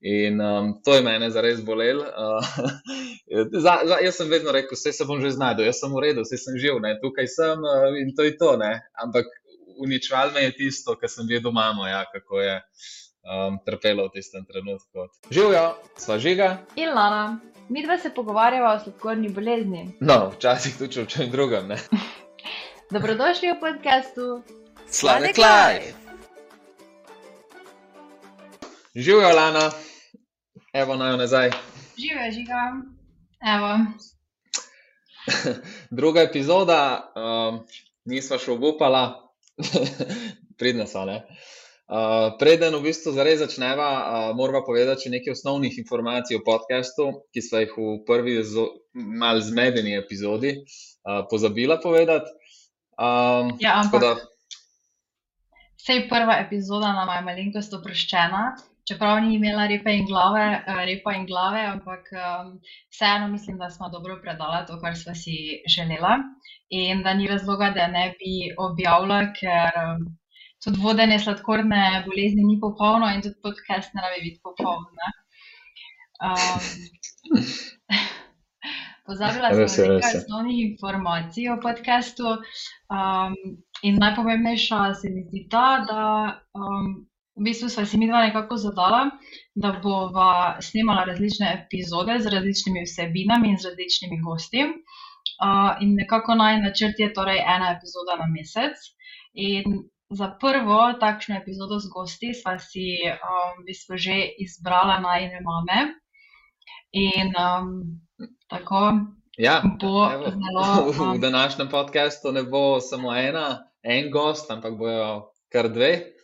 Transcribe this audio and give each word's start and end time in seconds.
In 0.00 0.40
um, 0.40 0.74
to 0.84 0.94
je 0.94 1.02
mene 1.02 1.30
zares 1.30 1.62
bolelo. 1.64 2.04
Uh, 2.04 2.44
za, 3.64 3.80
za, 3.84 3.96
jaz 4.04 4.16
sem 4.16 4.28
vedno 4.30 4.52
rekel, 4.52 4.76
vse 4.76 4.92
se 4.92 5.04
bom 5.08 5.20
že 5.20 5.32
znašel, 5.32 5.64
jaz 5.64 5.80
sem 5.80 5.92
v 5.92 6.02
redu, 6.04 6.26
vse 6.26 6.38
sem 6.38 6.58
živ, 6.60 6.78
ne, 6.84 6.98
tukaj 7.00 7.28
sem 7.32 7.64
uh, 7.64 7.96
in 7.96 8.12
to 8.16 8.28
je 8.28 8.36
to. 8.36 8.56
Ne. 8.60 8.84
Ampak 9.02 9.26
uničval 9.80 10.30
me 10.36 10.44
je 10.44 10.52
tisto, 10.56 10.96
kar 11.00 11.10
sem 11.10 11.26
videl 11.28 11.52
mamo, 11.52 11.86
ja, 11.88 12.04
kako 12.12 12.40
je 12.40 12.60
um, 12.60 13.58
trpela 13.64 14.06
v 14.06 14.14
tistem 14.14 14.44
trenutku. 14.44 15.08
Živijo, 15.30 15.74
sva 15.96 16.18
žiga. 16.18 16.58
In 16.76 16.92
Lana, 16.92 17.40
mi 17.68 17.82
dva 17.82 17.98
se 17.98 18.12
pogovarjava 18.14 18.76
o 18.76 18.80
sladkorni 18.84 19.32
bolezni. 19.32 19.96
No, 20.00 20.30
včasih 20.36 20.78
tudi 20.78 21.00
o 21.00 21.06
čem 21.06 21.30
drugem. 21.30 21.72
Dobrodošli 22.94 23.56
v 23.56 23.60
podkastu 23.60 24.42
Sladek 24.86 25.36
Life. 25.36 25.96
Živijo, 28.94 29.32
Lana, 29.34 29.70
evo 30.76 30.96
naj 30.96 31.16
nazaj. 31.16 31.50
Živijo, 31.98 32.32
žiga. 32.32 32.60
Evo. 33.56 33.78
Druga 35.98 36.22
epizoda, 36.22 37.12
um, 37.16 37.60
nisva 38.04 38.38
še 38.38 38.52
obupala, 38.52 39.30
pridna 40.60 40.86
so. 40.86 41.04
Uh, 41.86 42.34
preden 42.40 42.74
v 42.74 42.90
bistvu 42.90 43.14
zares 43.14 43.38
začneva, 43.38 43.88
uh, 43.88 44.30
moramo 44.36 44.64
povedati 44.66 45.10
nekaj 45.10 45.36
osnovnih 45.36 45.78
informacij 45.78 46.40
o 46.40 46.44
podkastu, 46.44 47.08
ki 47.32 47.42
smo 47.42 47.62
jih 47.62 47.74
v 47.78 47.98
prvi 48.06 48.34
malo 48.92 49.40
zmedeni 49.40 49.94
epizodi 49.96 50.56
uh, 50.58 51.22
pozabila 51.30 51.78
povedati. 51.82 52.26
Um, 52.98 53.54
ja, 53.62 53.78
ampak 53.80 54.02
da... 54.02 54.14
sej 55.78 56.08
prva 56.10 56.40
epizoda 56.42 56.90
nam 56.96 57.12
je 57.12 57.22
malenkost 57.28 57.76
oproščena, 57.78 58.56
čeprav 58.88 59.20
ni 59.22 59.34
imela 59.34 59.66
repe 59.66 59.92
in 59.92 60.06
glave, 60.06 60.62
repa 60.86 61.14
in 61.18 61.26
glave, 61.26 61.64
ampak 61.66 62.10
um, 62.12 62.52
vseeno 62.90 63.28
mislim, 63.28 63.58
da 63.58 63.70
smo 63.70 63.88
dobro 63.88 64.18
predala 64.22 64.66
to, 64.66 64.80
kar 64.80 64.96
smo 64.96 65.14
si 65.14 65.36
želela 65.76 66.18
in 66.70 67.02
da 67.02 67.14
ni 67.14 67.26
razloga, 67.28 67.70
da 67.70 67.86
ne 67.86 68.08
bi 68.18 68.54
objavila, 68.58 69.20
ker 69.38 69.80
um, 69.82 70.06
tudi 70.64 70.80
vodenje 70.82 71.18
sladkorne 71.18 72.04
bolezni 72.06 72.44
ni 72.44 72.60
popolno 72.60 73.10
in 73.14 73.22
tudi 73.22 73.34
podcast 73.42 73.94
ne 73.94 74.02
rabi 74.02 74.22
biti 74.28 74.40
popoln. 74.42 74.84
Um, 76.26 76.62
pozabila 79.06 79.68
sem 79.68 79.88
na 79.88 79.94
nekaj 79.94 80.16
osnovnih 80.16 80.62
informacij 80.70 81.50
o 81.50 81.60
podkastu 81.62 82.26
um, 82.34 83.36
in 83.82 83.98
najpomembnejša 84.02 84.94
se 84.94 85.10
mi 85.10 85.22
zdi 85.28 85.46
ta, 85.50 85.68
da 85.90 86.02
um, 86.54 87.06
v 87.36 87.44
bistvu 87.44 87.68
sva 87.68 87.84
si 87.84 87.98
mi 88.00 88.08
dva 88.08 88.22
nekako 88.26 88.56
zadala, 88.56 89.10
da 89.54 89.72
bova 89.82 90.56
snemala 90.60 91.04
različne 91.04 91.50
epizode 91.56 92.18
z 92.20 92.32
različnimi 92.32 92.84
vsebinami 92.86 93.52
in 93.52 93.58
z 93.60 93.68
različnimi 93.68 94.20
gosti. 94.24 94.64
Uh, 95.36 95.76
in 95.84 95.94
nekako 96.00 96.34
naj 96.34 96.60
načrt 96.62 96.98
je 96.98 97.12
torej 97.12 97.42
ena 97.44 97.74
epizoda 97.76 98.16
na 98.16 98.26
mesec. 98.32 98.80
In 99.34 99.84
za 100.10 100.30
prvo 100.40 100.94
takšno 101.00 101.36
epizodo 101.36 101.78
z 101.78 101.90
gosti 101.92 102.32
sva 102.34 102.56
si 102.58 103.02
um, 103.04 103.60
v 103.60 103.66
bistvu 103.68 104.00
že 104.00 104.16
izbrala 104.38 105.00
najne 105.00 105.42
mame. 105.44 105.92
In 106.96 107.34
um, 107.36 108.00
tako 108.48 108.96
ja, 109.36 109.60
bo 109.80 110.08
evo, 110.08 110.32
zelo. 110.32 110.64
Um, 110.88 111.12
v 111.16 111.20
današnjem 111.20 111.68
podkastu 111.68 112.32
ne 112.32 112.42
bo 112.42 112.80
samo 112.80 113.12
ena, 113.12 113.68
en 113.82 114.10
gost, 114.10 114.50
ampak 114.50 114.78
bojo 114.78 115.32
kar 115.52 115.68
dve. 115.68 116.16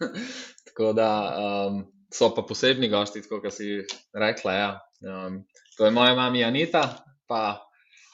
Tako 0.73 0.93
da 0.93 1.37
um, 1.69 1.85
so 2.15 2.35
pa 2.35 2.43
posebni 2.43 2.89
gosti, 2.89 3.23
kot 3.29 3.53
si 3.53 3.85
rekla. 4.15 4.53
Ja. 4.53 4.81
Um, 5.27 5.45
to 5.77 5.85
je 5.85 5.91
moja 5.91 6.15
mama 6.15 6.47
Anita, 6.47 7.05
pa 7.27 7.69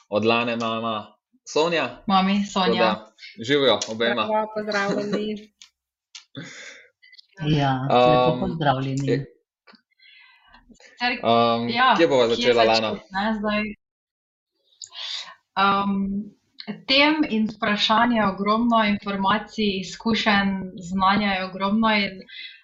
od 0.09 0.25
Lane 0.25 0.55
mama 0.55 1.19
Sonja. 1.53 2.03
Mami 2.07 2.45
Sonja. 2.45 2.95
Živijo 3.47 3.79
obema. 3.91 4.27
Pozdravljeni. 4.55 5.53
Ja, 7.47 7.87
um, 8.33 8.39
pozdravljeni. 8.39 9.25
Um, 11.23 11.69
ja, 11.69 11.95
kje 11.97 12.07
bomo 12.07 12.27
začela, 12.27 12.63
Lana? 12.63 12.91
Um, 15.55 16.35
tem 16.87 17.23
in 17.29 17.47
vprašanj 17.47 18.15
je 18.17 18.27
ogromno, 18.27 18.83
informacij, 18.85 19.79
izkušenj, 19.79 20.51
znanja 20.91 21.31
je 21.33 21.45
ogromno. 21.45 21.87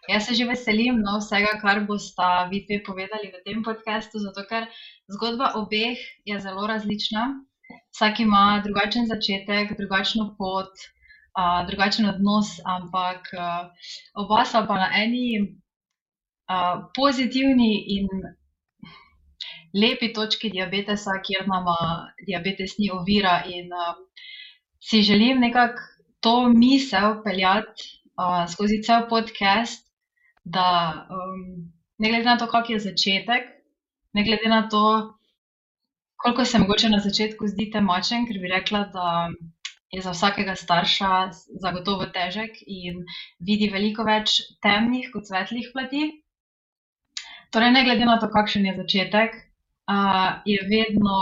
Jaz 0.10 0.26
se 0.26 0.36
že 0.38 0.46
veselim 0.46 1.02
no, 1.02 1.18
vsega, 1.20 1.58
kar 1.62 1.82
boste 1.88 2.28
vi 2.52 2.62
dve 2.66 2.84
povedali 2.86 3.32
v 3.34 3.42
tem 3.46 3.64
podkastu, 3.66 4.22
zato 4.22 4.46
ker 4.46 4.68
zgodba 5.10 5.58
obeh 5.58 5.98
je 6.26 6.40
zelo 6.40 6.68
različna. 6.68 7.42
Vsak 7.96 8.20
ima 8.20 8.62
drugačen 8.62 9.08
začetek, 9.10 9.74
drugačno 9.78 10.36
pot, 10.38 10.70
uh, 11.34 11.66
drugačen 11.66 12.06
odnos, 12.06 12.60
ampak 12.62 13.34
uh, 13.34 13.74
oba 14.14 14.46
sta 14.46 14.62
pa 14.70 14.78
na 14.78 14.90
eni 14.94 15.42
uh, 15.42 16.86
pozitivni 16.94 17.74
in 17.98 18.08
lepi 19.74 20.14
točki 20.14 20.54
diabetesa, 20.54 21.18
kjer 21.26 21.48
nam 21.50 21.66
diabetes 22.28 22.78
ni 22.78 22.92
ovira. 22.94 23.42
In 23.50 23.74
uh, 23.74 23.98
si 24.80 25.02
želim 25.02 25.42
nekako 25.42 25.82
to 26.22 26.36
misel 26.50 27.24
peljati 27.24 27.90
uh, 28.22 28.46
skozi 28.52 28.84
cel 28.86 29.10
podcast, 29.10 29.85
da 30.46 31.08
um, 31.10 31.74
ne 31.98 32.10
glede 32.10 32.26
na 32.26 32.38
to, 32.38 32.48
kak 32.48 32.70
je 32.70 32.80
začetek, 32.80 33.48
ne 34.14 34.24
glede 34.24 34.50
na 34.50 34.68
to, 34.70 34.84
koliko 36.18 36.46
se 36.46 36.60
mogoče 36.60 36.90
na 36.90 37.00
začetku 37.00 37.48
zdi 37.48 37.70
temačen, 37.72 38.28
ker 38.28 38.40
bi 38.42 38.52
rekla, 38.52 38.86
da 38.94 39.08
je 39.92 40.02
za 40.02 40.12
vsakega 40.12 40.56
starša 40.56 41.10
zagotovo 41.64 42.06
težek 42.14 42.62
in 42.68 43.04
vidi 43.40 43.70
veliko 43.74 44.04
več 44.04 44.40
temnih 44.62 45.10
kot 45.14 45.28
svetlih 45.28 45.72
plati. 45.74 46.06
Torej, 47.54 47.72
ne 47.72 47.84
glede 47.88 48.06
na 48.06 48.18
to, 48.20 48.30
kakšen 48.32 48.66
je 48.68 48.76
začetek, 48.78 49.38
uh, 49.92 50.42
je 50.46 50.62
vedno, 50.72 51.20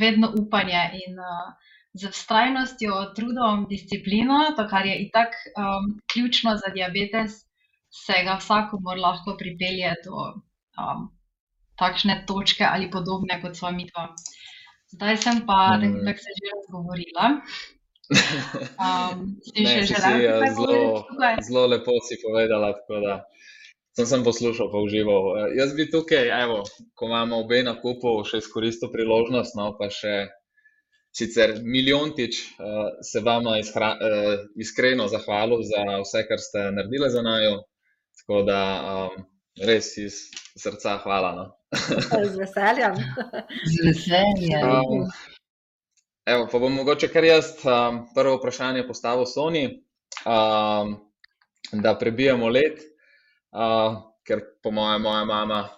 vedno 0.00 0.30
upanje 0.40 0.84
in 1.04 1.18
uh, 1.20 1.50
z 1.94 2.10
vztrajnostjo, 2.10 3.00
trudom, 3.14 3.66
disciplino, 3.70 4.38
to, 4.56 4.66
kar 4.70 4.86
je 4.86 4.96
itak 5.06 5.36
um, 5.54 5.92
ključno 6.12 6.56
za 6.56 6.72
diabetes, 6.74 7.44
se 7.94 8.16
ga 8.26 8.38
vsakomor 8.40 8.98
lahko 8.98 9.36
pripelje 9.38 9.92
do 10.06 10.16
um, 10.82 11.06
takšne 11.78 12.24
točke 12.26 12.66
ali 12.66 12.90
podobne 12.90 13.38
kot 13.42 13.56
sva 13.58 13.70
mi 13.70 13.86
dva. 13.90 14.08
Zdaj 14.94 15.16
sem 15.22 15.40
pa, 15.46 15.78
mm. 15.78 16.02
da 16.06 16.14
se 16.18 16.34
že 16.38 16.50
razgovorila. 16.56 17.30
Um, 18.84 19.20
ne, 19.56 19.86
si 19.86 19.94
si, 19.94 20.10
uh, 20.28 20.42
zelo, 20.56 21.04
zelo 21.46 21.66
lepo 21.72 21.94
si 22.04 22.18
povedala. 22.22 22.74
Sem, 23.94 24.06
sem 24.06 24.24
poslušal, 24.26 24.68
pa 24.70 24.78
užival. 24.82 25.22
Uh, 25.30 25.50
jaz 25.56 25.74
bi 25.74 25.86
tukaj, 25.90 26.30
evo, 26.42 26.62
ko 26.98 27.08
imamo 27.10 27.40
obe 27.46 27.62
na 27.62 27.76
kupu, 27.80 28.18
še 28.28 28.42
izkoristil 28.42 28.90
priložnost, 28.92 29.56
no, 29.58 29.70
pa 29.78 29.88
še 29.90 30.28
sicer 31.14 31.60
milijontič 31.62 32.40
uh, 32.58 32.90
se 33.06 33.22
vama 33.22 33.56
izhra, 33.62 33.94
uh, 33.94 34.46
iskreno 34.58 35.06
zahvalil 35.08 35.62
za 35.62 35.84
vse, 36.02 36.26
kar 36.28 36.42
ste 36.42 36.68
naredili 36.74 37.10
za 37.10 37.22
najo. 37.22 37.62
Tako 38.20 38.42
da 38.46 38.60
um, 38.94 39.24
res 39.66 39.96
iz 39.98 40.24
srca 40.56 40.98
hvala. 41.04 41.34
No. 41.36 41.46
Z 42.24 42.36
veseljem. 42.38 42.98
Z 43.72 43.86
veseljem. 43.88 44.68
Um, 44.70 45.06
Evo, 46.26 46.48
pa 46.52 46.58
bom 46.58 46.72
mogoče 46.72 47.08
kar 47.12 47.24
jaz 47.24 47.50
um, 47.68 47.98
prvo 48.14 48.38
vprašanje 48.38 48.86
postavil 48.88 49.26
Soni, 49.28 49.64
um, 50.24 50.94
da 51.72 51.92
prebijemo 52.00 52.48
let, 52.48 52.80
uh, 53.52 53.98
ker 54.24 54.40
po 54.62 54.70
mojem, 54.70 55.02
moja 55.02 55.24
mama 55.24 55.68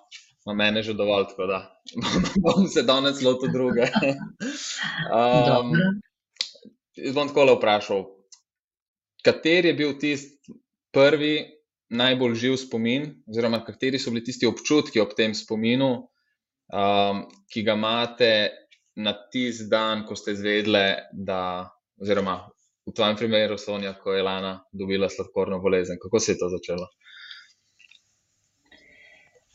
ima 0.47 0.55
mene 0.55 0.83
že 0.83 0.95
dovolj, 0.95 1.25
tako 1.33 1.47
da 1.47 1.81
bom 2.45 2.69
se 2.69 2.83
danes 2.83 3.23
lotil 3.23 3.51
druge. 3.53 3.83
um, 5.19 5.73
bom 7.15 7.29
tako 7.29 7.45
le 7.45 7.57
vprašal, 7.59 8.05
kateri 9.25 9.69
je 9.69 9.75
bil 9.75 9.99
tisti 9.99 10.55
prvi 10.95 11.56
najbolj 11.89 12.35
živ 12.35 12.57
spomin, 12.61 13.09
oziroma 13.31 13.63
kateri 13.65 13.99
so 13.99 14.11
bili 14.11 14.25
tisti 14.25 14.47
občutki 14.47 15.01
ob 15.01 15.15
tem 15.17 15.35
spominu, 15.35 15.91
um, 16.73 17.25
ki 17.53 17.63
ga 17.63 17.77
imate 17.79 18.31
na 18.97 19.13
tisti 19.33 19.69
dan, 19.71 20.07
ko 20.07 20.17
ste 20.17 20.33
izvedeli, 20.35 20.87
da, 21.13 21.41
oziroma 22.01 22.41
v 22.87 22.95
tvojem 22.95 23.17
primeru, 23.19 23.59
Sonja, 23.59 23.93
ko 23.99 24.15
je 24.15 24.23
Lana 24.23 24.61
dobila 24.73 25.09
sladkorno 25.11 25.59
bolezen, 25.61 25.99
kako 26.03 26.21
se 26.21 26.33
je 26.33 26.39
to 26.39 26.49
začelo? 26.49 26.87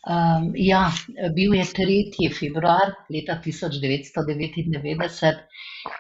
Um, 0.01 0.51
ja, 0.57 0.91
bil 1.35 1.53
je 1.53 1.63
3. 1.63 2.33
februar 2.33 2.93
leta 3.13 3.37
1999 3.45 5.35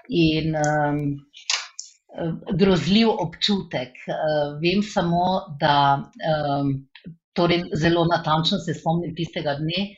in 0.09 0.55
um, 0.57 1.21
grozljiv 2.59 3.09
občutek. 3.09 3.95
Uh, 4.07 4.59
vem 4.61 4.83
samo, 4.83 5.25
da 5.59 6.01
um, 6.01 6.73
torej 7.33 7.63
zelo 7.79 8.05
natančno 8.05 8.59
se 8.59 8.73
spomnim 8.73 9.15
tistega 9.15 9.55
dne. 9.59 9.95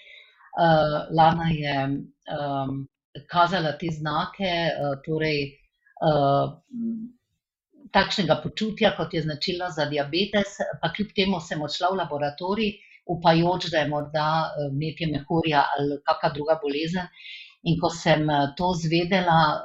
Lana 1.17 1.47
je 1.49 1.75
kazala 3.25 3.71
te 3.81 3.87
znake, 3.89 4.51
torej 5.01 5.39
takšnega 7.93 8.37
počutja, 8.43 8.91
kot 8.97 9.13
je 9.17 9.23
značilno 9.25 9.71
za 9.73 9.87
diabetes, 9.89 10.59
pa 10.81 10.91
kljub 10.93 11.09
temu 11.17 11.39
sem 11.41 11.61
odšla 11.61 11.89
v 11.89 11.99
laboratorij, 12.03 12.71
upajoč, 13.09 13.71
da 13.73 13.81
je 13.81 13.89
morda 13.89 14.27
metje 14.77 15.09
mehurja 15.09 15.65
ali 15.73 15.97
kakšna 16.05 16.33
druga 16.37 16.59
bolezen. 16.61 17.09
In 17.65 17.81
ko 17.81 17.89
sem 17.89 18.29
to 18.57 18.75
zvedela, 18.77 19.63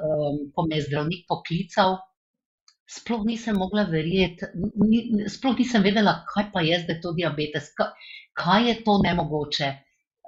ko 0.55 0.65
me 0.71 0.81
je 0.81 0.89
zdravnik 0.89 1.29
poklical, 1.29 1.99
sploh 2.89 3.25
nisem 3.27 3.57
mogla 3.57 3.85
verjeti, 3.91 4.47
ni, 4.89 5.03
sploh 5.29 5.57
nisem 5.59 5.83
vedela, 5.83 6.25
kaj 6.35 6.47
pa 6.53 6.61
je 6.65 6.79
zdaj 6.85 7.01
to 7.03 7.13
diabetes, 7.13 7.73
kaj, 7.77 7.93
kaj 8.35 8.69
je 8.69 8.75
to 8.85 8.99
nemogoče. 9.05 9.69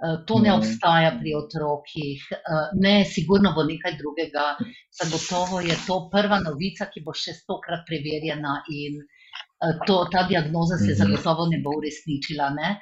Eh, 0.00 0.16
to 0.26 0.38
ne 0.40 0.48
Mhm. 0.50 0.58
obstaja 0.58 1.10
pri 1.20 1.34
otrokih, 1.36 2.20
eh, 2.32 2.68
ne, 2.80 3.04
sigurno 3.04 3.52
bo 3.52 3.62
nekaj 3.62 3.96
drugega. 3.98 4.56
Zagotovo 4.92 5.60
je 5.60 5.76
to 5.86 6.08
prva 6.12 6.38
novica, 6.40 6.86
ki 6.86 7.00
bo 7.04 7.12
še 7.12 7.34
stokrat 7.34 7.84
preverjena, 7.86 8.62
in 8.72 9.00
eh, 9.62 9.74
to, 9.86 10.06
ta 10.12 10.22
diagnoza 10.28 10.76
se 10.78 10.92
Mhm. 10.92 10.96
zagotovo 11.02 11.46
ne 11.50 11.58
bo 11.64 11.70
uresničila. 11.76 12.48
Ne? 12.54 12.80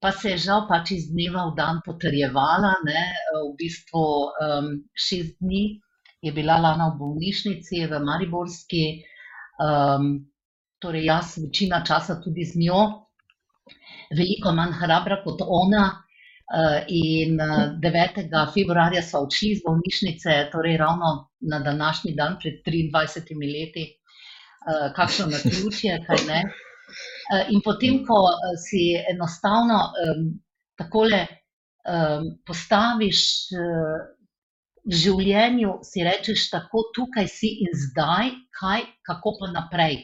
Pa 0.00 0.10
se 0.12 0.30
je 0.30 0.38
žal 0.38 0.66
pač 0.68 0.90
iz 0.90 1.10
dneva 1.10 1.46
v 1.50 1.54
dan 1.56 1.80
potrjevala. 1.86 2.74
Ne? 2.84 3.02
V 3.34 3.54
bistvu 3.58 4.04
um, 4.42 4.70
šest 4.94 5.36
dni 5.40 5.80
je 6.22 6.32
bila 6.32 6.56
Lana 6.62 6.92
v 6.94 6.98
bolnišnici 6.98 7.86
v 7.90 7.98
Mariborski, 7.98 8.84
um, 9.58 10.22
torej 10.78 11.04
jaz 11.10 11.34
večina 11.42 11.82
časa 11.84 12.20
tudi 12.22 12.46
z 12.46 12.62
njo, 12.62 12.82
veliko 14.14 14.54
manj 14.54 14.78
hrabra 14.80 15.22
kot 15.26 15.42
ona. 15.42 15.90
Uh, 16.52 16.84
in 16.92 17.38
uh, 17.40 17.80
9. 17.80 18.26
februarja 18.52 19.00
so 19.00 19.22
odšli 19.24 19.48
iz 19.54 19.60
bolnišnice, 19.64 20.50
torej 20.52 20.76
ravno 20.76 21.30
na 21.48 21.62
današnji 21.64 22.12
dan, 22.12 22.34
pred 22.36 22.58
23 22.66 23.38
leti, 23.40 23.86
uh, 23.88 24.90
kakšno 24.92 25.30
naključje, 25.32 25.96
kaj 26.04 26.26
ne. 26.28 26.42
Uh, 26.44 27.54
in 27.54 27.62
potem, 27.64 28.02
ko 28.04 28.20
uh, 28.26 28.52
si 28.60 28.82
enostavno 29.14 29.78
um, 29.80 30.26
takole 30.76 31.22
um, 31.24 32.28
postaviš 32.44 33.22
uh, 33.56 34.11
v 34.82 34.98
življenju, 34.98 35.78
si 35.86 36.02
rečeš, 36.02 36.48
tako 36.50 36.88
tukaj 36.96 37.28
si 37.30 37.52
in 37.64 37.74
zdaj, 37.86 38.32
kaj, 38.58 38.86
kako 39.06 39.36
pa 39.38 39.50
naprej. 39.54 39.98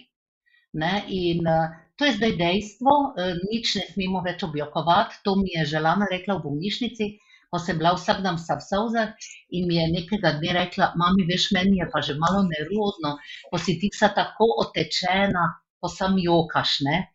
Ne? 0.78 1.02
In 1.08 1.46
uh, 1.48 1.72
to 1.98 2.06
je 2.06 2.16
zdaj 2.18 2.36
dejstvo, 2.38 2.94
uh, 3.10 3.38
nič 3.50 3.74
ne 3.80 3.86
smemo 3.90 4.22
več 4.26 4.44
objokovati. 4.46 5.18
To 5.26 5.34
mi 5.40 5.50
je 5.56 5.66
želana 5.74 6.06
rekla 6.10 6.38
v 6.38 6.44
bolnišnici, 6.46 7.08
ko 7.48 7.58
sem 7.58 7.78
bila 7.80 7.94
vsak 7.96 8.20
dan 8.22 8.36
vsa 8.36 8.58
v 8.60 8.66
solzah 8.66 9.30
in 9.56 9.66
mi 9.66 9.78
je 9.80 9.86
nekega 9.94 10.36
dne 10.38 10.52
rekla: 10.60 10.92
Mami, 11.00 11.24
veš, 11.26 11.48
meni 11.56 11.80
je 11.80 11.88
pa 11.90 12.04
že 12.04 12.14
malo 12.20 12.44
nerodno, 12.46 13.16
ko 13.50 13.56
si 13.58 13.78
ti 13.80 13.90
vsa 13.90 14.12
tako 14.14 14.46
otečena, 14.66 15.46
ko 15.80 15.88
sam 15.90 16.20
jokaš. 16.20 16.84
Ne? 16.86 17.08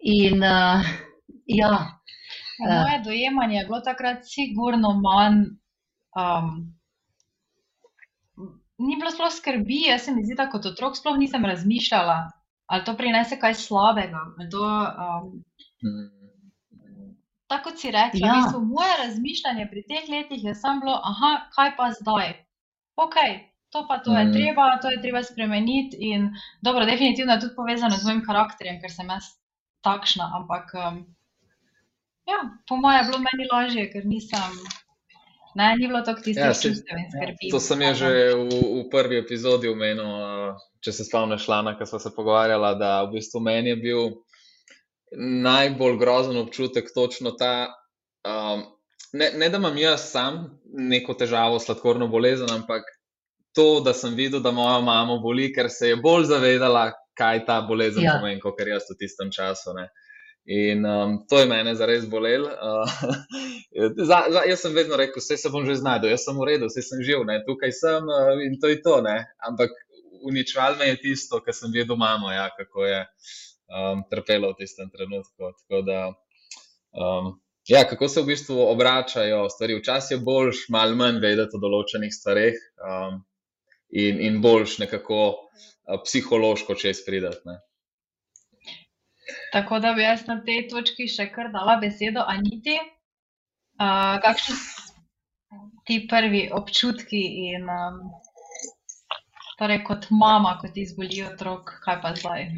In 0.00 0.40
uh, 0.40 0.80
ja, 1.50 2.00
moje 2.62 2.96
dojemanje 3.04 3.58
je 3.58 3.66
bilo 3.68 3.80
takrat 3.84 4.24
sigurno 4.24 4.96
manj. 5.02 5.44
Um, 6.14 6.74
ni 8.78 8.96
bilo 8.96 9.10
sploh 9.10 9.32
skrbi, 9.32 9.84
jaz 9.88 10.04
se 10.04 10.12
mi 10.12 10.24
zdi, 10.24 10.34
da 10.34 10.48
kot 10.50 10.66
otrok 10.66 10.96
sploh 10.96 11.16
nisem 11.18 11.44
razmišljala, 11.44 12.18
ali 12.66 12.84
to 12.84 12.96
prinese 12.96 13.38
kaj 13.38 13.54
slabega. 13.54 14.20
To, 14.50 14.64
um, 14.64 15.44
Mhm. 15.82 17.14
tako 17.46 17.70
kot 17.70 17.78
si 17.78 17.90
rekla, 17.90 18.20
Ja. 18.20 18.32
v 18.32 18.36
bistvu, 18.36 18.60
moje 18.66 18.94
razmišljanje 18.98 19.66
pri 19.70 19.82
teh 19.82 20.04
letih 20.08 20.44
je 20.44 20.54
samo 20.54 20.80
bilo, 20.80 21.00
aha, 21.04 21.48
kaj 21.50 21.76
pa 21.76 21.90
zdaj? 21.92 22.32
Ok, 22.96 23.14
to 23.70 23.86
pa 23.88 23.98
to 23.98 24.16
je 24.16 24.24
Mhm. 24.24 24.32
treba, 24.32 24.78
to 24.78 24.90
je 24.90 25.02
treba 25.02 25.22
spremeniti. 25.22 25.96
In 26.00 26.30
dobro, 26.62 26.84
definitivno 26.84 27.32
je 27.32 27.40
tudi 27.40 27.56
povezano 27.56 27.96
z 27.96 28.04
mojim 28.04 28.22
karakterjem, 28.26 28.80
ker 28.80 28.90
sem 28.90 29.08
jaz 29.08 29.24
takšna, 29.82 30.30
ampak 30.34 30.74
um, 30.74 31.04
ja, 32.26 32.38
po 32.68 32.76
mojem 32.76 32.98
je 32.98 33.04
bilo 33.04 33.18
meni 33.20 33.44
lažje, 33.52 33.92
ker 33.92 34.06
nisem. 34.06 34.52
Ne, 35.54 35.76
ni 35.78 35.86
bilo 35.86 36.00
tako 36.02 36.20
tistih 36.20 36.42
Ja, 36.42 36.50
ja, 36.50 36.54
saj- 36.54 36.72
čustev 36.72 36.98
in 36.98 37.10
skrbi. 37.10 37.50
To 37.50 37.60
sem 37.60 37.82
je 37.82 37.94
že 37.94 38.10
v, 38.34 38.46
v 38.80 38.84
prvi 38.90 39.18
epizodi 39.22 39.68
omenil, 39.70 40.08
če 40.82 40.92
se 40.92 41.04
spomniš, 41.06 41.46
Lana, 41.48 41.76
ko 41.78 41.86
smo 41.86 41.98
se 41.98 42.10
pogovarjala, 42.16 42.74
da 42.74 43.02
v 43.04 43.12
bistvu 43.14 43.40
meni 43.40 43.70
je 43.70 43.76
bil 43.76 44.02
najbolj 45.16 45.98
grozen 45.98 46.36
občutek 46.36 46.90
točno 46.94 47.30
ta, 47.38 47.70
um, 48.26 48.64
ne, 49.12 49.30
ne 49.38 49.48
da 49.48 49.60
imam 49.62 49.76
jaz 49.78 50.10
sam 50.10 50.60
neko 50.66 51.14
težavo, 51.14 51.58
sladkorno 51.62 52.08
bolezen, 52.08 52.50
ampak 52.50 52.82
to, 53.54 53.80
da 53.80 53.92
sem 53.94 54.14
videl, 54.18 54.40
da 54.42 54.50
moja 54.50 54.80
mama 54.82 55.20
boli, 55.22 55.52
ker 55.54 55.70
se 55.70 55.92
je 55.92 55.96
bolj 55.96 56.24
zavedala, 56.32 56.88
kaj 57.14 57.44
ta 57.46 57.60
bolezen 57.62 58.02
Ja. 58.02 58.16
ja. 58.16 58.18
pomeni, 58.18 58.40
kot 58.42 58.58
jaz 58.58 58.90
v 58.90 58.98
tistem 58.98 59.30
času. 59.30 59.70
Ne. 59.78 59.86
In 60.44 60.84
um, 60.84 61.26
to 61.28 61.38
je 61.40 61.46
mene 61.48 61.72
zares 61.74 62.04
bolelo. 62.10 62.50
Uh, 62.52 62.90
za, 64.10 64.18
za, 64.28 64.42
jaz 64.44 64.60
sem 64.60 64.74
vedno 64.76 64.96
rekel, 65.00 65.22
vse 65.22 65.38
se 65.40 65.48
bom 65.48 65.64
že 65.64 65.78
znašel, 65.80 66.10
jaz 66.12 66.26
sem 66.26 66.36
v 66.36 66.48
redu, 66.50 66.68
vse 66.68 66.84
sem 66.84 67.00
živ, 67.00 67.24
ne, 67.24 67.38
tukaj 67.46 67.72
sem 67.72 68.04
uh, 68.04 68.36
in 68.44 68.58
to 68.60 68.68
je 68.68 68.82
to. 68.84 68.98
Ne. 69.04 69.16
Ampak 69.48 69.72
uničval 70.24 70.76
me 70.76 70.90
je 70.92 71.00
tisto, 71.00 71.40
kar 71.40 71.56
sem 71.56 71.72
videl 71.72 71.96
mamo, 71.96 72.32
ja, 72.32 72.50
kako 72.56 72.84
je 72.84 73.00
um, 73.72 74.04
trpela 74.10 74.52
v 74.52 74.60
tistem 74.60 74.92
trenutku. 74.92 75.52
Tako 75.64 75.82
da, 75.88 76.00
um, 76.92 77.34
ja, 77.68 77.84
kako 77.88 78.08
se 78.08 78.20
v 78.22 78.32
bistvu 78.34 78.60
obračajo 78.68 79.48
stvari. 79.48 79.80
Včasih 79.80 80.18
je 80.18 80.24
boljš, 80.24 80.66
malo 80.68 80.96
manj 81.00 81.24
vedeti 81.24 81.56
o 81.56 81.62
določenih 81.62 82.12
stvareh 82.12 82.60
um, 82.84 83.22
in, 83.88 84.20
in 84.20 84.42
boljš 84.44 84.78
nekako 84.84 85.20
uh, 85.32 86.00
psihološko 86.04 86.76
čez 86.76 87.04
pridati. 87.06 87.48
ne. 87.48 87.62
Tako 89.54 89.78
da 89.78 89.92
bi 89.94 90.02
jaz 90.02 90.26
na 90.26 90.40
tej 90.42 90.64
točki 90.70 91.06
še 91.06 91.28
kar 91.30 91.52
dala 91.54 91.76
besedo 91.82 92.24
Aniti. 92.26 92.74
Uh, 93.78 94.18
kakšni 94.22 94.54
so 94.58 94.94
ti 95.86 95.98
prvi 96.10 96.48
občutki 96.52 97.20
in 97.50 97.68
um, 97.70 98.00
torej 99.58 99.82
kot 99.86 100.08
mama, 100.10 100.56
ko 100.60 100.70
ti 100.74 100.86
zboli 100.88 101.22
otrok, 101.26 101.76
kaj 101.84 102.00
pa 102.02 102.14
zdaj? 102.18 102.48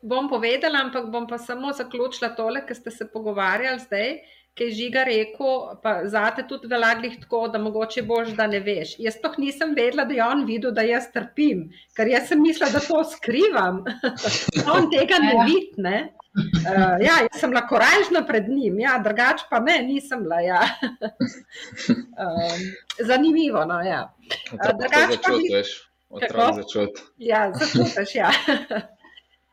Bom 0.00 0.28
povedala, 0.30 0.84
ampak 0.86 1.10
bom 1.10 1.26
pa 1.26 1.40
samo 1.42 1.72
zaključila 1.74 2.30
tole, 2.38 2.62
ker 2.66 2.76
ste 2.78 2.94
se 2.94 3.08
pogovarjali 3.12 3.82
zdaj, 3.82 4.12
ki 4.58 4.66
je 4.68 4.74
žiga 4.74 5.04
rekel, 5.06 5.60
pa 5.82 5.92
zate 6.10 6.42
tudi 6.50 6.66
velaglih 6.70 7.14
tako, 7.22 7.44
da 7.52 7.60
mogoče 7.62 8.02
boš, 8.02 8.32
da 8.38 8.48
ne 8.50 8.58
veš. 8.64 8.96
Jaz 8.98 9.16
sploh 9.20 9.38
nisem 9.38 9.74
vedela, 9.78 10.04
da 10.08 10.14
je 10.16 10.24
on 10.24 10.44
videl, 10.48 10.74
da 10.74 10.82
jaz 10.86 11.06
trpim, 11.14 11.68
ker 11.96 12.10
jaz 12.10 12.28
sem 12.32 12.42
mislila, 12.42 12.72
da 12.74 12.82
to 12.82 13.02
skrivam. 13.12 13.84
on 14.74 14.90
tega 14.90 15.22
ne 15.22 15.34
Ja. 15.36 15.44
vidi, 15.46 15.74
ne. 15.88 15.98
Uh, 16.38 16.98
ja, 17.02 17.14
jaz 17.24 17.40
sem 17.40 17.50
bila 17.50 17.64
korajžna 17.66 18.22
pred 18.26 18.48
njim, 18.50 18.78
ja, 18.82 18.98
drugače 19.04 19.46
pa 19.50 19.62
ne, 19.62 19.78
nisem 19.86 20.22
bila. 20.26 20.40
Ja. 20.44 20.60
um, 22.24 22.64
zanimivo, 23.06 23.64
no, 23.64 23.80
ja. 23.82 24.08
Drugače 24.52 25.22
pa 25.22 25.38
veš. 25.52 25.76
Otrok 26.10 26.32
Kako? 26.32 26.52
začuti. 26.62 27.02
Ja, 27.18 27.52
začutiš, 27.52 28.14
ja. 28.14 28.30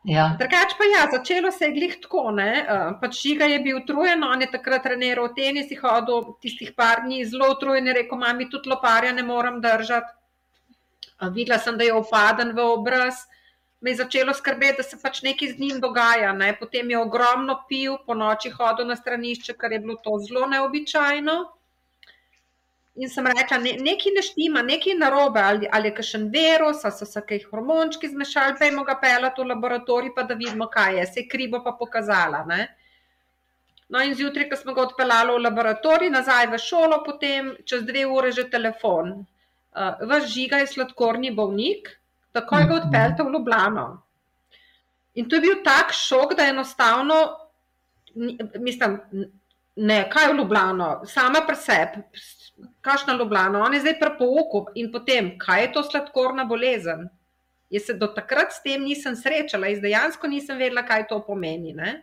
ja. 0.06 0.26
Drugač 0.38 0.74
pa 0.78 0.86
ja, 0.86 1.04
začelo 1.10 1.50
se 1.52 1.66
je 1.66 1.74
glih 1.74 1.96
tako. 2.02 2.30
Ne? 2.34 2.50
Uh, 2.62 2.92
pač 3.00 3.20
žiga 3.22 3.48
je 3.50 3.58
bil 3.64 3.80
utrujen, 3.80 4.22
on 4.24 4.44
je 4.44 4.50
takrat 4.52 4.84
treniral 4.86 5.32
tenis, 5.34 5.70
je 5.70 5.78
hodil 5.80 6.36
tistih 6.42 6.72
par 6.76 7.02
dni 7.04 7.24
zelo 7.26 7.50
utrujen, 7.54 7.86
je 7.90 7.96
rekel, 8.00 8.20
mami, 8.20 8.48
tudi 8.50 8.70
loparja 8.70 9.12
ne 9.16 9.26
morem 9.26 9.58
držati. 9.64 10.14
Uh, 11.20 11.32
videla 11.34 11.58
sem, 11.58 11.78
da 11.78 11.84
je 11.84 11.96
opaden 11.96 12.54
v 12.54 12.68
obraz. 12.76 13.26
Me 13.80 13.92
je 13.92 14.00
začelo 14.00 14.32
skrbeti, 14.34 14.80
da 14.80 14.86
se 14.86 14.96
pač 15.02 15.20
nekaj 15.26 15.52
z 15.52 15.60
njim 15.60 15.82
dogaja. 15.82 16.32
Ne? 16.32 16.54
Potem 16.56 16.90
je 16.90 16.98
ogromno 16.98 17.58
pil, 17.68 17.98
po 18.06 18.14
noči 18.14 18.50
hodil 18.54 18.88
na 18.88 18.96
stranišče, 18.96 19.58
kar 19.58 19.74
je 19.74 19.82
bilo 19.84 19.98
to 20.02 20.16
zelo 20.24 20.46
neobičajno. 20.48 21.36
In 22.96 23.10
sem 23.12 23.26
rekla, 23.28 23.58
ne, 23.60 23.74
nekaj 23.84 24.12
ne 24.16 24.22
štima, 24.24 24.62
nekaj 24.64 24.92
je 24.92 24.98
narobe, 24.98 25.40
ali, 25.40 25.68
ali 25.72 25.90
je 25.90 25.94
kakšen 25.98 26.30
virus, 26.32 26.80
ali 26.84 26.96
so 26.96 27.04
se 27.04 27.20
kaj 27.28 27.42
hormončki 27.50 28.08
zmešali, 28.08 28.56
pejmo 28.58 28.86
ga 28.88 28.94
pelati 29.02 29.42
v 29.42 29.50
laboratorij, 29.50 30.14
pa 30.16 30.24
da 30.24 30.34
vidimo, 30.34 30.70
kaj 30.72 30.96
je. 30.98 31.06
Se 31.06 31.20
je 31.20 31.28
kribo 31.28 31.60
pa 31.64 31.74
pokazala. 31.76 32.40
Ne? 32.48 32.68
No, 33.88 34.00
in 34.00 34.16
zjutraj, 34.16 34.48
ko 34.50 34.56
smo 34.56 34.72
ga 34.74 34.86
odpeljali 34.88 35.36
v 35.36 35.44
laboratorij, 35.44 36.10
nazaj 36.10 36.48
v 36.54 36.58
šolo, 36.58 37.02
potem 37.04 37.52
čez 37.68 37.84
dve 37.84 38.06
ure 38.08 38.32
že 38.32 38.48
telefon. 38.50 39.12
Uh, 39.76 40.00
Vaš 40.08 40.32
žiga 40.32 40.62
je 40.62 40.72
sladkorni 40.72 41.34
bolnik, 41.36 41.92
takoj 42.32 42.64
ga 42.64 42.80
odpeljte 42.80 43.22
v 43.22 43.32
Ljubljano. 43.36 43.86
In 45.20 45.28
to 45.28 45.36
je 45.36 45.44
bil 45.44 45.60
tak 45.64 45.92
šok, 45.92 46.32
da 46.36 46.48
enostavno, 46.48 47.20
ni- 48.14 48.38
mislim, 48.58 48.98
ne, 49.76 50.00
kaj 50.10 50.32
v 50.32 50.36
Ljubljano, 50.40 50.90
sama 51.06 51.44
pri 51.46 51.56
sebi, 51.60 52.02
kakšna 52.80 53.14
Ljubljana, 53.18 53.62
on 53.64 53.74
je 53.74 53.80
zdaj 53.80 53.98
pri 54.00 54.10
pouku 54.18 54.66
in 54.74 54.90
potem, 54.92 55.34
kaj 55.38 55.62
je 55.62 55.72
to 55.72 55.82
sladkorna 55.82 56.44
bolezen. 56.44 57.08
Jaz 57.70 57.88
se 57.88 57.94
do 57.98 58.06
takrat 58.06 58.52
s 58.52 58.62
tem 58.62 58.84
nisem 58.84 59.16
srečala, 59.16 59.66
jaz 59.66 59.80
dejansko 59.82 60.28
nisem 60.30 60.58
vedela, 60.58 60.84
kaj 60.86 61.08
to 61.10 61.18
pomeni. 61.26 61.74
Ne? 61.74 62.02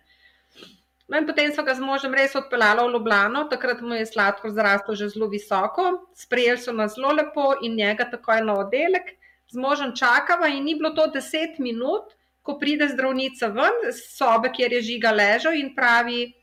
No 1.08 1.18
in 1.20 1.28
potem 1.28 1.52
so 1.56 1.64
ga 1.64 1.76
z 1.76 1.84
možem 1.84 2.14
res 2.16 2.36
odpeljali 2.36 2.84
v 2.84 2.94
Ljubljano, 2.96 3.46
takrat 3.52 3.82
mu 3.82 3.96
je 3.96 4.06
sladkor 4.08 4.52
zrastel 4.52 4.96
že 4.96 5.10
zelo 5.16 5.28
visoko, 5.32 6.08
sprejeli 6.16 6.60
so 6.60 6.76
nas 6.76 6.96
zelo 6.96 7.14
lepo 7.14 7.54
in 7.62 7.76
njega 7.80 8.10
takoj 8.12 8.44
na 8.44 8.60
oddelek, 8.60 9.16
z 9.52 9.60
možem 9.60 9.96
čakava 9.96 10.48
in 10.48 10.64
ni 10.66 10.76
bilo 10.76 10.94
to 10.96 11.08
deset 11.14 11.60
minut, 11.60 12.16
ko 12.44 12.58
pride 12.60 12.88
zdravnica 12.92 13.48
ven 13.56 13.84
iz 13.90 14.02
sobe, 14.12 14.52
kjer 14.52 14.74
je 14.74 14.82
žiga 14.82 15.12
ležal 15.12 15.56
in 15.56 15.76
pravi, 15.76 16.34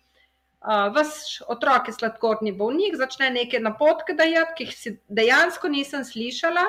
vas 0.66 1.40
otrok 1.48 1.88
je 1.88 1.96
sladkorni 1.96 2.52
bolnik, 2.52 2.96
začne 2.96 3.30
neke 3.30 3.60
napotke 3.60 4.14
dajati, 4.14 4.52
ki 4.56 4.68
jih 4.68 4.98
dejansko 5.08 5.68
nisem 5.68 6.04
slišala. 6.04 6.66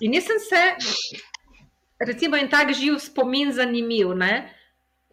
In 0.00 0.12
nisem 0.12 0.38
se, 0.38 0.62
recimo, 2.00 2.36
en 2.36 2.50
tak 2.50 2.74
živ 2.76 2.98
spomin 3.02 3.52
zanimiv. 3.52 4.12
Ne? 4.14 4.50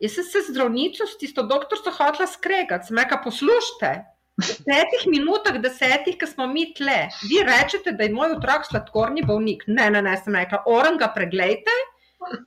Jaz 0.02 0.18
sem 0.18 0.28
se 0.28 0.44
zdravnico, 0.52 1.08
s 1.08 1.18
tisto 1.18 1.46
doktorico, 1.48 1.92
hotla 1.96 2.28
skregati, 2.28 2.88
sem 2.88 3.00
rekla: 3.00 3.22
poslušajte. 3.24 3.94
V 4.36 4.56
petih 4.68 5.06
minutah, 5.08 5.56
desetih, 5.64 6.18
ki 6.20 6.28
smo 6.28 6.44
mi 6.52 6.66
tle, 6.76 7.06
vi 7.24 7.40
rečete, 7.48 7.94
da 7.96 8.04
je 8.04 8.12
moj 8.12 8.34
otrok 8.36 8.66
sladkorni 8.68 9.24
bolnik. 9.24 9.64
Ne, 9.72 9.88
ne, 9.90 10.02
ne, 10.04 10.18
sem 10.20 10.36
rekla, 10.36 10.60
orang 10.68 11.00
ga 11.00 11.08
pregledajte, 11.16 11.72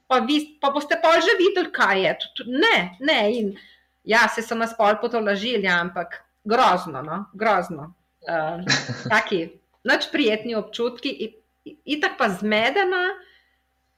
pa, 0.04 0.18
vi, 0.20 0.36
pa 0.60 0.68
boste 0.74 0.98
pa 1.00 1.14
že 1.24 1.38
videli, 1.40 1.72
kaj 1.72 2.04
je. 2.04 2.12
Ne, 2.52 2.76
ne, 3.00 3.18
in 3.32 3.54
ja, 4.08 4.24
se 4.32 4.42
so 4.42 4.56
nas 4.56 4.72
pol 4.76 4.96
potolažili, 5.00 5.68
ampak 5.68 6.22
grozno, 6.48 7.02
no, 7.04 7.24
grozno. 7.36 7.92
Uh, 8.28 8.64
taki, 9.12 9.44
noč 9.84 10.08
prijetni 10.12 10.56
občutki 10.58 11.12
itak 11.84 12.16
pa 12.18 12.28
zmedena, 12.32 13.02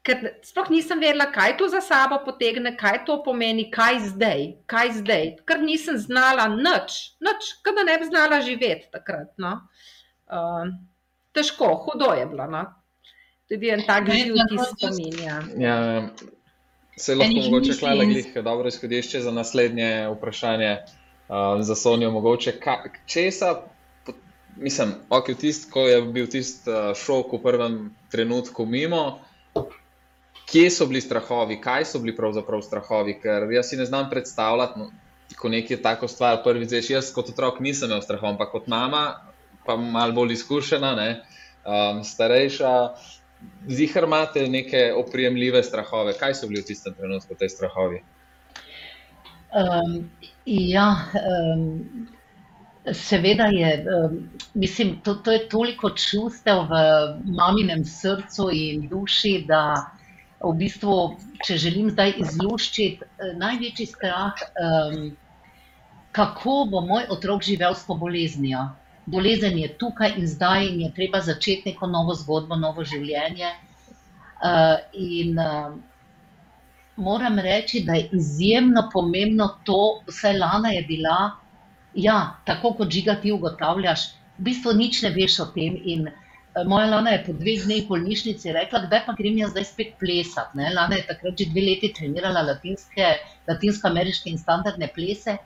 ker 0.02 0.40
sploh 0.46 0.70
nisem 0.72 1.00
vedela, 1.02 1.28
kaj 1.32 1.56
to 1.60 1.68
za 1.68 1.82
sabo 1.84 2.20
potegne, 2.24 2.72
kaj 2.76 3.04
to 3.06 3.20
pomeni, 3.24 3.68
kaj 3.70 4.00
zdaj, 4.10 4.46
kaj 4.70 4.92
zdaj. 5.02 5.24
Ker 5.46 5.62
nisem 5.62 6.00
znala 6.00 6.48
nič, 6.54 7.16
nič, 7.20 7.54
kaj 7.64 7.76
da 7.78 7.86
ne 7.86 7.98
bi 8.00 8.08
znala 8.08 8.40
živeti 8.44 8.90
takrat. 8.92 9.30
No. 9.38 9.58
Uh, 10.30 10.72
težko, 11.36 11.74
hudo 11.86 12.12
je 12.16 12.26
bilo. 12.32 12.48
No. 12.50 12.66
Bil 13.50 13.74
en 13.74 13.82
tak 13.86 14.06
živ, 14.06 14.36
ki 14.46 14.58
se 14.58 14.68
spominja. 14.76 15.40
Ja, 15.58 15.76
se 17.00 17.14
lahko 17.14 17.40
mogoče 17.44 17.78
klala 17.80 18.04
glih, 18.04 18.32
dobro 18.44 18.68
izhodišče 18.68 19.20
za 19.20 19.32
naslednje 19.32 20.08
vprašanje 20.16 20.72
uh, 20.76 21.60
za 21.60 21.74
Sonijo. 21.74 22.10
Mogoče, 22.10 22.52
ka, 22.60 22.76
česa 23.06 23.54
mislim, 24.56 24.94
okay, 25.08 25.36
tist, 25.36 25.70
ko 25.72 25.80
je 25.88 26.02
bil 26.02 26.26
tisti 26.26 26.70
uh, 26.70 26.92
šok 26.96 27.32
v 27.32 27.42
prvem 27.42 27.78
trenutku 28.12 28.66
mimo, 28.66 29.20
kje 30.50 30.70
so 30.70 30.86
bili 30.86 31.00
strahovi, 31.00 31.60
kaj 31.60 31.84
so 31.84 32.00
bili 32.02 32.16
pravzaprav 32.16 32.62
strahovi, 32.62 33.16
ker 33.22 33.48
jaz 33.52 33.70
si 33.70 33.78
ne 33.80 33.86
znam 33.86 34.10
predstavljati, 34.10 34.78
no, 34.80 34.90
ko 35.38 35.48
nekaj 35.48 35.82
tako 35.82 36.08
stvar 36.08 36.42
prvi 36.44 36.66
zveš. 36.68 36.90
Jaz 36.90 37.12
kot 37.14 37.30
otrok 37.32 37.60
nisem 37.60 37.88
imel 37.88 38.02
strahov, 38.02 38.34
ampak 38.34 38.50
kot 38.52 38.66
mama, 38.66 39.04
pa 39.66 39.76
malo 39.76 40.12
bolj 40.12 40.34
izkušena, 40.36 40.94
ne, 40.98 41.10
um, 41.64 42.04
starejša. 42.04 42.74
Zihar 43.68 44.04
imate 44.04 44.46
neke 44.48 44.92
oprijemljive 44.96 45.62
strahove. 45.62 46.14
Kaj 46.18 46.34
so 46.34 46.48
bili 46.48 46.62
v 46.62 46.70
tistem 46.72 46.94
trenutku 46.94 47.34
te 47.38 47.48
strahovi? 47.48 48.02
Um, 49.50 50.10
ja, 50.46 50.88
um, 51.20 52.08
Seveda 52.92 53.44
je, 53.52 53.84
mislim, 54.54 55.00
to, 55.04 55.14
to 55.14 55.32
je 55.32 55.48
toliko 55.48 55.90
čustev 55.90 56.62
v 56.70 56.78
maminem 57.36 57.84
srcu 57.84 58.48
in 58.52 58.86
duši, 58.88 59.44
da 59.48 59.90
v 60.40 60.54
bistvu, 60.56 60.94
če 61.44 61.58
želim 61.60 61.90
zdaj 61.92 62.14
izluščiti, 62.24 63.04
eh, 63.04 63.34
največji 63.36 63.86
strah, 63.86 64.40
kako 66.16 66.54
bo 66.70 66.80
moj 66.80 67.04
otrok 67.12 67.44
živel 67.44 67.76
s 67.76 67.84
to 67.86 67.94
boleznijo. 67.94 68.64
Bolezen 69.06 69.58
je 69.58 69.68
tukaj 69.78 70.12
in 70.16 70.26
zdaj, 70.28 70.66
in 70.66 70.80
je 70.80 70.90
treba 70.94 71.20
začeti 71.20 71.72
neko 71.72 71.86
novo 71.86 72.14
zgodbo, 72.14 72.56
novo 72.56 72.84
življenje. 72.84 73.48
Eh, 74.40 74.76
in 74.92 75.38
moram 77.00 77.38
reči, 77.38 77.82
da 77.84 77.92
je 77.92 78.08
izjemno 78.12 78.88
pomembno 78.92 79.48
to, 79.64 80.00
vse 80.06 80.32
Lana 80.32 80.68
je 80.68 80.82
bila. 80.82 81.30
Ja, 81.94 82.36
tako 82.44 82.72
kot 82.78 82.90
žiga 82.90 83.16
ti 83.22 83.32
ugotavljaš, 83.32 84.06
v 84.38 84.48
bistvu 84.50 84.74
nič 84.78 85.02
ne 85.02 85.10
veš 85.14 85.40
o 85.44 85.46
tem. 85.54 85.78
In 85.84 86.06
uh, 86.08 86.64
moja 86.66 86.86
Lana 86.92 87.16
je 87.16 87.24
po 87.26 87.34
dveh 87.36 87.64
dneh 87.66 87.84
v 87.84 87.88
bolnišnici 87.88 88.54
rekla, 88.54 88.84
da 88.92 89.02
pa 89.06 89.14
grem 89.18 89.40
jaz 89.40 89.54
zdaj 89.54 89.66
spet 89.72 89.96
plesati. 90.00 90.68
Lana 90.76 91.00
je 91.00 91.06
takrat 91.08 91.38
že 91.38 91.48
dve 91.50 91.66
leti 91.66 91.92
trenirala 91.96 92.44
latinske, 92.52 93.14
latinsko-ameriške 93.48 94.30
in 94.30 94.38
standardne 94.38 94.90
plese. 94.94 95.38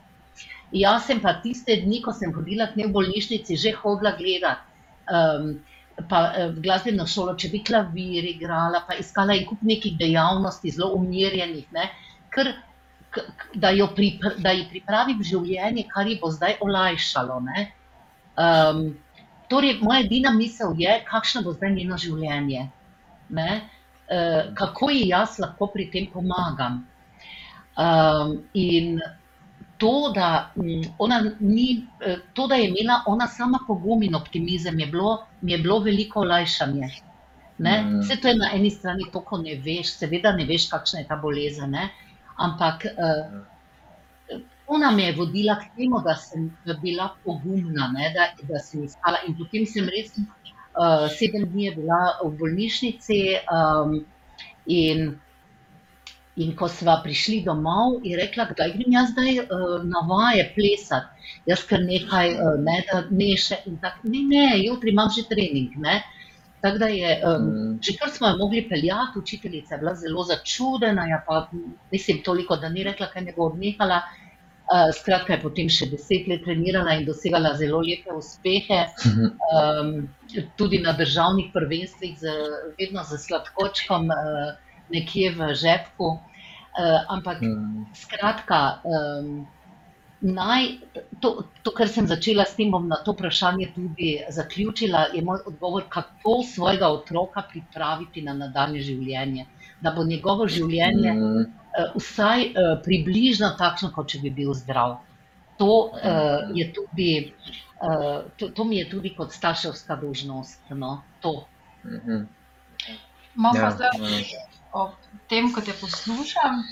Jaz 0.73 1.05
sem 1.05 1.21
pa 1.21 1.35
tiste 1.43 1.75
dni, 1.83 2.01
ko 2.01 2.11
sem 2.11 2.33
hodila 2.33 2.67
k 2.71 2.81
njej 2.81 2.89
v 2.89 2.95
bolnišnici, 2.95 3.57
že 3.57 3.77
hodila 3.81 4.15
gledati. 4.17 4.61
Um, 5.05 5.59
Pa 5.95 6.49
v 6.51 6.59
glasbeno 6.59 7.05
šolo, 7.07 7.37
če 7.39 7.47
bi 7.53 7.61
klavir 7.63 8.25
igrala, 8.27 8.81
pa 8.83 8.97
iskala 8.99 9.31
en 9.31 9.45
kup 9.47 9.61
nekih 9.63 9.93
dejavnosti, 9.95 10.73
zelo 10.75 10.89
umirjenih, 10.97 11.69
ne, 11.71 11.85
ker 12.35 12.49
da 13.55 13.69
jo, 13.71 13.87
pripra, 13.95 14.33
da 14.43 14.51
jo 14.51 14.65
pripravi 14.71 15.15
v 15.15 15.23
življenje, 15.23 15.85
kar 15.93 16.07
ji 16.07 16.17
bo 16.19 16.31
zdaj 16.35 16.57
olajšalo. 16.65 17.37
Um, 18.35 18.81
torej, 19.47 19.77
moja 19.79 20.03
edina 20.03 20.33
misel 20.35 20.75
je, 20.75 20.97
kakšno 21.07 21.45
bo 21.45 21.55
zdaj 21.55 21.71
njeno 21.77 21.95
življenje, 22.01 22.67
uh, 23.31 24.51
kako 24.59 24.91
ji 24.91 25.07
jaz 25.13 25.39
lahko 25.39 25.71
pri 25.71 25.87
tem 25.95 26.09
pomagam. 26.11 26.83
Um, 27.79 28.41
in 28.51 28.99
to 29.77 30.11
da, 30.15 30.51
um, 30.55 31.31
ni, 31.39 31.85
uh, 32.05 32.19
to, 32.33 32.47
da 32.47 32.55
je 32.55 32.69
imela 32.69 33.01
ona 33.07 33.27
sama 33.27 33.59
pogum 33.67 34.03
in 34.03 34.15
optimizem, 34.15 34.79
je 34.79 34.87
bilo, 34.87 35.17
je 35.41 35.57
bilo 35.57 35.79
veliko 35.79 36.19
olajšanje. 36.19 36.89
Mm. 37.57 37.99
Vse 38.01 38.17
to 38.21 38.27
je 38.27 38.35
na 38.35 38.49
eni 38.53 38.69
strani 38.71 39.05
to, 39.11 39.21
ko 39.21 39.37
ne 39.37 39.55
veš, 39.63 39.93
seveda 39.99 40.31
ne 40.35 40.45
veš, 40.45 40.69
kakšna 40.71 40.99
je 41.03 41.07
ta 41.07 41.15
bolezen. 41.15 41.71
Ne? 41.71 41.89
ampak 42.37 42.85
uh, 42.85 43.45
ona 44.67 44.91
me 44.91 45.03
je 45.03 45.15
vodila 45.15 45.55
k 45.55 45.69
temu, 45.77 46.01
da 46.01 46.15
sem 46.15 46.49
bila 46.81 47.13
pogumna, 47.23 47.91
ne, 47.93 48.11
da, 48.13 48.33
da 48.43 48.59
sem 48.59 48.83
iskala. 48.83 49.21
In 49.27 49.37
potem 49.37 49.65
sem 49.65 49.85
res 49.89 50.15
uh, 50.17 51.05
sedem 51.13 51.45
dni 51.51 51.71
bila 51.77 52.17
v 52.23 52.33
bolnišnici. 52.39 53.19
Um, 53.51 54.01
in, 54.65 55.19
in 56.35 56.55
ko 56.55 56.67
smo 56.67 56.97
prišli 57.03 57.43
domov, 57.45 58.01
je 58.03 58.17
rekla, 58.17 58.45
da 58.57 58.67
grem 58.67 58.91
jaz 58.91 59.11
zdaj 59.13 59.39
uh, 59.39 59.83
na 59.87 60.01
vaje 60.09 60.49
plesati, 60.55 61.31
jaz 61.47 61.63
kar 61.69 61.79
nekaj, 61.83 62.33
uh, 62.35 62.57
ne, 62.59 62.81
da 62.89 63.03
ne 63.09 63.31
še. 63.39 63.61
Ne, 63.71 64.23
ne, 64.27 64.49
jutri 64.65 64.91
imam 64.91 65.09
že 65.15 65.23
trening. 65.29 65.77
Ne. 65.79 66.01
Tako 66.65 66.81
da 66.81 66.87
je, 66.89 67.21
um, 67.23 67.47
mm. 67.47 67.79
že 67.81 67.93
kar 67.99 68.09
smo 68.09 68.27
jo 68.27 68.37
mogli 68.37 68.65
peljati, 68.69 69.19
učiteljica 69.19 69.75
je 69.75 69.79
bila 69.79 69.95
zelo 69.95 70.23
začudena, 70.23 71.05
ja 71.07 71.23
pa 71.27 71.47
mislim 71.91 72.23
toliko, 72.23 72.57
da 72.57 72.69
ni 72.69 72.83
rekla, 72.83 73.07
kaj 73.13 73.21
ne 73.21 73.33
bo 73.37 73.51
odnehala. 73.51 74.01
Uh, 74.65 74.89
skratka, 74.97 75.35
je 75.35 75.43
potem 75.43 75.67
še 75.69 75.85
deset 75.91 76.25
let 76.25 76.41
trenirala 76.41 76.95
in 76.97 77.03
dosegala 77.05 77.51
zelo 77.53 77.83
lepe 77.85 78.09
uspehe, 78.17 78.79
um, 79.53 79.91
tudi 80.57 80.79
na 80.81 80.95
državnih 80.97 81.51
prvenstvih, 81.53 82.15
z, 82.17 82.33
vedno 82.79 83.03
z 83.05 83.19
sladkočkom, 83.27 84.09
uh, 84.09 84.64
nekje 84.93 85.31
v 85.35 85.53
žepku. 85.53 86.19
Uh, 86.75 87.07
ampak, 87.07 87.39
mm. 87.41 87.85
skratka, 87.95 88.83
um, 88.83 89.47
Naj, 90.25 90.79
to, 91.19 91.43
to, 91.61 91.71
kar 91.75 91.89
sem 91.91 92.07
začela 92.07 92.45
s 92.47 92.55
tem, 92.55 92.71
bom 92.71 92.87
na 92.87 92.97
to 93.03 93.13
vprašanje 93.13 93.67
tudi 93.75 94.13
zaključila, 94.31 95.11
je 95.13 95.21
moj 95.21 95.43
odgovor, 95.45 95.83
kako 95.89 96.39
svojega 96.43 96.87
otroka 96.87 97.43
pripraviti 97.49 98.23
na 98.25 98.33
nadaljne 98.33 98.81
življenje, 98.81 99.45
da 99.81 99.91
bo 99.91 100.05
njegovo 100.07 100.47
življenje 100.47 101.13
mm. 101.13 101.43
uh, 101.43 101.99
vsaj 101.99 102.47
uh, 102.47 102.71
približno 102.83 103.51
takšno, 103.59 103.91
kot 103.93 104.09
če 104.15 104.23
bi 104.23 104.31
bil 104.39 104.55
zdrav. 104.57 104.97
To, 105.59 105.69
uh, 105.91 106.49
je 106.57 106.71
tudi, 106.73 107.11
uh, 107.83 108.25
to, 108.39 108.49
to 108.55 108.65
mi 108.65 108.79
je 108.79 108.89
tudi 108.89 109.13
kot 109.19 109.35
starševska 109.35 109.99
dolžnost. 110.01 110.63
No? 110.71 111.03
Mm 111.83 112.01
-hmm. 112.01 112.25
Imam 113.35 113.53
pa 113.53 113.67
ja, 113.67 113.71
zdaj 113.71 113.89
ja. 114.75 114.81
o 114.81 114.91
tem, 115.29 115.53
ko 115.53 115.61
te 115.61 115.73
poslušam, 115.79 116.63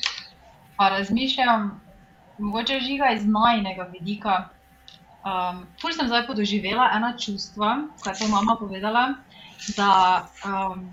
pa 0.77 0.89
razmišljam 0.89 1.83
mogoče 2.37 2.79
žiga 2.79 3.11
iz 3.15 3.25
najnega 3.25 3.83
vidika. 3.83 4.49
Um, 5.23 5.65
Pulj 5.81 5.93
sem 5.93 6.07
zdaj 6.07 6.25
podoživela 6.27 6.89
ena 6.95 7.13
čustva, 7.17 7.77
kaj 8.03 8.19
je 8.19 8.27
mama 8.27 8.57
povedala. 8.59 9.13
Da 9.77 10.27
um, 10.43 10.89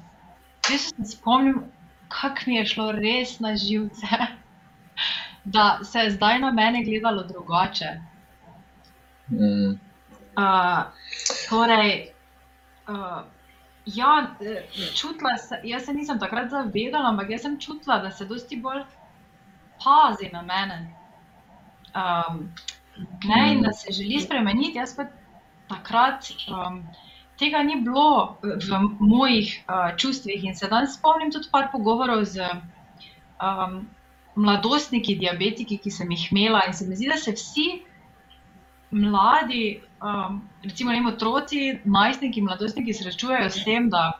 se 0.62 1.04
spomnim, 1.16 1.64
kako 2.08 2.46
mi 2.46 2.56
je 2.56 2.66
šlo 2.66 2.92
res 2.92 3.40
na 3.40 3.56
živce, 3.56 4.06
da 5.56 5.78
se 5.84 5.98
je 5.98 6.10
zdaj 6.10 6.38
na 6.38 6.52
mene 6.52 6.84
gledalo 6.84 7.22
drugače. 7.22 8.00
Mm. 9.30 9.78
Uh, 10.38 10.84
torej, 11.48 12.12
uh, 12.88 13.22
Ja, 13.94 14.36
eh, 14.40 14.64
čutila 14.94 15.36
sem, 15.38 15.58
jaz 15.64 15.84
se 15.84 15.92
nisem 15.92 16.18
takrat 16.18 16.50
zavedala, 16.50 17.08
ampak 17.08 17.30
jaz 17.30 17.42
sem 17.42 17.58
čutila, 17.60 17.98
da 18.02 18.10
se 18.10 18.24
dosti 18.24 18.56
bolj 18.56 18.82
pazi 19.84 20.30
na 20.32 20.42
mene. 20.42 20.80
Um, 21.94 22.50
ne, 23.24 23.52
in 23.52 23.62
da 23.62 23.72
se 23.72 23.92
želi 23.92 24.20
spremeniti. 24.20 24.78
Jaz 24.78 24.96
pa 24.96 25.06
takrat 25.68 26.30
um, 26.48 26.82
tega 27.38 27.62
ni 27.62 27.80
bilo 27.80 28.36
v 28.42 28.80
mojih 29.00 29.64
uh, 29.68 29.96
čustvih. 29.96 30.44
In 30.44 30.56
se 30.56 30.68
danes 30.68 30.98
spomnim 30.98 31.32
tudi 31.32 31.48
par 31.52 31.70
pogovorov 31.72 32.24
z 32.24 32.46
um, 33.40 33.88
mladostniki, 34.36 35.16
diabetiki, 35.18 35.78
ki 35.78 35.90
sem 35.90 36.10
jih 36.10 36.28
imela. 36.32 36.66
In 36.66 36.74
se 36.74 36.86
mi 36.86 36.96
zdi, 36.96 37.08
da 37.08 37.16
se 37.16 37.32
vsi 37.32 37.68
mladi, 38.90 39.80
um, 40.02 40.42
recimo 40.64 40.92
ne 40.92 41.08
otroci, 41.08 41.78
najstniki, 41.84 42.42
mladostniki 42.42 42.94
srečujejo 42.94 43.50
s 43.50 43.64
tem, 43.64 43.90
da. 43.90 44.12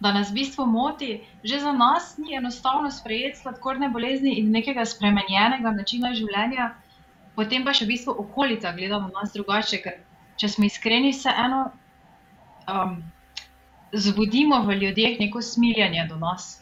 Da 0.00 0.12
nas 0.12 0.28
v 0.30 0.42
bistvu 0.42 0.66
moti, 0.68 1.22
že 1.44 1.60
za 1.60 1.72
nas 1.72 2.18
ni 2.18 2.36
enostavno 2.36 2.90
sprejeti 2.90 3.38
sladkorne 3.38 3.88
bolezni 3.88 4.34
in 4.36 4.50
nekega 4.52 4.84
spremenjenega 4.84 5.72
načina 5.72 6.12
življenja, 6.12 6.74
potem 7.36 7.64
pa 7.64 7.72
še 7.72 7.86
v 7.86 7.94
bistvu 7.94 8.12
okolica 8.12 8.74
gleda 8.76 9.00
na 9.00 9.08
nas 9.14 9.32
drugače. 9.32 9.80
Ker, 9.80 9.96
če 10.36 10.52
smo 10.52 10.68
iskreni, 10.68 11.14
se 11.16 11.32
eno 11.32 11.70
um, 12.68 13.00
zbudimo 13.92 14.60
v 14.68 14.76
ljudeh 14.82 15.16
neko 15.20 15.40
smiljanje 15.42 16.04
do 16.10 16.20
nas. 16.20 16.60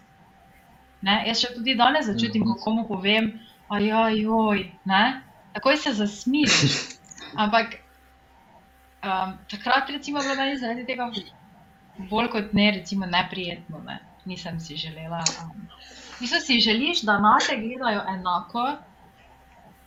Ne? 1.03 1.25
Jaz 1.27 1.43
še 1.43 1.55
tudi 1.57 1.75
danes 1.75 2.07
začutim, 2.07 2.47
ko 2.47 2.55
komu 2.63 2.87
povem, 2.87 3.33
ajoj, 3.69 4.71
takoj 5.59 5.77
se 5.77 5.93
zasmilim. 5.99 6.71
Ampak 7.35 7.83
um, 9.05 9.37
takrat, 9.51 9.91
recimo, 9.91 10.19
je 10.19 10.29
bilo 10.29 10.37
meni 10.41 10.59
zaradi 10.59 10.87
tega 10.87 11.11
bolj 12.11 12.31
kot 12.33 12.53
ne, 12.53 12.71
recimo, 12.79 13.07
neprijetno. 13.07 13.83
Ne? 13.87 14.01
Nisem 14.25 14.61
si 14.61 14.77
želela. 14.77 15.23
Um, 15.43 15.69
Mislim, 16.21 16.41
si 16.41 16.61
želiš, 16.61 17.03
da 17.03 17.19
na 17.19 17.39
te 17.49 17.57
gledajo 17.57 18.03
enako 18.09 18.65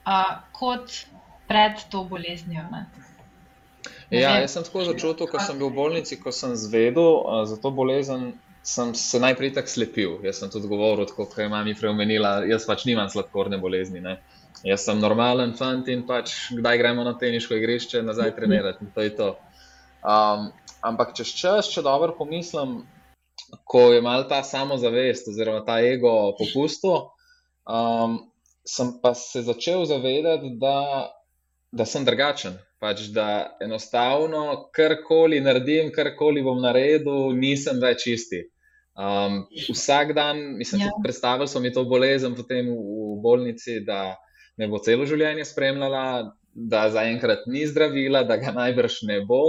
uh, 0.07 0.37
kot 0.51 0.91
pred 1.47 1.71
to 1.89 2.03
boleznijo. 2.03 2.63
Ne? 2.71 2.85
Ja, 4.09 4.39
jaz 4.39 4.51
sem 4.51 4.63
tako 4.63 4.83
začutil, 4.83 5.27
ko 5.27 5.39
sem 5.39 5.59
bil 5.59 5.69
v 5.69 5.75
bolnici, 5.75 6.19
ko 6.19 6.31
sem 6.31 6.55
zvedel 6.55 7.03
uh, 7.03 7.43
za 7.47 7.57
to 7.61 7.71
bolezen, 7.71 8.33
sem 8.63 8.93
se 8.95 9.19
najprej 9.19 9.53
tako 9.55 9.71
slepil. 9.71 10.17
Jaz 10.23 10.41
sem 10.41 10.51
tudi 10.51 10.67
govoril, 10.67 11.07
kot 11.15 11.37
je 11.37 11.47
mami 11.49 11.75
preomenila, 11.75 12.41
jaz 12.47 12.67
pač 12.67 12.85
nimam 12.87 13.09
sladkorne 13.09 13.59
bolezni. 13.59 14.03
Ne. 14.03 14.17
Jaz 14.65 14.85
sem 14.87 14.99
normalen 14.99 15.53
fant 15.57 15.87
in 15.91 16.03
pač 16.07 16.33
kdaj 16.57 16.79
gremo 16.81 17.03
na 17.05 17.13
teniško 17.19 17.57
igrišče, 17.57 18.01
nazaj 18.05 18.33
trenirati. 18.35 18.87
To 18.95 19.05
je 19.05 19.13
to. 19.15 19.29
Um, 20.01 20.49
ampak 20.81 21.13
čez 21.17 21.33
čas, 21.37 21.69
če 21.73 21.83
dobro 21.85 22.15
pomislim, 22.17 22.79
ko 23.69 23.91
je 23.93 24.01
mal 24.01 24.25
ta 24.29 24.41
samozavest 24.43 25.29
oziroma 25.29 25.63
ta 25.67 25.77
ego 25.83 26.33
popustil, 26.39 27.09
um, 27.69 28.19
sem 28.67 28.97
pa 29.01 29.13
se 29.15 29.43
začel 29.47 29.85
zavedati, 29.85 30.55
da, 30.59 31.07
da 31.71 31.85
sem 31.85 32.05
drugačen. 32.07 32.57
Pač, 32.77 33.07
da 33.09 33.57
enostavno 33.63 34.69
karkoli 34.75 35.39
naredim, 35.41 35.89
karkoli 35.89 36.43
bom 36.45 36.59
naredil, 36.61 37.33
nisem 37.33 37.79
več 37.81 38.05
isti. 38.11 38.43
Um, 38.97 39.47
vsak 39.69 40.13
dan, 40.17 40.43
mislim, 40.57 40.83
ja. 40.85 40.91
predstavljal 41.01 41.49
sem 41.49 41.65
mi 41.65 41.71
to 41.73 41.83
bolezen 41.89 42.35
potem 42.37 42.69
v, 42.69 42.77
v 42.77 43.17
bolnici, 43.21 43.79
da 43.85 44.13
me 44.57 44.67
bo 44.67 44.79
celo 44.83 45.05
življenje 45.05 45.45
spremljala, 45.45 46.33
da 46.57 46.87
zaenkrat 46.89 47.45
ni 47.45 47.67
zdravila, 47.69 48.23
da 48.25 48.39
ga 48.41 48.53
najbrž 48.55 49.03
ne 49.09 49.21
bo 49.25 49.43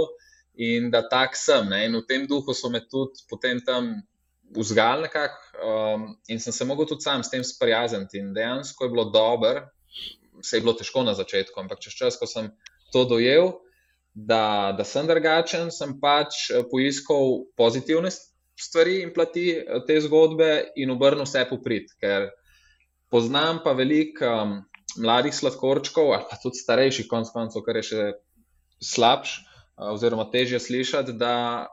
in 0.59 0.91
da 0.93 1.01
tak 1.09 1.37
sem. 1.39 1.69
Ne? 1.71 1.85
In 1.87 1.97
v 1.97 2.05
tem 2.05 2.27
duhu 2.29 2.53
so 2.53 2.69
me 2.69 2.83
tudi 2.85 3.25
potem 3.29 3.61
tam 3.65 3.95
vzgali 4.55 5.07
nekako 5.07 5.39
um, 5.65 6.05
in 6.29 6.39
sem 6.39 6.53
se 6.53 6.65
mogel 6.65 6.85
tudi 6.89 7.05
sam 7.05 7.23
s 7.23 7.31
tem 7.33 7.43
sprijazniti. 7.43 8.19
In 8.21 8.33
dejansko 8.33 8.85
je 8.85 8.93
bilo 8.93 9.09
dobro, 9.09 9.65
se 10.41 10.57
je 10.57 10.61
bilo 10.61 10.73
težko 10.73 11.03
na 11.03 11.13
začetku, 11.13 11.59
ampak 11.59 11.81
čez 11.81 11.97
čas, 11.97 12.17
ko 12.19 12.29
sem 12.29 12.51
to 12.93 13.05
dojel, 13.05 13.53
da, 14.13 14.73
da 14.77 14.83
sem 14.83 15.07
drugačen, 15.07 15.69
sem 15.71 15.95
pač 16.01 16.49
eh, 16.49 16.65
poiskal 16.69 17.45
pozitivne 17.57 18.11
stvari 18.59 19.01
in 19.05 19.13
plati 19.13 19.51
eh, 19.57 19.81
te 19.87 19.99
zgodbe 20.01 20.49
in 20.75 20.93
obrnil 20.93 21.27
vse 21.27 21.45
poprit. 21.49 21.93
Ker 22.01 22.29
poznam 23.09 23.61
pa 23.63 23.73
veliko 23.77 24.33
um, 24.43 24.57
mladih 24.97 25.35
sladkorčkov, 25.35 26.13
ali 26.15 26.25
pa 26.29 26.39
tudi 26.41 26.61
starejših, 26.61 27.07
konc 27.11 27.29
koncev, 27.33 27.65
kar 27.65 27.79
je 27.79 27.85
še 27.89 28.05
slabš, 28.83 29.35
oziroma 29.93 30.25
težje 30.31 30.59
slišati, 30.59 31.13
da 31.19 31.67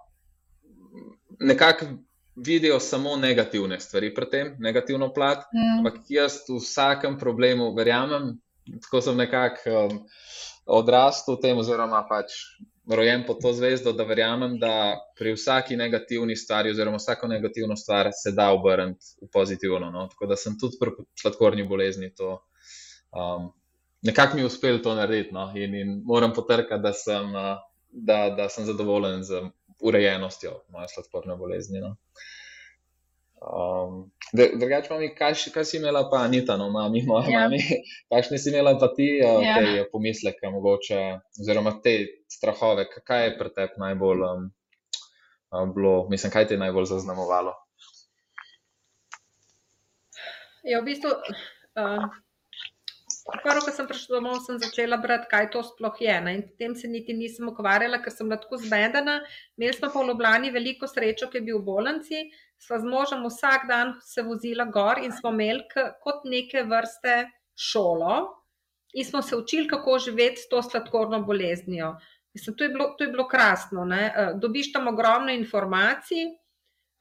nekako 1.41 1.89
vidijo 2.37 2.81
samo 2.81 3.17
negativne 3.17 3.81
stvari 3.81 4.13
pri 4.15 4.31
tem, 4.31 4.55
negativno 4.61 5.09
plat. 5.15 5.47
Mm. 5.55 5.79
Ampak 5.81 6.11
jaz 6.13 6.43
v 6.49 6.61
vsakem 6.61 7.17
problemu 7.19 7.73
verjamem, 7.77 8.35
tako 8.85 9.01
sem 9.01 9.17
nekako. 9.17 9.87
Um, 9.87 10.01
odrastel 10.67 11.39
v 11.39 11.43
tem, 11.43 11.59
oziroma 11.59 12.03
pač 12.11 12.35
rojen 12.87 13.25
pod 13.27 13.41
to 13.43 13.53
zvezdo, 13.55 13.95
da 13.95 14.07
verjamem, 14.07 14.59
da 14.59 14.99
pri 15.19 15.35
vsaki 15.35 15.79
negativni 15.79 16.37
stvari, 16.37 16.71
oziroma 16.75 17.01
vsako 17.01 17.31
negativno 17.31 17.77
stvar, 17.79 18.11
se 18.15 18.35
da 18.35 18.51
obrniti 18.55 19.17
v 19.23 19.31
pozitivno. 19.33 19.91
No? 19.91 20.07
Tako 20.11 20.27
da 20.27 20.37
sem 20.37 20.59
tudi 20.59 20.79
pri 20.79 20.95
sladkorni 21.23 21.67
bolezni 21.67 22.13
to. 22.15 22.43
Um, 23.13 23.53
Nekako 24.07 24.37
mi 24.37 24.43
je 24.43 24.47
uspelo 24.47 24.79
to 24.79 24.95
narediti, 24.95 25.35
no? 25.35 25.53
in, 25.57 25.75
in 25.75 26.03
moram 26.05 26.33
potrkati, 26.35 26.83
da 26.83 26.93
sem, 26.93 27.35
uh, 27.35 27.59
da, 27.91 28.31
da 28.31 28.49
sem 28.49 28.65
zadovoljen 28.65 29.25
z 29.25 29.43
urejenostjo 29.83 30.63
moje 30.69 30.89
sladkorne 30.89 31.37
bolezni. 31.37 31.81
No? 31.81 31.97
Um, 33.41 34.13
Drugače, 34.33 34.93
mami, 34.95 35.15
kaj, 35.15 35.35
kaj 35.55 35.65
si 35.65 35.77
imela, 35.77 36.05
pa 36.11 36.23
Anita, 36.25 36.57
no, 36.57 36.71
mami, 36.71 37.03
moja 37.07 37.31
ja. 37.31 37.41
mami, 37.41 37.59
kakšne 38.13 38.39
si 38.39 38.51
imela 38.51 38.77
pa 38.79 38.89
ti 38.95 39.09
uh, 39.25 39.43
ja. 39.45 39.57
te 39.59 39.89
pomisleke, 39.93 40.51
mogoče, 40.51 41.01
oziroma 41.41 41.77
te 41.83 41.97
strahove, 42.31 42.87
kaj 43.05 43.25
je 43.25 43.39
pri 43.39 43.55
tebi 43.55 43.83
najbolj 43.83 44.27
um, 44.29 44.51
bilo, 45.75 45.97
mislim, 46.11 46.33
kaj 46.33 46.47
te 46.47 46.55
je 46.55 46.63
najbolj 46.63 46.91
zaznamovalo? 46.93 47.55
Ja, 50.67 50.81
v 50.81 50.85
bistvu, 50.89 51.13
uh, 51.79 52.07
prvo, 53.43 53.61
ko 53.65 53.73
sem 53.75 53.87
prišla 53.89 54.19
domov, 54.19 54.41
sem 54.47 54.59
začela 54.63 54.97
brati, 55.03 55.27
kaj 55.31 55.51
to 55.51 55.63
sploh 55.67 55.97
je. 56.01 56.17
Ne? 56.23 56.35
In 56.39 56.43
potem 56.47 56.75
se 56.79 56.89
niti 56.89 57.15
nisem 57.15 57.49
ukvarjala, 57.51 57.99
ker 58.03 58.15
sem 58.15 58.29
bila 58.29 58.39
tako 58.43 58.61
zmedena. 58.63 59.21
Imeli 59.59 59.75
smo 59.75 59.91
pa 59.91 60.03
v 60.03 60.11
Ljubljani 60.13 60.53
veliko 60.55 60.87
srečo, 60.87 61.31
ki 61.31 61.41
je 61.41 61.47
bil 61.51 61.59
v 61.61 61.67
bolnici 61.71 62.27
sva 62.59 62.79
z 62.81 62.89
možem 62.89 63.25
vsak 63.27 63.69
dan 63.69 63.95
se 64.01 64.23
vozila 64.23 64.65
gor 64.65 64.99
in 65.03 65.13
smo 65.13 65.31
imeli 65.31 65.65
kot 66.03 66.25
neke 66.25 66.65
vrste 66.65 67.17
šolo 67.55 68.17
in 68.93 69.05
smo 69.05 69.23
se 69.23 69.37
učili, 69.37 69.69
kako 69.69 69.99
živeti 69.99 70.41
s 70.41 70.49
to 70.49 70.63
sladkorno 70.63 71.21
boleznijo. 71.23 71.97
Mislim, 72.35 72.57
to, 72.57 72.65
je 72.65 72.71
bilo, 72.71 72.95
to 72.99 73.05
je 73.05 73.11
bilo 73.11 73.29
krasno. 73.29 73.85
Ne? 73.85 74.13
Eh, 74.17 74.33
dobiš 74.41 74.73
tam 74.73 74.89
ogromno 74.89 75.33
informacij, 75.33 76.25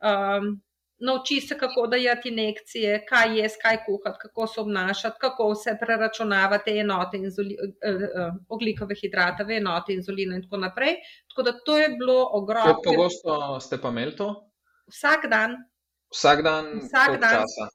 um, 0.03 0.61
nauči 0.99 1.41
se, 1.41 1.57
kako 1.57 1.87
dajati 1.87 2.29
injekcije, 2.29 3.05
kaj 3.05 3.39
je, 3.39 3.49
kaj 3.61 3.77
kuhati, 3.85 4.19
kako 4.21 4.47
se 4.47 4.61
obnašati, 4.61 5.17
kako 5.21 5.55
se 5.55 5.77
preračunavati 5.79 6.77
enote 6.79 7.17
inzuli, 7.17 7.57
uh, 7.61 7.95
uh, 7.95 8.33
oglikove 8.49 8.95
hidrate 8.95 9.43
v 9.43 9.57
enote 9.57 9.93
inzulina 9.93 10.35
in 10.35 10.43
tako 10.43 10.57
naprej. 10.57 10.95
Tako 11.29 11.43
da 11.43 11.59
to 11.65 11.77
je 11.77 11.89
bilo 11.89 12.29
ogromno. 12.31 12.73
Kako 12.73 12.81
pogosto 12.85 13.59
ste 13.59 13.81
pa 13.81 13.89
imeli 13.89 14.15
to? 14.15 14.51
Vsak 14.87 15.27
dan. 15.29 15.57
Vsak 16.13 16.43
dan, 16.43 16.65
vsak 16.83 17.19
dan. 17.21 17.41
Časa? 17.43 17.69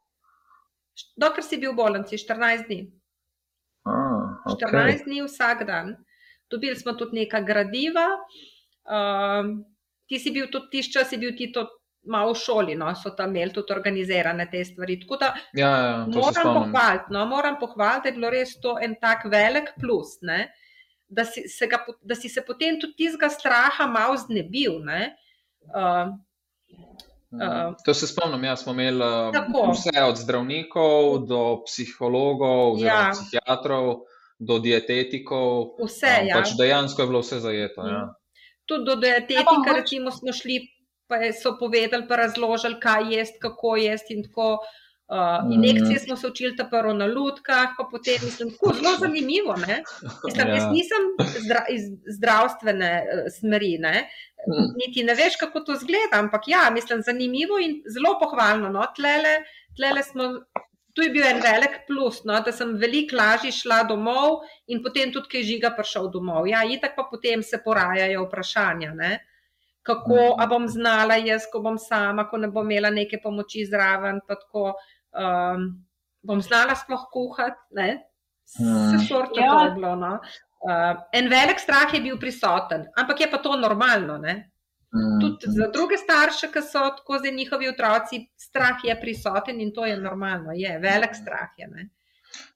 Dokler 1.16 1.44
si 1.44 1.56
bil 1.56 1.72
v 1.72 1.76
bolnici, 1.76 2.16
14 2.16 2.68
dni. 2.68 2.80
Ah, 3.88 4.40
okay. 4.52 4.68
14 4.68 5.04
dni 5.04 5.24
vsak 5.26 5.66
dan. 5.66 5.96
Dobili 6.50 6.76
smo 6.76 6.92
tudi 6.92 7.20
nekaj 7.20 7.44
gradiva. 7.44 8.06
Um, 8.84 9.64
ti 10.08 10.18
si 10.18 10.32
bil 10.34 10.48
tudi 10.50 10.70
tiš 10.70 10.92
čas, 10.92 11.08
si 11.08 11.16
bil 11.16 11.36
ti 11.36 11.52
to 11.52 11.68
malo 12.08 12.32
v 12.32 12.40
šoli, 12.40 12.74
no, 12.78 12.88
so 12.96 13.12
tam 13.16 13.34
imeli 13.36 13.52
tudi 13.52 13.74
organizirane 13.74 14.46
te 14.50 14.64
stvari. 14.64 14.96
Da, 15.20 15.34
ja, 15.52 15.68
ja, 15.68 16.06
moram 16.08 16.54
pohvaliti, 16.56 17.12
no, 17.12 17.26
moram 17.26 17.58
pohvaliti, 17.60 18.02
da 18.02 18.08
je 18.08 18.16
bilo 18.16 18.30
res 18.30 18.56
to 18.60 18.78
en 18.82 18.96
tak 19.00 19.26
velik 19.28 19.74
plus, 19.80 20.16
ne, 20.22 20.48
da, 21.08 21.24
si 21.24 21.44
se 21.48 21.68
ga, 21.68 21.82
da 22.02 22.16
si 22.16 22.28
se 22.28 22.44
potem 22.46 22.80
tudi 22.80 22.96
tistega 23.04 23.28
straha 23.28 23.86
malo 23.86 24.16
znebil. 24.16 24.80
Ne, 24.86 25.14
uh, 25.74 26.16
Uh, 27.30 27.74
to 27.84 27.94
se 27.94 28.06
spomnim, 28.06 28.44
ja, 28.44 28.56
smo 28.56 28.72
imeli 28.72 29.04
uh, 29.06 29.70
vse 29.72 30.02
od 30.02 30.16
zdravnikov 30.18 31.26
do 31.30 31.62
psihologov, 31.62 32.80
ja. 32.82 33.12
psihiatrov, 33.14 34.00
do 34.38 34.58
dietetikov. 34.58 35.76
Vse, 35.78 36.10
um, 36.10 36.26
ja. 36.26 36.40
pač 36.40 36.56
dejansko 36.58 37.02
je 37.02 37.06
bilo 37.06 37.20
vse 37.22 37.38
zajeto. 37.38 37.86
Ja. 37.86 38.00
Mm. 38.02 38.42
Tudi 38.66 38.84
do 38.84 38.96
dietetika, 38.98 39.76
recimo, 39.76 40.10
smo 40.10 40.34
šli, 40.34 40.58
pa 41.10 41.18
so 41.34 41.56
povedali, 41.58 42.06
pa 42.08 42.16
razložili, 42.16 42.78
kaj 42.80 43.10
je, 43.14 43.26
kako 43.42 43.76
je 43.76 43.98
in 44.16 44.22
tako. 44.28 44.58
Uh, 45.10 45.52
injekcije 45.52 45.98
smo 45.98 46.16
se 46.16 46.26
učili 46.26 46.56
prvo 46.70 46.92
na 46.94 47.06
lutkah, 47.06 47.68
pa 47.78 47.84
potem 47.90 48.14
mislim, 48.22 48.50
tako 48.50 48.74
zelo 48.74 48.92
zanimivo. 48.98 49.56
Mislim, 50.24 50.48
ja. 50.48 50.54
Jaz 50.54 50.64
nisem 50.72 51.02
zdra, 51.44 51.64
iz 51.68 51.82
zdravstvene 52.16 52.92
uh, 53.02 53.32
smeri, 53.40 53.78
ne? 53.78 54.06
niti 54.76 55.02
ne 55.04 55.14
veš, 55.14 55.36
kako 55.40 55.60
to 55.60 55.74
zgleda, 55.74 56.20
ampak 56.22 56.46
ja, 56.46 56.70
mislim, 56.70 57.02
zanimivo 57.02 57.58
in 57.58 57.82
zelo 57.94 58.18
pohvalno. 58.20 58.68
No? 58.68 58.86
Tlele, 58.96 59.34
tlele 59.76 60.02
smo, 60.02 60.28
tu 60.94 61.02
je 61.02 61.10
bil 61.10 61.26
en 61.26 61.42
velik 61.42 61.80
plus, 61.88 62.22
no? 62.24 62.38
da 62.46 62.52
sem 62.52 62.76
veliko 62.78 63.16
lažje 63.16 63.52
šla 63.52 63.82
domov 63.90 64.44
in 64.66 64.82
potem 64.82 65.12
tudi, 65.12 65.28
ki 65.32 65.42
je 65.42 65.48
žiga 65.54 65.74
prišel 65.76 66.06
domov. 66.14 66.46
Ja, 66.48 66.62
itak 66.64 66.94
pa 66.96 67.08
potem 67.10 67.42
se 67.42 67.58
porajajo 67.64 68.28
vprašanja. 68.28 68.94
Ne? 68.94 69.12
Kako 69.82 70.34
a 70.38 70.46
bom 70.46 70.68
znala 70.68 71.16
jaz, 71.16 71.46
ko 71.52 71.62
bom 71.64 71.78
sama, 71.80 72.26
ko 72.28 72.36
ne 72.36 72.50
bom 72.52 72.66
imela 72.68 72.90
neke 72.92 73.20
pomoči 73.22 73.64
zraven, 73.64 74.20
tako 74.28 74.74
um, 75.16 75.66
bom 76.22 76.42
znala 76.44 76.76
sploh 76.76 77.06
kuhati. 77.12 77.88
Vse 78.58 79.06
sorte 79.08 79.40
ja. 79.40 79.52
je 79.64 79.74
bilo. 79.78 79.94
No? 79.96 80.18
Uh, 80.60 81.00
en 81.16 81.30
velik 81.32 81.60
strah 81.62 81.94
je 81.94 82.02
bil 82.04 82.18
prisoten, 82.20 82.84
ampak 82.96 83.20
je 83.20 83.30
pa 83.30 83.38
to 83.38 83.56
normalno. 83.56 84.18
Mm. 84.20 85.20
Tudi 85.20 85.48
za 85.54 85.70
druge 85.72 85.96
starše, 85.96 86.50
ki 86.52 86.62
so 86.66 86.82
tako 86.96 87.18
zdaj 87.18 87.32
njihovi 87.32 87.68
otroci, 87.68 88.26
strah 88.36 88.84
je 88.84 88.96
prisoten 89.00 89.60
in 89.60 89.72
to 89.74 89.86
je 89.86 89.96
normalno, 89.96 90.52
je 90.52 90.78
velik 90.78 91.14
strah. 91.14 91.48
Je, 91.56 91.68
ne? 91.68 91.88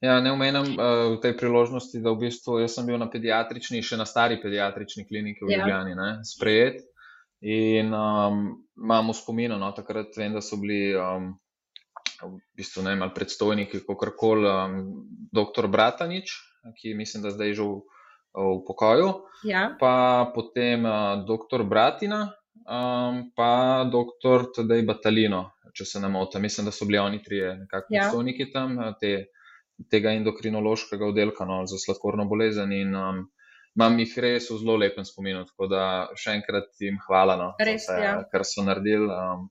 Ja, 0.00 0.20
ne 0.20 0.32
omenjam 0.32 0.66
uh, 0.74 1.14
v 1.14 1.20
tej 1.22 1.37
priložnosti, 1.38 2.02
da 2.02 2.12
v 2.12 2.26
bistvu 2.26 2.58
sem 2.68 2.87
bil 2.87 2.98
na 3.00 3.08
pediatrični, 3.10 3.82
še 3.82 3.96
na 3.96 4.06
stari 4.06 4.40
pediatrični 4.42 5.06
kliniki 5.08 5.46
v 5.46 5.54
ja. 5.54 5.62
Ljubljani, 5.62 5.94
ja. 5.96 6.10
sprejet. 6.26 6.82
In 7.44 7.92
um, 7.92 8.44
imam 8.80 9.11
v 9.12 9.16
spominu, 9.16 9.59
no, 9.61 9.68
takrat 9.76 10.16
vem, 10.16 10.33
da 10.33 10.40
so 10.40 10.57
bili 10.57 10.94
um, 10.96 11.35
v 12.22 12.38
bistvu 12.57 12.87
ne, 12.87 12.94
predstojniki, 13.14 13.83
kako 13.85 14.14
koli, 14.16 14.48
um, 14.48 14.78
dr. 15.28 15.68
Bratanič, 15.68 16.33
ki 16.80 16.94
mislim, 16.96 17.26
da 17.26 17.35
zdaj 17.35 17.52
že 17.61 17.66
v 17.68 17.83
v 18.35 18.66
pokoju, 18.66 19.30
ja. 19.46 19.76
pa 19.78 20.26
potem 20.35 20.83
uh, 20.83 21.22
dr. 21.22 21.62
Bratina, 21.62 22.35
um, 22.66 23.30
pa 23.30 23.87
dr. 23.87 24.50
Tadej 24.50 24.83
Batalino, 24.83 25.54
če 25.70 25.87
se 25.87 26.02
ne 26.02 26.11
motim. 26.11 26.42
Mislim, 26.42 26.66
da 26.66 26.74
so 26.74 26.87
bili 26.87 26.98
oni 26.98 27.22
trije 27.22 27.54
nekako 27.62 27.94
ja. 27.94 28.02
predstavniki 28.02 28.50
tam 28.50 28.74
te, 28.98 29.30
tega 29.90 30.14
endokrinološkega 30.18 31.07
oddelka 31.07 31.46
no, 31.46 31.62
za 31.70 31.78
sladkorno 31.78 32.26
bolezen. 32.26 32.74
In, 32.74 32.94
um, 32.98 33.22
Imam 33.74 33.98
jih 33.98 34.12
res 34.22 34.46
v 34.52 34.60
zelo 34.60 34.76
lepem 34.78 35.06
spominu, 35.06 35.42
tako 35.48 35.66
da 35.66 35.84
še 36.18 36.37
enkrat 36.38 36.70
jim 36.78 37.00
hvala, 37.08 37.34
no, 37.40 37.48
res, 37.58 37.88
vse, 37.88 37.96
ja. 38.04 38.14
kar 38.30 38.46
so 38.46 38.62
naredili. 38.62 39.10
Um, 39.10 39.48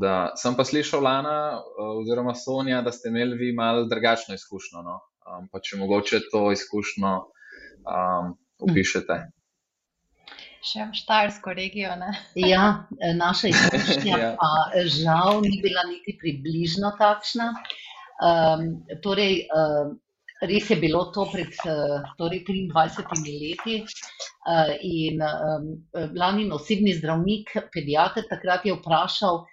da, 0.00 0.32
sem 0.40 0.56
pa 0.56 0.64
slišal, 0.64 1.02
Lana, 1.04 1.36
oziroma 2.00 2.34
Sonja, 2.34 2.80
da 2.82 2.92
ste 2.92 3.08
imeli 3.08 3.36
vi 3.36 3.52
malo 3.52 3.84
drugačno 3.84 4.34
izkušnjo. 4.34 4.82
No? 4.82 5.00
Um, 5.26 5.48
pa 5.52 5.60
če 5.60 5.78
mogoče 5.80 6.20
to 6.32 6.50
izkušnjo 6.52 7.12
um, 7.86 8.36
opišete. 8.62 9.18
Še 10.66 10.88
v 10.90 10.98
Štajersko 10.98 11.54
regijo. 11.54 11.94
Ne? 12.00 12.12
Ja, 12.52 12.86
naša 13.16 13.52
izkušnja 13.52 14.18
ja. 14.18 14.32
pa 14.40 14.84
žal 14.90 15.42
ni 15.44 15.60
bila 15.62 15.86
niti 15.90 16.16
približno 16.18 16.94
takšna. 16.98 17.52
Um, 18.16 18.68
torej, 19.04 19.44
um, 19.52 19.96
res 20.42 20.70
je 20.70 20.76
bilo 20.76 21.06
to 21.14 21.24
pred 21.32 21.52
uh, 21.64 22.04
torej 22.18 22.44
23 22.44 23.24
leti 23.24 23.76
uh, 23.80 24.72
in 24.82 25.22
um, 25.22 25.68
lani 26.14 26.50
osebni 26.52 26.94
zdravnik, 26.94 27.56
pediater, 27.72 28.26
takrat 28.28 28.66
je 28.66 28.76
vprašal, 28.76 29.44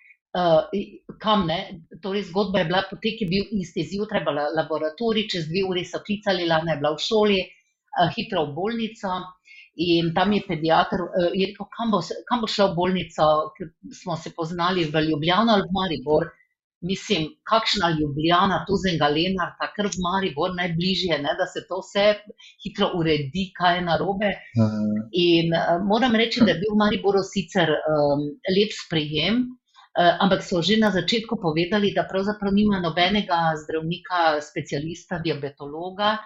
kam 1.21 1.43
ne. 1.45 1.59
Torej, 2.01 2.23
zgodba 2.31 2.63
je 2.63 2.65
bila, 2.65 2.79
potek 2.89 3.19
je 3.21 3.27
bil 3.29 3.51
isti 3.61 3.83
zjutraj, 3.85 4.23
laboratorij, 4.57 5.27
čez 5.29 5.45
dve 5.45 5.61
uri 5.69 5.83
so 5.85 6.01
klicali, 6.01 6.47
lana 6.49 6.73
je 6.73 6.79
bila 6.81 6.95
v 6.95 7.03
šoli. 7.05 7.41
Eh, 7.93 8.09
hitro 8.15 8.45
v 8.49 8.53
bolnico. 8.53 9.09
In 9.75 10.13
tam 10.13 10.29
je 10.33 10.43
pediater 10.45 11.01
uh, 11.01 11.31
rekel, 11.33 11.65
kam 11.73 11.89
bo, 11.89 11.99
kam 12.29 12.43
bo 12.43 12.47
šla 12.49 12.67
v 12.69 12.77
bolnico, 12.77 13.25
ker 13.57 13.71
smo 13.89 14.13
se 14.21 14.29
poznali 14.37 14.85
v 14.85 15.01
Ljubljano 15.07 15.55
ali 15.55 15.65
v 15.65 15.73
Maribor. 15.73 16.27
Mislim, 16.83 17.27
kakšna 17.47 17.89
Ljubljana, 17.95 18.63
tu 18.67 18.75
z 18.75 18.91
enega 18.91 19.07
Lenarta, 19.07 19.69
ker 19.75 19.87
v 19.87 20.01
Maribor 20.03 20.51
najbližje, 20.57 21.15
ne, 21.23 21.35
da 21.39 21.47
se 21.47 21.63
to 21.69 21.79
vse 21.79 22.05
hitro 22.65 22.89
uredi, 22.99 23.45
kaj 23.55 23.77
je 23.77 23.85
narobe. 23.87 24.31
Mhm. 24.59 25.01
In 25.23 25.55
uh, 25.55 25.77
moram 25.87 26.15
reči, 26.19 26.43
da 26.43 26.51
je 26.51 26.59
bil 26.59 26.75
v 26.75 26.81
Mariboru 26.83 27.23
sicer 27.23 27.71
um, 27.71 28.25
lep 28.57 28.75
sprejem, 28.75 29.39
uh, 29.47 30.11
ampak 30.25 30.43
so 30.43 30.61
že 30.61 30.77
na 30.81 30.91
začetku 30.91 31.39
povedali, 31.39 31.93
da 31.95 32.03
pravzaprav 32.09 32.51
nima 32.51 32.83
nobenega 32.83 33.55
zdravnika, 33.63 34.43
specialista, 34.43 35.23
diabetologa. 35.23 36.17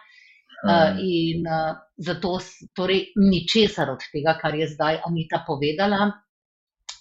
Uh, 0.57 0.97
in 0.97 1.45
uh, 1.45 1.77
zato 2.01 2.39
torej, 2.73 3.13
ni 3.29 3.45
česar 3.45 3.91
od 3.93 4.01
tega, 4.09 4.33
kar 4.41 4.57
je 4.57 4.65
zdaj 4.65 5.03
Anita 5.05 5.43
povedala. 5.45 6.09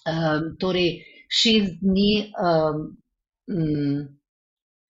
Um, 0.05 0.53
torej, 0.61 1.01
šest 1.27 1.81
dni, 1.81 2.31
um, 2.37 2.93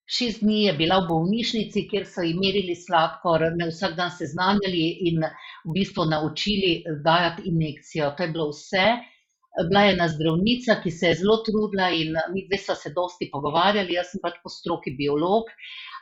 šest 0.07 0.41
dni 0.41 0.63
je 0.63 0.73
bila 0.73 1.01
v 1.03 1.09
bolnišnici, 1.09 1.87
kjer 1.91 2.05
so 2.07 2.23
imeli 2.25 2.75
sladkor, 2.75 3.43
me 3.59 3.67
vsak 3.69 3.97
dan 3.97 4.11
seznanjali 4.11 4.85
in 5.11 5.21
v 5.65 5.75
bistvu 5.75 6.07
naučili 6.09 6.71
dajati 7.03 7.45
injekcijo. 7.51 8.13
To 8.17 8.23
je 8.23 8.31
bilo 8.31 8.49
vse. 8.49 8.87
Bila 9.69 9.83
je 9.83 9.93
ena 9.93 10.07
zdravnica, 10.07 10.77
ki 10.83 10.91
se 10.91 11.07
je 11.07 11.19
zelo 11.23 11.37
trudila 11.45 11.89
in 11.89 12.13
mi 12.33 12.45
dve 12.47 12.59
smo 12.61 12.75
se 12.75 12.91
dosti 12.93 13.29
pogovarjali, 13.31 13.95
jaz 13.97 14.11
sem 14.13 14.21
pač 14.21 14.37
po 14.43 14.53
stroki 14.53 14.93
biolog. 14.97 15.49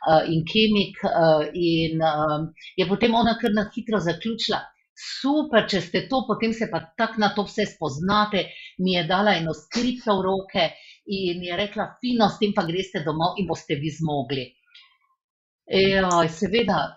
Uh, 0.05 0.27
in 0.29 0.43
kemik. 0.45 0.99
Uh, 1.07 1.47
in 1.53 2.03
je 2.77 2.87
potem 2.87 3.15
ona 3.15 3.37
kar 3.41 3.55
na 3.55 3.69
hitro 3.75 3.99
zaključila. 3.99 4.59
Super, 4.95 5.65
če 5.67 5.81
ste 5.83 6.05
to, 6.07 6.21
potem 6.27 6.53
se 6.55 6.69
pa 6.71 6.79
tako 6.95 7.19
na 7.19 7.33
to 7.35 7.43
vse 7.43 7.65
spoznate. 7.67 8.45
Mi 8.79 8.95
je 8.95 9.03
dala 9.09 9.35
eno 9.35 9.51
skripto 9.53 10.21
v 10.21 10.23
roke 10.23 10.67
in 11.11 11.43
je 11.43 11.57
rekla: 11.59 11.89
Fino, 11.99 12.29
s 12.31 12.39
tem 12.39 12.53
pa 12.55 12.63
greste 12.63 13.03
domov 13.03 13.35
in 13.41 13.49
boste 13.49 13.75
vi 13.75 13.91
zmogli. 13.91 14.45
Ejoj, 15.65 16.29
seveda, 16.29 16.93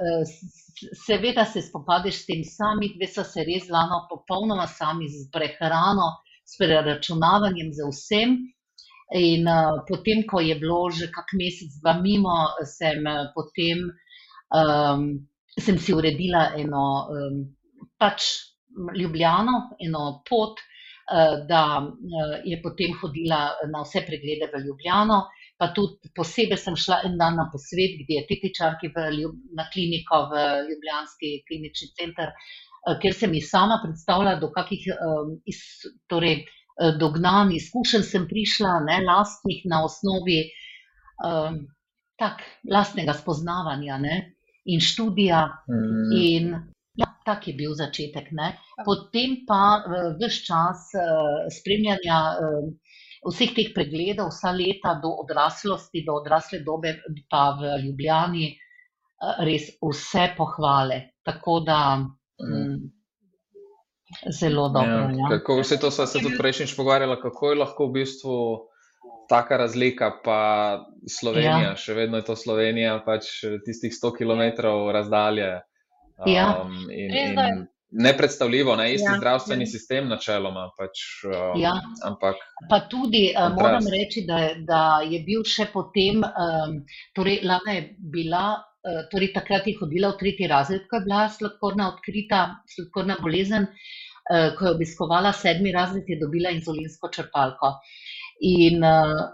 seveda 1.06 1.44
se 1.48 1.62
spopadeš 1.64 2.22
s 2.22 2.26
tem 2.28 2.44
sami, 2.44 2.92
dve 2.94 3.08
so 3.10 3.24
se 3.24 3.42
res 3.42 3.66
lano 3.72 4.04
popolnoma 4.10 4.68
sami 4.68 5.08
z 5.08 5.26
prehrano, 5.32 6.20
s 6.44 6.60
preračunavanjem 6.60 7.72
za 7.72 7.88
vsem. 7.88 8.36
In 9.16 9.48
uh, 9.48 9.80
potem, 9.88 10.20
ko 10.28 10.40
je 10.44 10.54
bilo 10.60 10.90
že 10.92 11.08
kak 11.08 11.32
mesec, 11.32 11.72
dva 11.80 11.96
mimo, 11.96 12.52
sem, 12.68 13.00
uh, 13.08 13.32
potem, 13.32 13.88
um, 14.52 15.06
sem 15.56 15.78
si 15.80 15.96
uredila 15.96 16.52
eno 16.60 17.08
um, 17.08 17.38
pač 17.98 18.28
Ljubljano, 18.94 19.54
eno 19.82 20.02
pot, 20.28 20.60
uh, 20.60 21.40
da 21.48 21.62
uh, 21.82 22.36
je 22.44 22.60
potem 22.62 22.94
hodila 23.00 23.40
na 23.72 23.82
vse 23.86 24.04
preglede 24.06 24.50
v 24.52 24.62
Ljubljano. 24.66 25.24
Pa 25.58 25.72
tudi 25.74 26.12
posebej 26.14 26.60
sem 26.62 26.76
šla 26.78 27.00
en 27.08 27.16
dan 27.18 27.34
na 27.34 27.48
posvet, 27.50 27.96
kde 27.98 28.20
je 28.20 28.26
tetičarki 28.28 28.92
na 29.58 29.64
kliniko 29.72 30.28
v 30.30 30.44
Ljubljanski 30.68 31.32
klinični 31.48 31.88
center, 31.98 32.30
uh, 32.30 32.94
kjer 33.02 33.16
sem 33.16 33.34
jih 33.34 33.48
sama 33.48 33.80
predstavljala, 33.82 34.38
do 34.38 34.52
kakih 34.54 34.86
iz, 35.50 35.64
torej, 36.06 36.44
Eh, 36.78 36.92
dognan, 37.00 37.50
izkušen 37.52 38.04
sem 38.06 38.28
prišla, 38.30 38.76
ne 38.86 39.00
lastnih 39.02 39.64
na 39.66 39.80
osnovi 39.84 40.44
um, 41.26 41.56
tak, 42.18 42.44
lastnega 42.70 43.16
spoznavanja 43.18 43.96
ne, 43.98 44.18
in 44.64 44.80
študija. 44.80 45.40
Mm. 45.66 46.12
In, 46.22 46.52
tak 47.28 47.48
je 47.48 47.54
bil 47.58 47.76
začetek. 47.76 48.32
Ne. 48.32 48.54
Potem 48.88 49.42
pa 49.48 49.62
uh, 49.84 50.12
vse 50.16 50.48
čas 50.48 50.88
uh, 50.96 51.44
spremljanja 51.52 52.20
uh, 52.40 52.68
vseh 53.26 53.54
teh 53.54 53.72
pregledov, 53.74 54.30
vsa 54.32 54.52
leta 54.54 54.94
do 55.02 55.10
odraslosti, 55.24 56.04
do 56.06 56.18
odrasle 56.20 56.62
dobe, 56.64 56.96
pa 57.30 57.50
v 57.58 57.74
Ljubljani, 57.84 58.52
res 59.46 59.72
vse 59.82 60.30
pohvale. 60.38 61.18
Tako 61.26 61.60
da. 61.66 61.80
Mm. 62.38 62.94
Zelo 64.32 64.70
dobro. 64.72 64.88
Ja, 64.88 65.10
ja. 65.12 65.26
Kako, 65.34 65.58
vse 65.60 65.76
to 65.76 65.90
smo 65.92 66.06
se 66.08 66.22
tudi 66.24 66.38
prejšnjič 66.38 66.72
pogovarjali, 66.76 67.18
kako 67.20 67.50
je 67.50 67.58
lahko 67.60 67.88
v 67.90 67.92
bistvu 67.98 68.36
taka 69.28 69.58
razlika, 69.60 70.08
pa 70.24 70.38
Slovenija, 71.04 71.58
ja. 71.66 71.74
še 71.76 71.92
vedno 71.92 72.16
je 72.16 72.24
to 72.24 72.36
Slovenija, 72.36 72.94
pač 73.04 73.28
tistih 73.66 73.92
100 73.92 74.14
km 74.16 74.64
razdalje. 74.96 75.50
Ja. 76.26 76.62
Um, 76.62 76.90
in, 76.90 77.14
in 77.14 77.66
nepredstavljivo, 77.90 78.76
ne 78.76 78.94
isti 78.94 79.06
ja. 79.06 79.16
zdravstveni 79.16 79.66
sistem, 79.66 80.08
načeloma. 80.08 80.68
Pač, 80.78 81.04
um, 81.24 81.60
ja. 81.60 81.74
ampak, 82.04 82.40
pa 82.70 82.80
tudi 82.90 83.28
uh, 83.32 83.52
moram 83.54 83.86
reči, 83.92 84.24
da, 84.28 84.40
da 84.66 84.82
je 85.06 85.22
bil 85.24 85.46
še 85.46 85.70
potem, 85.72 86.20
um, 86.26 86.80
torej 87.16 87.42
Lana 87.48 87.78
je 87.78 87.84
bila. 87.98 88.48
Eh, 88.88 89.08
torej 89.10 89.32
takrat 89.34 89.66
je 89.66 89.74
hodila 89.80 90.12
v 90.12 90.20
tretji 90.20 90.46
razred, 90.48 90.84
ko 90.88 90.96
je 90.96 91.04
bila 91.04 91.24
sladkorna 91.28 91.88
odkrita, 91.90 92.62
sladkorna 92.72 93.16
bolezen, 93.20 93.66
eh, 93.66 94.54
ko 94.54 94.64
je 94.64 94.74
obiskovala 94.76 95.32
sedmi 95.34 95.72
razred, 95.74 96.06
je 96.06 96.16
dobila 96.20 96.52
inzulinsko 96.54 97.10
črpalko. 97.10 97.72
In 98.48 98.84
uh, 98.86 99.24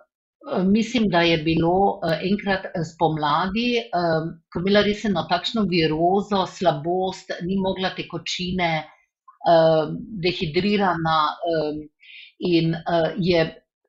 mislim, 0.64 1.08
da 1.08 1.20
je 1.20 1.38
bilo 1.38 1.76
uh, 1.96 2.12
enkrat 2.30 2.66
spomladi, 2.94 3.78
um, 3.88 4.32
ko 4.52 4.60
je 4.60 4.62
imela 4.62 4.82
res 4.84 5.04
eno 5.08 5.24
takšno 5.30 5.64
virozo, 5.70 6.44
slabost, 6.46 7.32
ni 7.42 7.56
mogla 7.60 7.94
tekočine 7.96 8.72
dehidrirana 10.24 11.16
in 12.48 12.70
je 13.20 13.42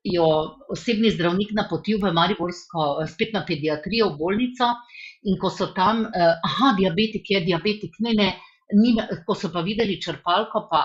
jo 0.03 0.25
osebni 0.69 1.11
zdravnik 1.11 1.53
napotil 1.55 1.99
v 2.01 2.11
Mariborsko, 2.13 3.05
spet 3.07 3.33
na 3.33 3.45
pediatrijo, 3.47 4.09
v 4.13 4.17
bolnico. 4.19 4.67
In 5.25 5.39
ko 5.41 5.49
so 5.49 5.71
tam, 5.73 6.03
aha, 6.13 6.73
diabetik 6.77 7.31
je 7.31 7.39
diabetik, 7.47 7.95
ne, 8.05 8.13
ne, 8.13 8.27
ni, 8.77 8.93
ko 9.25 9.33
so 9.33 9.49
pa 9.53 9.63
videli 9.65 9.97
črpalko, 10.01 10.67
pa 10.69 10.83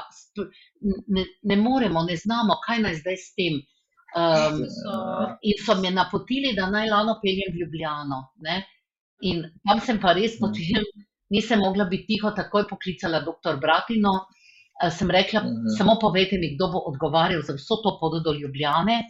ne, 1.13 1.27
ne 1.43 1.57
moremo, 1.61 2.07
ne 2.07 2.17
znamo, 2.17 2.57
kaj 2.65 2.81
naj 2.87 2.97
zdaj 3.03 3.19
s 3.21 3.35
tem. 3.37 3.61
Um, 4.17 4.67
in 5.43 5.55
so 5.65 5.75
me 5.81 5.91
napotili, 5.91 6.55
da 6.55 6.67
naj 6.71 6.89
lano 6.91 7.19
peljem 7.23 7.53
v 7.55 7.63
Ljubljano. 7.63 8.21
Ne? 8.43 8.65
In 9.23 9.45
tam 9.67 9.81
sem 9.81 10.01
pa 10.03 10.13
res 10.17 10.39
potem, 10.41 10.85
nisem 11.31 11.61
mogla 11.63 11.87
biti 11.87 12.17
tiho, 12.17 12.33
takoj 12.35 12.67
poklicala 12.69 13.23
dr. 13.23 13.61
Bratino. 13.63 14.27
Sem 14.91 15.11
rekla, 15.13 15.43
uh 15.45 15.73
samo 15.77 15.99
povejte 16.01 16.39
mi, 16.41 16.55
kdo 16.55 16.71
bo 16.73 16.81
odgovarjal 16.91 17.43
za 17.45 17.55
vso 17.55 17.77
to 17.85 17.99
pot 18.01 18.23
do 18.25 18.33
Ljubljane. 18.33 19.03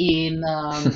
In, 0.00 0.40
um, 0.40 0.90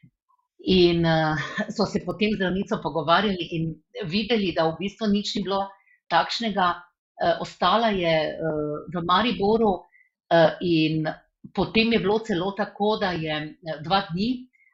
in 0.80 1.04
uh, 1.04 1.36
so 1.74 1.84
se 1.84 2.04
potem 2.06 2.36
zdravnico 2.36 2.78
pogovarjali 2.82 3.48
in 3.58 3.72
videli, 4.06 4.54
da 4.56 4.68
v 4.70 4.76
bistvu 4.78 5.10
nič 5.10 5.34
ni 5.36 5.42
bilo 5.42 5.66
takšnega. 6.08 6.74
Uh, 7.18 7.42
ostala 7.42 7.90
je 7.90 8.14
uh, 8.30 8.74
v 8.94 9.02
Mariboru 9.02 9.72
uh, 9.74 10.54
in 10.62 11.02
potem 11.54 11.92
je 11.92 11.98
bilo 11.98 12.18
celo 12.18 12.52
tako, 12.56 12.96
da 13.00 13.12
je 13.12 13.40
dva 13.84 14.04
dni, 14.10 14.28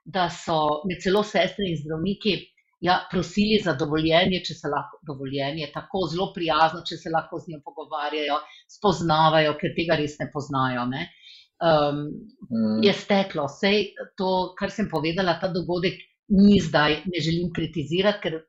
da 0.05 0.29
so 0.31 0.83
me 0.89 0.99
celo 1.01 1.23
sestre 1.23 1.69
in 1.69 1.79
zdravniki 1.81 2.35
ja, 2.85 2.99
prosili 3.11 3.61
za 3.65 3.73
dovoljenje, 3.81 4.43
če 4.45 4.55
se 4.55 4.69
lahko 4.69 4.99
dovoljenje, 5.09 5.71
tako 5.73 6.05
zelo 6.13 6.27
prijazno, 6.35 6.83
če 6.85 6.99
se 7.01 7.13
lahko 7.13 7.41
z 7.41 7.55
njo 7.55 7.61
pogovarjajo, 7.65 8.41
spoznavajo, 8.77 9.55
ker 9.61 9.73
tega 9.77 9.97
res 9.97 10.19
ne 10.21 10.29
poznajo. 10.33 10.85
Ne. 10.91 11.07
Um, 11.65 12.03
mm. 12.51 12.83
Je 12.85 12.93
steklo, 12.93 13.47
vse 13.49 13.73
to, 14.21 14.33
kar 14.59 14.75
sem 14.75 14.91
povedala, 14.93 15.39
ta 15.41 15.49
dogodek 15.55 16.03
ni 16.37 16.59
zdaj, 16.61 17.05
ne 17.09 17.25
želim 17.25 17.55
kritizirati, 17.57 18.21
ker 18.27 18.43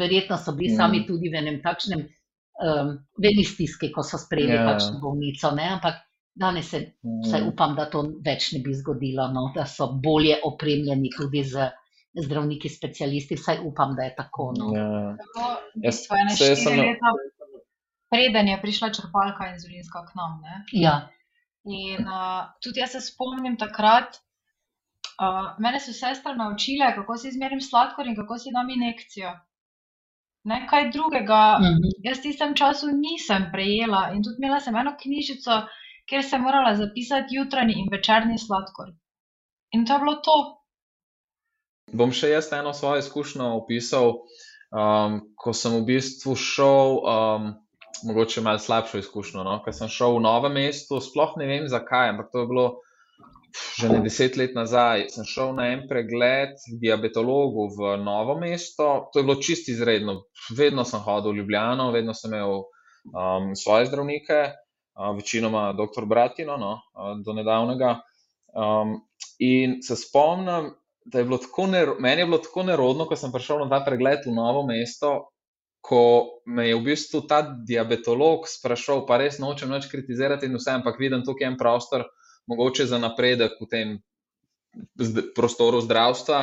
verjetno 0.00 0.40
so 0.40 0.56
bili 0.56 0.72
mm. 0.72 0.80
sami 0.80 1.04
tudi 1.04 1.28
v 1.28 1.42
enem 1.42 1.60
takšnem, 1.64 2.06
um, 2.64 2.94
veli 3.20 3.44
stiske, 3.44 3.92
ko 3.92 4.06
so 4.06 4.20
sprejeli 4.22 4.54
yeah. 4.54 4.64
Ja. 4.64 4.72
takšno 4.72 5.02
bolnico. 5.04 5.52
Ne, 5.60 5.68
ampak 5.76 6.00
danes 6.38 6.70
se, 6.70 6.78
mm. 7.02 7.20
vsaj 7.26 7.42
upam, 7.48 7.74
da 7.76 7.88
to 7.90 8.04
več 8.24 8.52
ne 8.54 8.62
bi 8.64 8.74
zgodilo, 8.78 9.26
no, 9.34 9.48
da 9.54 9.66
so 9.66 9.90
bolje 10.04 10.38
opremljeni 10.46 11.10
tudi 11.16 11.42
z 11.44 11.70
zdravniki, 12.18 12.68
specialisti, 12.68 13.36
vsaj 13.38 13.60
upam, 13.66 13.94
da 13.96 14.06
je 14.06 14.14
tako. 14.16 14.52
No. 14.58 14.70
Ja. 14.76 15.16
Jaz, 15.84 16.04
se, 16.38 16.54
sem... 16.56 16.78
leta, 16.80 17.12
preden 18.10 18.48
je 18.48 18.60
prišla 18.62 18.92
črpalka 18.96 19.50
inzulinska 19.52 20.04
k 20.06 20.16
nam. 20.18 20.40
Ja. 20.72 20.96
In 21.68 22.06
uh, 22.08 22.48
tudi 22.64 22.80
jaz 22.80 22.94
se 22.96 23.02
spomnim 23.04 23.58
takrat, 23.60 24.16
uh, 25.20 25.58
mene 25.60 25.80
so 25.84 25.92
sestre 25.92 26.34
naučile, 26.36 26.94
kako 26.96 27.18
si 27.18 27.28
izmerim 27.28 27.60
sladkor 27.60 28.06
in 28.06 28.16
kako 28.16 28.38
si 28.38 28.54
dam 28.54 28.70
injekcijo. 28.70 29.34
Ne, 30.48 30.62
kaj 30.70 30.90
drugega, 30.94 31.58
mhm. 31.60 31.90
jaz 32.06 32.22
v 32.22 32.28
tistem 32.30 32.54
času 32.56 32.94
nisem 32.94 33.50
prejela 33.52 34.08
in 34.14 34.22
tudi 34.24 34.40
imela 34.40 34.62
sem 34.64 34.76
eno 34.76 34.94
knjižico, 35.02 35.66
kjer 36.08 36.24
sem 36.24 36.42
morala 36.42 36.74
zapisati 36.74 37.36
jutranji 37.36 37.74
in 37.76 37.88
večerni 37.92 38.38
sladkor. 38.38 38.92
In 39.76 39.86
to 39.86 39.92
je 39.92 39.98
bilo 39.98 40.14
to. 40.24 40.36
Bom 41.92 42.12
še 42.12 42.32
jaz 42.32 42.50
eno 42.52 42.72
svojo 42.76 43.00
izkušnjo 43.02 43.48
opisal, 43.62 44.14
um, 44.72 45.20
ko 45.36 45.52
sem 45.56 45.76
v 45.78 45.84
bistvu 45.88 46.36
šel, 46.36 46.98
um, 47.00 47.48
mogoče 48.08 48.44
malo 48.44 48.60
slabšo 48.60 49.00
izkušnjo. 49.04 49.44
No? 49.44 49.58
Ker 49.64 49.76
sem 49.76 49.88
šel 49.92 50.18
v 50.18 50.24
novem 50.24 50.56
mestu, 50.60 51.00
sploh 51.04 51.36
ne 51.40 51.48
vem 51.48 51.68
zakaj, 51.68 52.12
ampak 52.14 52.32
to 52.32 52.44
je 52.44 52.52
bilo 52.52 52.68
že 53.78 53.88
ne 53.88 54.00
deset 54.04 54.36
let 54.36 54.52
nazaj. 54.54 55.08
Sem 55.12 55.24
šel 55.24 55.54
na 55.56 55.70
en 55.72 55.86
pregled 55.88 56.60
diabetologu 56.82 57.68
v 57.72 57.96
novo 58.04 58.36
mesto, 58.40 59.08
to 59.12 59.20
je 59.20 59.24
bilo 59.24 59.40
čisto 59.40 59.72
izredno. 59.72 60.28
Vedno 60.52 60.84
sem 60.84 61.00
hodil 61.00 61.32
v 61.32 61.40
Ljubljano, 61.40 61.88
vedno 61.94 62.14
sem 62.14 62.32
imel 62.32 62.60
um, 62.60 63.54
svoje 63.56 63.88
zdravnike, 63.88 64.52
večinoma 65.16 65.72
dr. 65.72 66.06
Bratino, 66.06 66.56
no, 66.56 66.80
do 67.24 67.32
nedavnega. 67.32 68.00
Um, 68.54 69.00
in 69.38 69.82
se 69.82 69.96
spomnim, 69.96 70.72
da 71.04 71.18
je 71.18 71.24
bilo 71.24 71.38
tako, 71.38 71.66
meni 71.98 72.20
je 72.20 72.26
bilo 72.26 72.38
tako 72.38 72.62
nerodno, 72.62 73.06
ko 73.06 73.16
sem 73.16 73.32
prišel 73.32 73.64
na 73.64 73.68
ta 73.70 73.84
pregled 73.84 74.26
v 74.26 74.34
novo 74.34 74.64
mesto, 74.66 75.30
ko 75.80 76.40
me 76.46 76.68
je 76.68 76.76
v 76.76 76.84
bistvu 76.90 77.22
ta 77.28 77.40
diabetolog 77.42 78.48
sprašal, 78.50 79.06
pa 79.06 79.20
res 79.22 79.38
nočem 79.38 79.70
več 79.72 79.86
kritizirati 79.88 80.48
in 80.48 80.58
vse, 80.58 80.74
ampak 80.74 80.98
vidim 81.00 81.22
tukaj 81.24 81.48
en 81.48 81.56
prostor, 81.60 82.04
mogoče 82.50 82.88
za 82.90 82.98
napredek 83.00 83.56
v 83.60 83.68
tem 83.70 83.94
prostoru 85.36 85.80
zdravstva, 85.84 86.40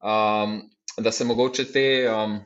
um, 0.00 0.60
da 0.98 1.12
se 1.12 1.26
mogoče 1.28 1.66
te 1.72 1.86
um, 2.08 2.38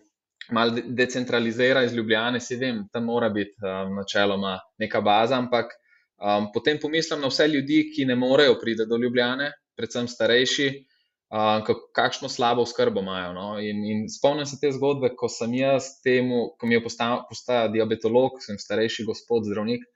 malo 0.51 0.79
decentralizira 0.85 1.85
iz 1.85 1.95
Ljubljane, 1.95 2.41
si 2.41 2.57
vem, 2.57 2.85
tam 2.93 3.05
mora 3.05 3.29
biti 3.29 3.55
um, 3.63 3.95
načeloma 3.97 4.59
neka 4.79 5.01
baza, 5.01 5.39
ampak 5.39 5.73
um, 6.19 6.49
potem 6.55 6.81
pomislim 6.83 7.21
na 7.21 7.31
vse 7.31 7.49
ljudi, 7.49 7.85
ki 7.95 8.05
ne 8.05 8.17
morejo 8.17 8.59
priti 8.61 8.87
do 8.89 8.97
Ljubljane, 8.97 9.53
predvsem 9.77 10.09
starejši 10.09 10.71
kakšno 11.97 12.29
slabo 12.29 12.67
skrbo 12.67 13.01
imajo. 13.01 13.33
No? 13.33 13.47
In, 13.61 13.85
in 13.89 14.09
spomnim 14.13 14.47
se 14.47 14.59
te 14.61 14.69
zgodbe, 14.73 15.15
ko 15.17 15.31
sem 15.33 15.55
jaz 15.57 15.87
temu, 16.05 16.51
ko 16.61 16.69
mi 16.69 16.77
je 16.77 16.83
postal, 16.85 17.23
postal 17.29 17.71
diabetolog, 17.73 18.37
sem 18.45 18.59
starejši 18.61 19.07
gospod, 19.09 19.49
zdravnik. 19.49 19.87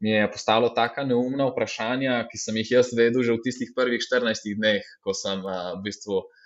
Mi 0.00 0.10
je 0.10 0.26
postalo 0.32 0.72
tako 0.74 1.04
neumna 1.06 1.46
vprašanja, 1.50 2.24
ki 2.26 2.38
sem 2.40 2.56
jih 2.58 2.72
jaz 2.78 2.90
vedel 2.96 3.22
že 3.22 3.36
v 3.36 3.44
tistih 3.44 3.70
prvih 3.76 4.02
14 4.02 4.48
dneh, 4.56 4.82
ko 5.04 5.14
sem 5.14 5.44
uh, 5.44 5.76
v 5.78 5.84
bistvu 5.86 6.16
uh, 6.18 6.39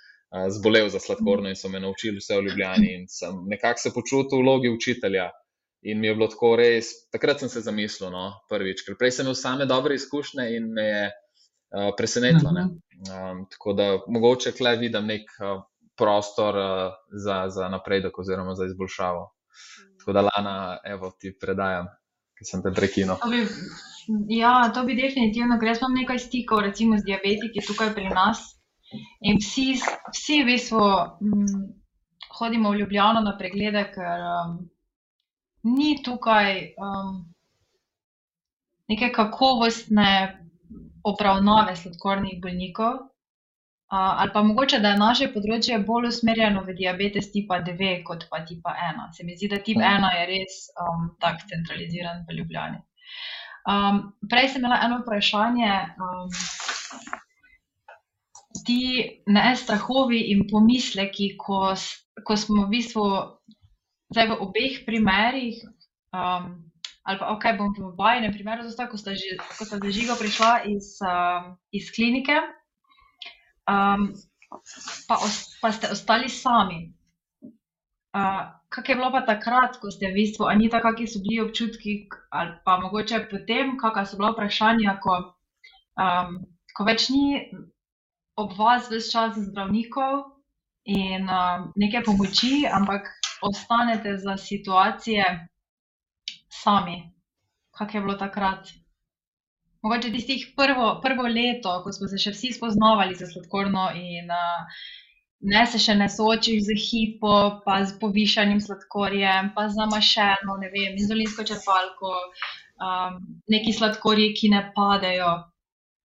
zbolel 0.51 0.88
za 0.88 0.99
sladkorno 0.99 1.49
in 1.49 1.57
so 1.57 1.68
me 1.68 1.81
naučili 1.81 2.18
vse 2.18 2.37
o 2.37 2.42
Ljubljani. 2.42 2.94
In 2.94 3.09
sem 3.09 3.42
nekako 3.47 3.81
se 3.81 3.94
počutil 3.94 4.38
v 4.38 4.42
vlogi 4.42 4.68
učitelja. 4.68 5.31
In 5.85 6.01
mi 6.01 6.07
je 6.07 6.14
bilo 6.14 6.27
tako 6.33 6.55
res, 6.57 6.87
takrat 7.12 7.40
sem 7.40 7.49
se 7.53 7.61
zamislil, 7.61 8.09
no, 8.11 8.31
prvič, 8.49 8.87
ker 8.87 8.97
prej 8.97 9.18
sem 9.18 9.27
imel 9.27 9.37
same 9.37 9.66
dobre 9.68 9.99
izkušnje 9.99 10.47
in 10.57 10.70
me 10.73 10.87
je 10.87 11.05
uh, 11.11 11.90
presenetilo. 11.97 12.51
-huh. 12.51 12.70
Um, 13.12 13.44
tako 13.51 13.73
da 13.73 13.99
mogoče 14.09 14.53
tukaj 14.53 14.77
vidim 14.77 15.07
nek 15.07 15.29
uh, 15.40 15.62
prostor 15.97 16.57
uh, 16.57 16.92
za, 17.12 17.49
za 17.49 17.68
napredek 17.68 18.18
oziroma 18.18 18.55
za 18.55 18.64
izboljšavo. 18.64 19.31
Tako 19.99 20.12
da, 20.12 20.20
Lana, 20.20 20.79
evo, 20.85 21.12
ti 21.20 21.37
predajam, 21.40 21.87
ki 22.38 22.44
sem 22.44 22.62
te 22.62 22.73
prekinil. 22.75 23.16
Ja, 24.29 24.70
to 24.75 24.83
bi 24.85 24.97
definitivno, 24.97 25.59
ker 25.61 25.68
jaz 25.68 25.79
imam 25.81 25.94
nekaj 26.01 26.18
stikov, 26.18 26.61
recimo 26.61 26.99
z 26.99 27.05
diabetiki 27.05 27.66
tukaj 27.66 27.94
pri 27.94 28.09
nas. 28.09 28.40
In 29.30 29.40
vsi, 29.42 29.66
vsi 30.12 30.42
v 30.42 30.46
bistvu 30.52 30.85
hm, 31.20 31.64
hodimo 32.38 32.72
v 32.72 32.83
Ljubljano 32.83 33.22
na 33.24 33.37
preglede, 33.38 33.85
ker 33.94 34.24
um, 34.30 34.57
ni 35.76 35.96
tukaj 36.04 36.74
um, 36.76 37.24
neke 38.88 39.11
kakovostne 39.12 40.11
obravnave 41.04 41.76
sladkornih 41.76 42.40
bolnikov, 42.42 43.02
ali 43.94 44.30
pa 44.35 44.42
mogoče, 44.42 44.78
da 44.80 44.94
je 44.94 44.98
naše 44.98 45.28
področje 45.35 45.78
bolj 45.87 46.09
usmerjeno 46.09 46.64
v 46.66 46.74
diabetes 46.78 47.28
tipa 47.33 47.61
2 47.62 48.00
kot 48.09 48.24
pa 48.30 48.40
tipa 48.48 48.72
1. 48.87 49.12
Se 49.14 49.26
mi 49.26 49.37
zdi, 49.37 49.50
da 49.52 49.61
tip 49.62 49.78
1 49.78 50.09
je 50.16 50.24
res 50.30 50.57
um, 50.83 51.12
tako 51.22 51.46
centraliziran 51.52 52.24
v 52.28 52.38
Ljubljani. 52.40 52.80
Um, 53.70 54.00
prej 54.30 54.50
sem 54.52 54.64
imela 54.64 54.80
eno 54.85 54.98
vprašanje. 55.04 55.76
Um, 56.00 56.26
ti 58.64 59.22
ne 59.27 59.57
strahovi 59.57 60.20
in 60.33 60.46
pomisleki, 60.50 61.35
ko, 61.40 61.74
ko 62.24 62.37
smo 62.37 62.66
v 62.66 62.72
bistvu 62.72 63.05
v 64.14 64.37
obeh 64.38 64.85
primerih, 64.87 65.59
um, 66.14 66.62
ali 67.05 67.18
pa 67.18 67.27
ok, 67.35 67.44
bom 67.59 67.74
v 67.74 67.92
vajnem 67.98 68.33
primeru, 68.33 68.64
zato 68.68 68.88
ko 68.90 68.96
sta, 68.96 69.12
ko 69.59 69.64
sta 69.64 69.77
zažiga 69.83 70.14
prišla 70.16 70.64
iz, 70.70 70.96
um, 71.05 71.57
iz 71.74 71.90
klinike, 71.90 72.37
um, 73.68 74.12
pa, 75.09 75.18
os, 75.18 75.59
pa 75.61 75.74
ste 75.74 75.90
ostali 75.90 76.31
sami. 76.31 76.94
Uh, 78.14 78.55
Kaj 78.74 78.90
je 78.90 78.94
bilo 78.98 79.11
pa 79.14 79.22
takrat, 79.22 79.79
ko 79.79 79.87
ste 79.87 80.11
v 80.11 80.18
bistvu, 80.18 80.50
ali 80.50 80.66
tako, 80.66 80.90
kakšni 80.90 81.07
so 81.07 81.18
bili 81.22 81.42
občutki, 81.42 81.92
ali 82.35 82.59
pa 82.66 82.79
mogoče 82.83 83.27
potem, 83.31 83.77
kakšna 83.79 84.03
so 84.07 84.18
bila 84.18 84.33
vprašanja, 84.35 84.98
ko, 85.03 85.14
um, 85.98 86.42
ko 86.74 86.87
več 86.87 87.07
ni 87.14 87.55
ob 88.37 88.55
vas 88.59 88.90
več 88.90 89.11
čas 89.12 89.37
zdravnikov 89.38 90.25
in 90.85 91.29
um, 91.31 91.68
neke 91.81 92.03
pomoči, 92.05 92.64
ampak 92.66 93.09
ostanete 93.44 94.16
za 94.18 94.37
situacije, 94.37 95.25
sami, 96.62 96.99
kako 97.79 97.97
je 97.97 98.03
bilo 98.03 98.16
takrat. 98.20 98.73
Mogoče 99.85 100.11
tistih 100.12 100.44
prvo, 100.57 101.01
prvo 101.05 101.29
leto, 101.29 101.73
ko 101.85 101.92
smo 101.92 102.09
se 102.09 102.18
še 102.18 102.33
vsi 102.33 102.53
spoznavali 102.57 103.16
za 103.18 103.29
sladkorno 103.29 103.90
in 104.01 104.31
uh, 104.33 104.85
ne 105.44 105.64
se 105.68 105.79
še 105.79 105.97
ne 105.99 106.09
soočili 106.09 106.62
z 106.64 106.77
hipo, 106.81 107.35
pa 107.64 107.83
z 107.85 107.99
povišanjem 108.01 108.62
sladkorjem, 108.64 109.53
pa 109.57 109.68
z 109.68 109.77
zamašeno, 109.81 110.57
ne 110.62 110.70
vem, 110.73 110.97
inzulinsko 111.01 111.44
črpalko. 111.44 112.14
um, 112.85 113.18
neki 113.49 113.73
sladkorji, 113.73 114.33
ki 114.35 114.49
ne 114.55 114.62
padejo. 114.77 115.33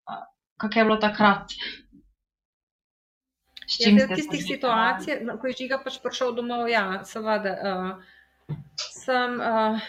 Uh, 0.07 0.21
kako 0.61 0.79
je 0.79 0.85
bilo 0.85 0.97
takrat? 1.01 1.57
Ja, 3.79 3.91
v 3.95 4.15
tistih 4.15 4.43
situacijah, 4.43 5.21
no, 5.25 5.37
ko 5.41 5.49
je 5.49 5.57
žiga 5.63 5.79
pač 5.81 5.97
prišel 6.03 6.33
domov, 6.37 6.67
ja, 6.69 7.01
seveda. 7.07 7.53
Uh, 7.63 8.57
sem, 8.77 9.39
uh, 9.39 9.79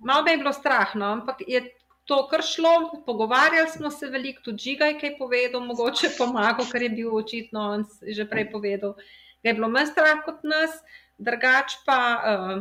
malo 0.00 0.24
me 0.26 0.34
je 0.34 0.40
bilo 0.42 0.52
strah, 0.56 0.94
no, 0.98 1.12
ampak 1.20 1.44
je 1.46 1.62
to 2.08 2.22
kar 2.30 2.42
šlo, 2.42 3.02
pogovarjali 3.06 3.68
smo 3.68 3.90
se 3.92 4.08
veliko, 4.08 4.40
tudi 4.42 4.72
žiga 4.72 4.88
je 4.88 4.96
kaj 5.02 5.18
povedal, 5.18 5.60
mogoče 5.60 6.14
pomagal, 6.16 6.66
ker 6.72 6.86
je 6.88 6.90
bil 6.96 7.12
očitno 7.12 7.66
on 7.76 7.84
že 8.00 8.24
prej 8.24 8.48
povedal. 8.50 8.96
Ga 9.44 9.52
je 9.52 9.58
bilo 9.60 9.68
manj 9.68 9.92
strah 9.92 10.24
kot 10.24 10.40
nas, 10.42 10.80
drugač 11.20 11.76
pa. 11.84 12.00
Uh, 12.24 12.58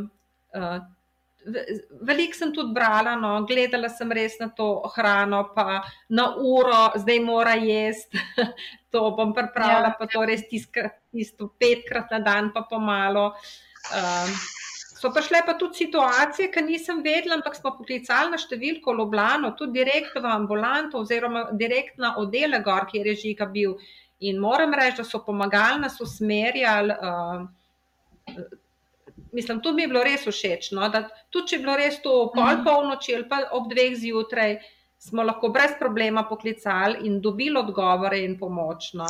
uh, 0.53 0.96
Veliko 2.07 2.35
sem 2.35 2.51
tudi 2.51 2.73
brala, 2.75 3.15
no, 3.15 3.31
gledala 3.47 3.89
sem 3.89 4.11
res 4.11 4.35
na 4.41 4.49
to 4.51 4.67
hrano, 4.95 5.43
pa 5.55 5.81
na 6.09 6.25
uro, 6.35 6.91
zdaj 6.99 7.19
mora 7.23 7.55
jesti, 7.55 8.19
to 8.91 9.05
bom 9.15 9.33
pripravila, 9.33 9.93
Ja. 9.93 9.95
pa 9.99 10.07
to 10.11 10.25
res 10.27 10.43
tiskrat, 10.49 10.99
tisto 11.11 11.47
petkrat 11.59 12.11
na 12.11 12.19
dan, 12.19 12.51
pa 12.51 12.65
pomalo. 12.67 13.29
Um, 13.95 14.33
so 14.97 15.11
prišle 15.13 15.45
pa 15.45 15.53
tudi 15.55 15.85
situacije, 15.85 16.51
ki 16.51 16.65
nisem 16.67 17.01
vedela, 17.05 17.37
ampak 17.39 17.55
smo 17.55 17.71
poklicali 17.77 18.33
na 18.33 18.41
številko 18.41 18.97
Ljubljano, 18.97 19.53
tudi 19.55 19.79
direkt 19.79 20.17
v 20.19 20.27
ambulanto, 20.27 21.05
oziroma 21.05 21.47
direkt 21.53 21.97
na 22.01 22.15
oddelek, 22.19 22.65
gor, 22.65 22.89
kjer 22.91 23.13
je 23.13 23.15
žiga 23.23 23.45
bil. 23.45 23.77
In 24.19 24.39
moram 24.41 24.73
reči, 24.73 24.97
da 24.97 25.03
so 25.05 25.21
pomagali, 25.23 25.83
nas 25.85 25.99
usmerjali. 26.01 26.95
Uh, 26.97 27.45
mislim, 29.31 29.61
to 29.61 29.73
mi 29.73 29.81
je 29.81 29.87
bilo 29.87 30.03
res 30.03 30.21
všeč. 30.23 30.71
No? 30.71 30.89
Da, 30.89 31.01
tudi 31.29 31.47
če 31.47 31.55
je 31.55 31.59
bilo 31.59 31.75
res 31.75 32.01
to 32.01 32.31
pol 32.33 32.43
Mhm. 32.45 32.63
polnoči 32.63 33.15
ali 33.15 33.29
pa 33.29 33.43
ob 33.51 33.69
dveh 33.69 33.95
zjutraj, 33.95 34.57
smo 34.99 35.23
lahko 35.23 35.49
brez 35.49 35.71
problema 35.79 36.23
poklicali 36.23 36.97
in 37.01 37.21
dobili 37.21 37.57
odgovore 37.57 38.19
in 38.19 38.37
pomoč. 38.39 38.93
No? 38.93 39.05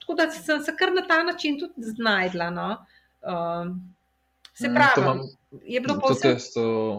Tako 0.00 0.14
da 0.14 0.30
sem 0.30 0.60
se 0.60 0.76
kar 0.76 0.92
na 0.92 1.02
ta 1.02 1.22
način 1.22 1.58
tudi 1.58 1.72
znajdla. 1.78 2.50
No? 2.50 2.76
Um, 3.22 3.94
se 4.54 4.68
Mm, 4.68 4.74
pravi, 4.74 4.92
imam 4.98 5.20
je 5.62 5.80
bilo 5.80 5.94
pa 5.96 6.08
Tudi 6.08 6.28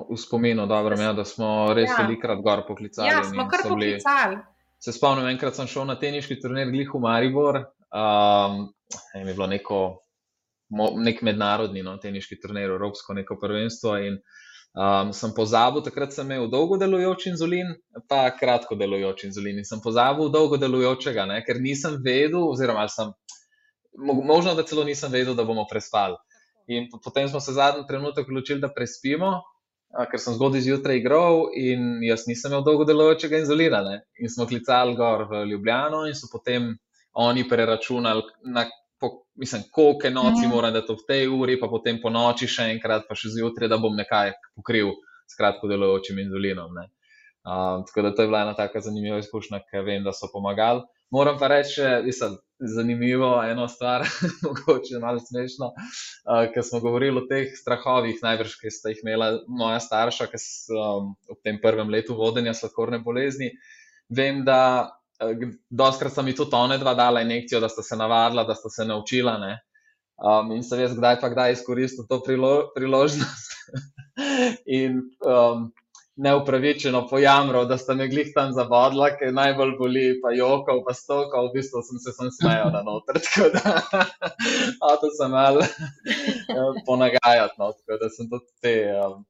v 0.10 0.18
spominu, 0.18 0.66
dobro, 0.66 0.96
ja, 0.98 1.14
da 1.14 1.26
smo 1.26 1.74
res 1.74 1.90
Ja. 1.90 2.06
velikrat 2.06 2.40
gor 2.40 2.64
poklicali. 2.68 3.08
Ja, 3.08 3.24
smo 3.24 3.48
kar 3.48 3.60
so 3.62 3.70
bili- 3.70 3.92
poklicali. 3.92 4.38
Se 4.80 4.92
spomnim, 4.92 5.28
enkrat 5.28 5.56
sem 5.56 5.68
šel 5.68 5.86
na 5.86 5.96
teniški 5.96 6.42
turnir 6.42 6.68
Glih 6.68 6.90
v 6.90 7.00
Maribor. 7.00 7.56
Um, 7.92 8.74
je 9.16 9.34
bilo 9.34 9.48
neko, 9.48 10.03
nek 11.00 11.22
mednarodni 11.26 11.84
no, 11.86 11.98
teniški 12.02 12.40
turnir, 12.42 12.72
Evropsko 12.72 13.16
neko 13.18 13.38
prvenstvo. 13.42 13.96
In, 14.08 14.20
um, 14.74 15.14
sem 15.14 15.34
pozabil, 15.36 15.84
takrat 15.86 16.16
sem 16.16 16.30
imel 16.30 16.50
dolgo 16.52 16.78
delujoč 16.82 17.28
inzulin, 17.32 17.74
pa 18.10 18.26
kratko 18.40 18.78
delujoč 18.80 19.28
inzulin. 19.30 19.62
In 19.62 19.70
sem 19.70 19.82
pozabil 19.84 20.32
dolgo 20.34 20.60
delujočega, 20.62 21.28
ne, 21.30 21.42
ker 21.46 21.62
nisem 21.62 22.00
vedel, 22.06 22.42
oziroma 22.50 22.88
sem, 22.92 23.14
mo- 23.98 24.22
možno, 24.26 24.56
da 24.58 24.66
celo 24.68 24.86
nisem 24.88 25.12
vedel, 25.14 25.38
da 25.38 25.46
bomo 25.48 25.68
prespali. 25.70 26.18
In 26.68 26.90
po- 26.92 27.02
potem 27.04 27.30
smo 27.30 27.40
se 27.44 27.54
zadnji 27.54 27.88
trenutek 27.88 28.30
odločili, 28.30 28.62
da 28.64 28.72
prespimo, 28.74 29.42
ker 30.10 30.20
sem 30.20 30.34
zgodaj 30.34 30.64
zjutraj 30.66 30.98
igral 30.98 31.52
in 31.54 32.00
jaz 32.02 32.24
nisem 32.28 32.52
imel 32.52 32.64
dolgo 32.66 32.86
delujočega 32.90 33.44
inzulina. 33.44 33.84
Ne? 33.86 34.00
In 34.20 34.30
smo 34.30 34.48
klicali 34.50 34.96
gor 34.98 35.28
v 35.30 35.44
Ljubljano 35.52 36.08
in 36.10 36.16
so 36.18 36.32
potem 36.32 36.72
oni 37.14 37.44
preračunali, 37.50 38.24
na, 38.50 38.66
mislim, 39.36 39.64
koliko 39.72 40.10
noči 40.10 40.46
Mhm. 40.46 40.50
moram 40.56 40.74
dati 40.74 40.94
v 40.94 41.06
tej 41.08 41.28
uri, 41.28 41.60
pa 41.60 41.68
potem 41.68 42.00
po 42.02 42.10
noči 42.10 42.48
še 42.48 42.64
enkrat, 42.76 43.08
pa 43.10 43.16
še 43.16 43.30
zjutraj, 43.30 43.70
da 43.70 43.78
bom 43.78 43.96
nekaj 43.96 44.34
pokril 44.56 44.94
s 45.28 45.38
kratko 45.38 45.68
delujočim 45.68 46.20
inzulinom. 46.20 46.74
Ne? 46.74 46.90
Um, 47.44 47.84
tako 47.86 48.02
da 48.02 48.16
to 48.16 48.22
je 48.22 48.28
bila 48.28 48.42
ena 48.42 48.54
taka 48.56 48.80
zanimiva 48.80 49.18
izkušnja, 49.20 49.60
ki 49.68 49.82
vem, 49.84 50.04
da 50.04 50.14
so 50.14 50.30
pomagali. 50.34 50.82
Moram 51.12 51.38
pa 51.40 51.48
reči, 51.48 51.82
mislim, 52.06 52.38
zanimivo 52.60 53.44
eno 53.44 53.68
stvar, 53.68 54.06
mogoče 54.46 55.00
malo 55.02 55.20
smešno, 55.20 55.74
uh, 55.76 56.46
ker 56.54 56.64
smo 56.64 56.80
govorili 56.80 57.20
o 57.20 57.28
teh 57.30 57.52
strahovih, 57.56 58.16
najbrž, 58.24 58.56
ki 58.62 58.72
sta 58.72 58.90
jih 58.90 59.04
imela 59.04 59.40
moja 59.48 59.80
starša, 59.80 60.30
ki 60.32 60.40
so 60.40 60.74
um, 60.74 61.16
v 61.30 61.38
tem 61.44 61.60
prvem 61.62 61.90
letu 61.90 62.16
vodenja 62.16 62.54
sladkorne 62.54 63.00
bolezni. 63.04 63.52
Vem, 64.10 64.46
da 64.48 64.60
uh, 64.88 65.03
doskrat 65.70 66.12
sta 66.12 66.22
mi 66.22 66.36
tudi 66.36 66.56
one 66.56 66.78
dva 66.78 66.94
dala 66.94 67.22
injekcijo, 67.22 67.60
da 67.60 67.70
sta 67.70 67.84
se 67.84 67.96
navadila, 67.96 68.44
da 68.44 68.56
sta 68.56 68.70
se 68.70 68.86
naučila. 68.86 69.38
Um, 70.24 70.52
in 70.56 70.64
sem 70.64 70.80
jaz 70.80 70.94
kdaj 70.96 71.20
pa 71.22 71.30
kdaj 71.34 71.56
izkoristil 71.58 72.06
to 72.10 72.22
prilo 72.24 72.72
priložnost 72.76 73.56
in 74.80 75.02
um, 75.26 75.72
neupravičeno 76.16 77.08
pojamral, 77.10 77.66
da 77.66 77.78
sta 77.78 77.94
me 77.94 78.08
glih 78.08 78.30
tam 78.36 78.52
zabodla, 78.54 79.10
ker 79.18 79.34
najbolj 79.34 79.74
boli, 79.80 80.06
pa 80.22 80.32
jokal, 80.38 80.84
pa 80.86 80.94
stokal, 80.94 81.50
v 81.50 81.58
bistvu 81.58 81.82
sem 81.82 82.00
se 82.04 82.14
sem 82.14 82.30
smejal 82.38 82.70
na 82.76 82.84
noter, 82.86 83.18
tako 83.26 83.50
da 83.56 84.94
to 85.02 85.10
sem 85.18 85.32
mal 85.32 85.58
ponagajati, 86.86 87.58
no, 87.58 87.72
tako 87.74 88.00
da 88.04 88.10
sem 88.14 88.30
tudi 88.30 88.50
te, 88.62 88.76
um, 89.02 89.24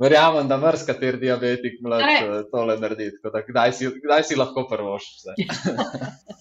verjamem, 0.00 0.48
da 0.48 0.56
mrs 0.60 0.86
kater 0.86 1.16
diabetik 1.20 1.80
mlad 1.82 2.02
Torej- 2.02 2.26
eh, 2.40 2.42
tole 2.52 2.76
naredi, 2.80 3.10
tako 3.16 3.32
da 3.36 3.42
kdaj 3.46 3.72
si, 3.72 3.90
kdaj 4.04 4.22
si 4.24 4.36
lahko 4.36 4.66
prvošč 4.68 5.12
vse. 5.16 5.34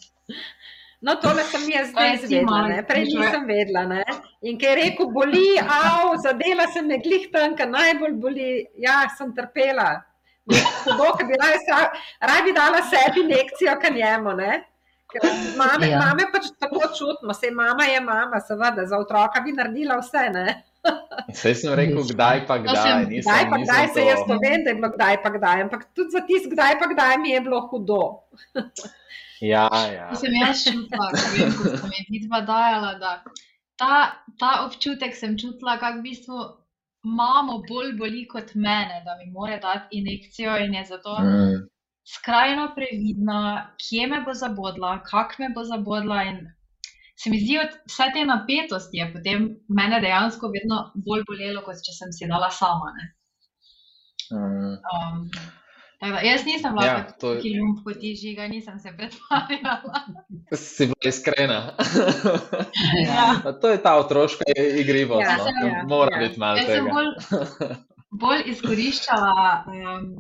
No, 1.05 1.13
tole 1.21 1.43
sem 1.45 1.67
jaz 1.69 1.91
zdaj 1.91 2.13
izvedela, 2.15 2.62
ne? 2.71 2.79
prej 2.88 3.03
nisem 3.12 3.43
vedela. 3.45 3.84
Ne? 3.86 4.03
In 4.41 4.55
ker 4.58 4.71
je 4.79 4.86
rekel, 4.88 5.10
boli, 5.13 5.43
av, 5.62 6.15
zadela 6.23 6.65
se 6.73 6.81
me 6.81 6.97
glih 7.03 7.27
tam, 7.34 7.53
kar 7.60 7.67
najbolj 7.69 8.15
boli, 8.23 8.47
ja, 8.81 9.03
sem 9.17 9.29
trpela. 9.38 9.89
Hudo, 10.49 11.12
ker 11.19 11.27
bi 11.29 11.38
raje 11.41 11.60
raje 12.31 12.53
dala 12.58 12.81
sebi 12.89 13.21
injekcijo, 13.21 13.75
kot 13.84 13.93
njemu. 13.93 14.34
Ne? 14.39 14.63
Ker 15.13 15.27
Mame, 15.60 15.91
Ja. 15.91 15.99
mame 16.01 16.25
pač 16.34 16.49
tako 16.58 16.81
čutimo, 16.97 17.34
se 17.38 17.51
mama 17.51 17.86
je 17.86 18.01
mama, 18.01 18.41
seveda, 18.41 18.88
za 18.89 18.97
otroka 18.97 19.43
bi 19.45 19.53
naredila 19.53 19.99
vse. 20.01 20.25
Ne? 20.34 20.47
Sej 21.33 21.55
sem 21.55 21.73
rekel, 21.73 22.03
kdaj 22.05 22.47
pa 22.47 22.57
kdaj. 22.57 22.75
sem- 22.77 23.09
nisem, 23.09 23.25
Kdaj 23.25 23.43
pa 23.45 23.57
nisem 23.57 23.67
kdaj 23.67 23.87
se 23.87 23.93
to- 23.95 24.07
jaz 24.07 24.19
to 24.27 24.35
vem, 24.39 24.63
da 24.63 24.69
je 24.69 24.75
bilo 24.75 24.89
kdaj 24.89 25.15
pa 25.23 25.29
kdaj, 25.29 25.61
ampak 25.61 25.81
tudi 25.93 26.09
za 26.09 26.21
tisti 26.21 26.49
kdaj 26.49 26.79
pa 26.79 26.87
kdaj 26.87 27.17
mi 27.17 27.29
je 27.29 27.41
bilo 27.41 27.61
hudo. 27.63 28.01
Ja, 29.43 29.67
ja. 29.91 30.15
Sem 30.15 30.31
jaz 30.33 30.63
čutila, 30.63 31.09
ko 31.11 31.17
sem 31.77 31.91
jih 31.91 32.05
vidva 32.09 32.39
dajala, 32.41 32.93
da 32.95 33.09
ta, 33.75 33.95
ta 34.39 34.63
občutek 34.65 35.11
sem 35.13 35.37
čutila, 35.37 35.75
kako 35.77 35.99
v 35.99 36.03
bistvu 36.03 36.37
mamo 37.03 37.57
bolj 37.61 37.91
boli 37.93 38.23
kot 38.25 38.55
mene, 38.55 39.01
da 39.05 39.15
mi 39.15 39.27
mora 39.29 39.57
dati 39.59 39.97
injekcijo 39.97 40.55
in 40.57 40.73
je 40.73 40.85
zato 40.85 41.17
Mm. 41.19 41.67
skrajno 42.07 42.71
previdna, 42.75 43.41
kje 43.77 44.07
me 44.07 44.21
bo 44.21 44.33
zabodla, 44.33 45.03
kak 45.03 45.39
me 45.39 45.49
bo 45.49 45.63
zabodla. 45.63 46.23
In 46.23 46.39
se 47.15 47.30
mi 47.30 47.39
zdi, 47.39 47.60
od 47.60 47.75
vse 47.88 48.10
te 48.13 48.25
napetosti 48.28 48.97
je 48.97 49.12
potem 49.13 49.49
mene 49.67 50.01
dejansko 50.04 50.51
vedno 50.56 50.82
bolj 51.08 51.23
bolelo, 51.28 51.63
kot 51.65 51.80
če 51.86 51.93
sem 51.95 52.12
si 52.15 52.28
dala 52.32 52.49
sama. 52.51 52.91
Ne? 52.97 53.06
Mm. 54.34 54.73
Um, 54.91 55.30
da, 56.01 56.19
jaz 56.25 56.45
nisem 56.45 56.73
bila 56.73 56.86
Ja, 56.86 56.97
ja, 56.97 57.12
to 57.21 57.34
ljub 57.34 57.80
kot 57.86 57.99
ti 57.99 58.15
žiga, 58.19 58.47
nisem 58.47 58.80
se 58.80 58.91
pretvarjala. 58.97 60.01
Si 60.51 60.89
bila 60.91 61.10
iskrena. 61.10 61.62
Ja. 63.08 63.54
To 63.62 63.69
je 63.69 63.78
ta 63.84 63.95
otroška 63.99 64.43
igrivost. 64.58 65.21
Ja, 65.21 65.38
no, 65.38 65.43
sem, 65.43 65.67
ja, 65.67 65.84
Mora 65.88 66.17
ja. 66.17 66.28
biti 66.28 66.39
malo 66.39 66.58
Jaz 66.58 66.65
sem 66.65 66.86
tega. 66.86 66.93
bolj, 66.93 67.75
bolj 68.12 68.43
izkoriščala, 68.51 69.63
um, 69.67 70.12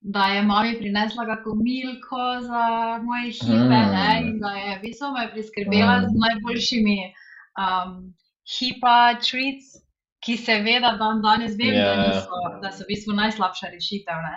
da 0.00 0.24
je 0.26 0.42
mami 0.42 0.78
prinesla 0.78 1.26
kako 1.26 1.54
milko 1.54 2.40
za 2.40 2.62
moje 3.02 3.30
hipe 3.32 3.56
Mm. 3.80 3.90
ne, 3.94 4.20
in 4.22 4.38
da 4.38 4.50
je 4.50 4.76
v 4.78 4.80
bistvu 4.82 5.12
me 5.12 5.30
priskrbela 5.32 5.96
Mm. 5.98 6.04
z 6.08 6.12
najboljšimi 6.24 6.98
um, 7.58 8.14
hipa 8.58 9.14
treats, 9.20 9.66
ki 10.24 10.36
seveda 10.36 10.96
dan 10.98 11.22
danes 11.22 11.52
vem, 11.58 11.74
Ja, 11.74 11.84
da, 11.84 11.92
ja. 11.92 12.08
niso, 12.08 12.38
da 12.62 12.70
so 12.72 12.84
v 12.84 12.88
bistvu 12.88 13.12
najslabša 13.14 13.66
rešitev. 13.74 14.18
Ne. 14.22 14.36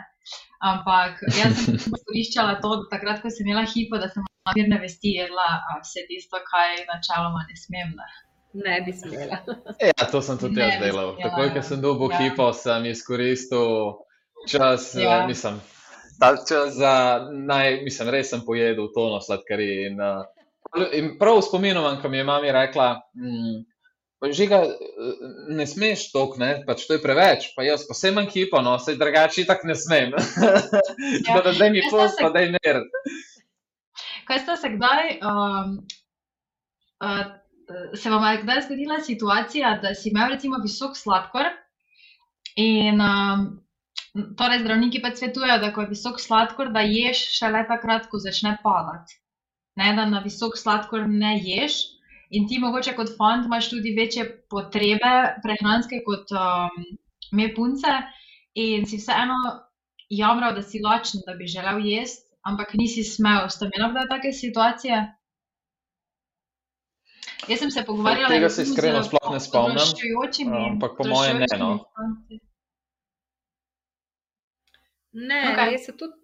Ampak 0.61 1.21
jaz 1.37 1.55
sem 1.65 1.73
izkoriščala 1.75 2.59
to, 2.61 2.69
da 2.75 2.97
takrat, 2.97 3.21
ko 3.21 3.29
sem 3.29 3.47
imela 3.47 3.63
hipo, 3.65 3.97
da 3.97 4.09
sem 4.09 4.21
na 4.45 4.53
mirne 4.55 4.77
vesti 4.81 5.15
jedla 5.17 5.47
a, 5.69 5.79
vse 5.81 6.03
tisto, 6.09 6.37
kaj 6.51 6.85
načeloma 6.89 7.41
ne 7.49 7.55
smem. 7.57 7.89
Ne. 7.97 8.09
Ne 8.53 8.81
bi 8.85 8.91
smela. 8.93 9.37
Ja, 9.79 10.05
to 10.11 10.21
sem 10.21 10.37
tudi 10.37 10.55
Ne 10.59 10.67
jaz 10.67 10.81
delal. 10.83 11.15
Takoj, 11.23 11.49
ko 11.53 11.61
sem 11.63 11.81
dobil 11.81 12.11
ja. 12.11 12.17
hipo, 12.19 12.53
sem 12.53 12.85
izkoristil 12.85 13.95
čas, 14.47 14.95
Ja. 14.95 15.01
ja. 15.01 15.27
mislim, 15.27 15.59
ta 16.19 16.35
čas 16.49 16.73
za 16.73 16.93
naj, 17.31 17.81
mislim, 17.83 18.09
res 18.09 18.29
sem 18.29 18.41
pojedel 18.45 18.87
tono 18.93 19.19
sladkarij. 19.21 19.87
In, 19.87 19.99
uh, 20.01 20.25
in 20.93 21.17
prav 21.19 21.41
imam, 21.63 22.01
ko 22.01 22.09
mi 22.09 22.17
je 22.17 22.23
mami 22.23 22.51
rekla, 22.51 23.01
mm, 23.15 23.71
Žiga, 24.21 24.55
eh, 24.55 25.21
ne 25.49 25.65
smeš 25.65 26.11
tok, 26.13 26.35
ne, 26.37 26.63
pač 26.67 26.83
to 26.85 26.93
je 26.93 27.01
preveč, 27.01 27.47
pa 27.55 27.63
jaz 27.65 27.87
pa 27.89 27.95
sem 27.97 28.13
hipo, 28.29 28.61
no, 28.61 28.75
sej 28.77 28.99
drugače 29.01 29.47
tako 29.49 29.67
ne 29.67 29.75
smem. 29.75 30.11
Tako 31.25 31.41
da 31.41 31.53
zdaj 31.53 31.69
mi 31.71 31.81
Jaz 31.81 31.89
sem 31.89 31.99
pust, 31.99 32.17
se- 32.17 32.23
pa 32.23 32.29
daj 32.29 32.51
mir. 32.51 32.83
Kaj 34.27 34.39
ste 34.39 34.57
se 34.57 34.69
kdaj, 34.69 35.09
um, 35.25 35.73
uh, 37.01 37.23
se 37.97 38.09
vam 38.09 38.27
je 38.29 38.43
kdaj 38.43 38.61
zgodila 38.61 38.99
situacija, 39.01 39.79
da 39.81 39.95
si 39.95 40.09
imel 40.09 40.29
recimo 40.29 40.61
visok 40.61 40.93
sladkor 40.97 41.49
in 42.55 43.01
um, 43.01 43.47
Torej, 44.11 44.59
zdravniki 44.59 44.99
pa 44.99 45.13
svetujejo, 45.15 45.57
da 45.63 45.71
ko 45.73 45.85
je 45.85 45.91
visok 45.93 46.19
sladkor, 46.19 46.71
da 46.75 46.83
ješ 46.83 47.21
šele 47.37 47.63
takrat, 47.67 48.09
ko 48.11 48.19
začne 48.19 48.57
padati. 48.63 49.15
Ne, 49.79 49.93
da 49.95 50.05
na 50.05 50.19
visok 50.19 50.57
sladkor 50.59 51.07
ne 51.07 51.37
ješ. 51.39 51.77
In 52.35 52.47
ti, 52.47 52.59
mogoče 52.59 52.93
kot 52.95 53.13
fant, 53.17 53.47
imaš 53.47 53.69
tudi 53.71 53.93
večje 53.95 54.25
potrebe 54.51 55.13
prehranske 55.43 56.01
kot 56.03 56.31
um, 56.35 56.83
me 57.31 57.47
punce, 57.55 57.95
in 58.55 58.85
si 58.87 58.99
vseeno 58.99 59.39
jamral, 60.11 60.55
da 60.55 60.63
si 60.63 60.83
lačen, 60.83 61.23
da 61.27 61.35
bi 61.39 61.47
želel 61.47 61.79
jesti, 61.87 62.27
ampak 62.47 62.75
nisi 62.79 63.03
smel. 63.07 63.47
Ste 63.49 63.71
imeli 63.71 63.91
kdaj 63.95 64.07
take 64.11 64.35
situacije? 64.35 65.01
Jaz 67.47 67.59
sem 67.59 67.71
se 67.71 67.83
pogovarjala 67.87 68.29
Tega 68.29 68.49
z 68.49 68.55
se 68.55 68.63
iskreno 68.69 69.01
zelo 69.01 69.07
sploh 69.07 69.33
ne 69.33 69.39
spomnim, 69.39 69.77
odraščajočimi- 69.77 70.65
ampak 70.71 70.97
po 70.97 71.07
moje 71.07 71.33
ne, 71.33 71.47
no. 71.59 71.71
Ne, 75.13 75.41
okay. 75.51 75.71
res 75.73 75.87
je 75.89 75.95
tudi, 75.97 76.15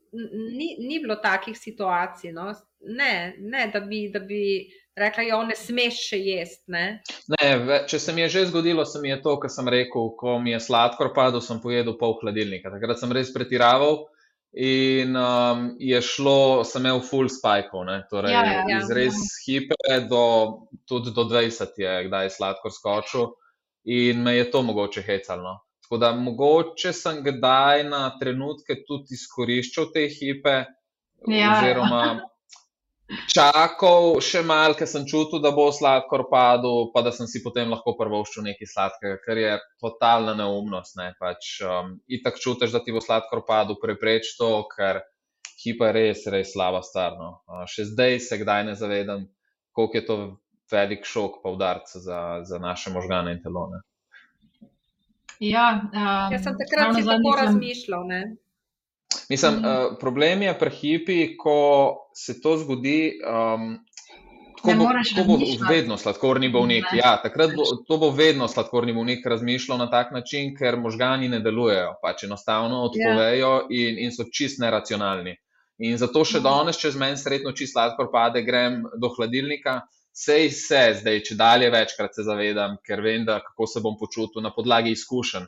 ni, 0.58 0.76
ni 0.80 1.00
bilo 1.04 1.18
takih 1.24 1.58
situacij. 1.58 2.32
No. 2.36 2.52
Ne, 2.80 3.36
ne, 3.40 3.70
da 3.74 3.82
bi, 3.84 4.08
da 4.14 4.20
bi 4.20 4.42
rekla, 4.98 5.24
da 5.32 5.44
ne 5.52 5.56
smeš 5.58 6.02
še 6.10 6.20
jesti. 6.22 6.64
Ne. 6.74 6.86
Ne, 7.36 7.80
če 7.90 8.00
se 8.00 8.14
mi 8.16 8.24
je 8.26 8.30
že 8.38 8.46
zgodilo, 8.52 8.86
se 8.86 9.02
mi 9.04 9.12
je 9.12 9.22
to, 9.22 9.38
kar 9.42 9.52
sem 9.54 9.68
rekel, 9.72 10.12
ko 10.20 10.38
mi 10.44 10.54
je 10.56 10.62
sladkor 10.64 11.12
padel, 11.16 11.44
sem 11.44 11.62
pojedel 11.64 11.98
pol 12.00 12.18
hladilnika. 12.22 12.72
Takrat 12.74 13.02
sem 13.02 13.14
res 13.16 13.34
pretiraval 13.36 14.06
in 14.58 15.18
um, 15.20 15.68
je 15.84 16.00
šlo, 16.02 16.64
sem 16.66 16.86
imel 16.86 17.02
full 17.06 17.30
spikov, 17.30 17.84
ne, 17.90 18.00
torej 18.10 18.34
Ja, 18.34 18.46
ja, 18.48 18.64
ja. 18.64 18.80
iz 18.80 18.94
res 18.96 19.18
hipe 19.44 20.00
do, 20.10 20.24
tudi 20.90 21.12
do 21.14 21.28
20 21.30 21.78
je 21.78 21.98
kdaj 22.08 22.32
sladkor 22.34 22.74
skočil 22.74 23.34
in 23.84 24.24
me 24.24 24.38
je 24.38 24.48
to 24.52 24.64
mogoče 24.66 25.04
hecalo. 25.06 25.60
Tako 25.88 25.98
da 26.04 26.12
mogoče 26.20 26.92
sem 26.94 27.22
kdaj 27.24 27.86
na 27.88 28.02
trenutke 28.20 28.76
tudi 28.88 29.16
izkoriščal 29.16 29.88
te 29.94 30.10
hipe, 30.12 30.58
Ja. 31.26 31.54
oziroma 31.56 32.20
čakal 33.32 34.18
še 34.20 34.42
malo, 34.44 34.76
ker 34.76 34.88
sem 34.90 35.06
čutil, 35.08 35.40
da 35.44 35.54
bo 35.56 35.70
sladkor 35.72 36.26
padel, 36.32 36.90
pa 36.94 37.02
da 37.06 37.14
sem 37.16 37.28
si 37.32 37.40
potem 37.44 37.72
lahko 37.72 37.96
prvoščil 38.00 38.44
nekaj 38.50 38.70
sladkega, 38.74 39.20
kar 39.24 39.40
je 39.40 39.54
totalna 39.84 40.36
neumnost. 40.36 40.98
Ne? 41.00 41.14
Pač, 41.20 41.54
um, 41.64 41.96
itak 42.12 42.42
čutiš, 42.44 42.76
da 42.76 42.84
ti 42.84 42.96
bo 42.96 43.04
sladkor 43.04 43.46
padel, 43.48 43.80
prepreč 43.80 44.36
to, 44.40 44.52
ker 44.76 45.02
hipa 45.64 45.90
je 45.90 45.96
res, 45.96 46.26
res 46.36 46.52
slaba 46.54 46.84
stvar. 46.84 47.16
No? 47.16 47.32
Uh, 47.48 47.64
še 47.72 47.88
zdaj 47.94 48.20
se 48.28 48.42
kdaj 48.44 48.68
ne 48.68 48.76
zavedam, 48.76 49.28
koliko 49.72 50.02
je 50.02 50.06
to 50.06 50.18
velik 50.72 51.08
šok, 51.08 51.40
pa 51.44 51.56
udarc 51.56 51.88
za, 51.88 52.44
za 52.44 52.60
naše 52.60 52.92
možgane 52.92 53.38
in 53.38 53.44
telo. 53.44 53.70
Ja, 55.40 55.66
um, 55.84 56.34
Jaz 56.34 56.44
sem 56.44 56.54
takrat 56.54 56.80
ravno 56.80 56.94
si 56.94 57.02
tako 57.02 57.12
zadnjič 57.12 57.36
sem- 57.36 57.46
razmišljal. 57.46 58.04
Ne. 58.06 58.22
Mislim, 59.30 59.54
Mhm. 59.54 59.66
uh, 59.66 59.72
problem 60.00 60.42
je 60.42 60.54
pri 60.56 60.70
hipi, 60.72 61.38
ko 61.38 61.58
se 62.16 62.42
to 62.42 62.58
zgodi. 62.58 63.14
Um, 63.24 63.80
Tako 64.58 64.74
bo, 64.76 64.86
tako 65.16 65.28
bo 65.30 65.46
vedno 65.70 65.98
sladkorni 65.98 66.50
bolnik. 66.50 66.84
Ne. 66.92 66.98
Ja, 66.98 67.22
takrat 67.24 67.52
bo, 67.56 67.64
to 67.88 67.98
bo 67.98 68.10
vedno 68.10 68.48
sladkorni 68.48 68.94
bolnik 68.94 69.26
razmišljal 69.26 69.78
na 69.78 69.86
tak 69.88 70.12
način, 70.12 70.56
ker 70.56 70.76
možgani 70.78 71.30
ne 71.30 71.40
delujejo, 71.40 71.94
pač 72.02 72.24
enostavno 72.24 72.82
odpovejo 72.82 73.68
in, 73.70 74.00
in 74.00 74.12
so 74.12 74.26
čist 74.26 74.60
neracionalni. 74.60 75.36
In 75.80 75.98
zato 75.98 76.26
še 76.26 76.38
Mhm. 76.38 76.44
danes, 76.44 76.78
če 76.78 76.92
z 76.92 76.98
meni 76.98 77.18
sredno 77.18 77.52
čist 77.52 77.74
sladkor 77.74 78.10
pade, 78.12 78.42
grem 78.42 78.84
do 78.98 79.10
hladilnika. 79.10 79.82
Sej 80.18 80.50
se 80.58 80.80
zdaj, 80.98 81.20
če 81.28 81.36
dalje 81.38 81.70
večkrat 81.70 82.16
se 82.18 82.24
zavedam, 82.26 82.80
ker 82.86 83.04
vem, 83.06 83.26
da 83.26 83.38
kako 83.46 83.68
se 83.70 83.84
bom 83.86 84.00
počutil 84.00 84.42
na 84.42 84.50
podlagi 84.56 84.96
izkušenj. 84.98 85.46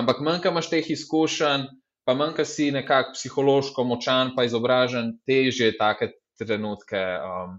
Ampak 0.00 0.22
manjka 0.26 0.50
imaš 0.50 0.70
teh 0.72 0.88
izkušenj, 0.90 1.68
pa 2.06 2.16
manjka 2.18 2.44
si 2.48 2.72
nekako 2.74 3.14
psihološko 3.14 3.84
močan, 3.86 4.32
pa 4.34 4.48
izobražen, 4.48 5.12
težje 5.30 5.70
je 5.70 5.76
take 5.78 6.10
trenutke 6.40 6.98
um, 7.22 7.58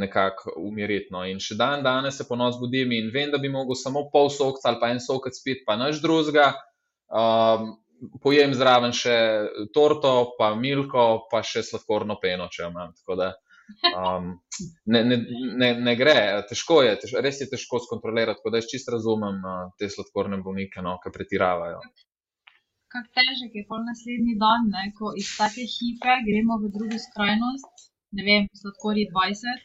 nekako 0.00 0.56
umiriti. 0.64 1.12
No. 1.12 1.26
In 1.28 1.42
še 1.44 1.58
dan 1.60 1.84
danes 1.84 2.16
se 2.16 2.24
ponos 2.28 2.56
budim 2.60 2.96
in 2.96 3.12
vem, 3.12 3.28
da 3.34 3.40
bi 3.42 3.52
mogel 3.52 3.76
samo 3.76 4.06
pol 4.12 4.30
sokca 4.32 4.70
ali 4.70 4.80
pa 4.80 4.94
en 4.94 5.02
sokec 5.02 5.36
spiti, 5.36 5.64
pa 5.66 5.76
nič 5.76 6.00
drugega. 6.00 6.54
Um, 7.12 7.74
pojem 8.24 8.56
zraven 8.56 8.96
še 8.96 9.16
torto, 9.76 10.36
pa 10.40 10.54
milko, 10.56 11.26
pa 11.28 11.44
še 11.44 11.64
sladkorno 11.68 12.16
peno, 12.22 12.48
če 12.48 12.70
imam. 12.70 12.96
Tako 12.96 13.20
da 13.20 13.34
um, 13.98 14.32
ne, 14.86 15.04
ne, 15.04 15.16
ne, 15.62 15.70
ne 15.88 15.94
gre, 15.98 16.18
težko 16.50 16.80
je, 16.86 16.96
tež, 17.02 17.14
res 17.26 17.40
je 17.42 17.48
težko 17.50 17.80
skontrolirati. 17.86 18.40
Tako 18.40 18.52
da 18.54 18.60
jaz 18.62 18.68
čisto 18.72 18.94
razumem 18.96 19.40
uh, 19.44 19.62
te 19.78 19.88
sladkorne 19.92 20.40
bolnike, 20.44 20.84
no, 20.86 20.96
ki 21.02 21.14
pretiravajo. 21.14 21.80
kako 22.92 23.12
težek 23.18 23.56
je 23.58 23.64
pol 23.70 23.82
naslednji 23.84 24.36
dan, 24.42 24.68
ne, 24.74 24.90
ko 24.98 25.12
iz 25.20 25.32
take 25.38 25.64
hipe 25.76 26.20
gremo 26.28 26.60
v 26.62 26.70
drugo 26.76 26.98
skrajnost, 27.06 27.88
ne 28.16 28.28
vem, 28.28 28.46
sladkor 28.60 29.00
je 29.00 29.08
20. 29.14 29.64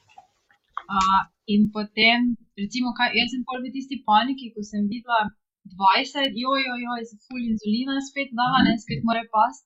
Uh, 0.92 1.20
in 1.54 1.70
potem, 1.76 2.34
recimo, 2.60 2.92
kaj, 2.98 3.14
jaz 3.20 3.30
sem 3.32 3.46
pol 3.48 3.62
v 3.64 3.72
tisti 3.76 4.02
paniki, 4.08 4.52
ko 4.56 4.66
sem 4.72 4.90
videla 4.92 5.30
20, 5.78 6.34
joj, 6.44 6.62
joj, 6.68 6.82
joj, 6.88 7.02
se 7.10 7.18
ful 7.28 7.42
inzulina 7.52 8.00
spet 8.10 8.34
dala, 8.40 8.64
ne, 8.68 8.76
spet 8.84 9.06
mora 9.08 9.24
past. 9.36 9.64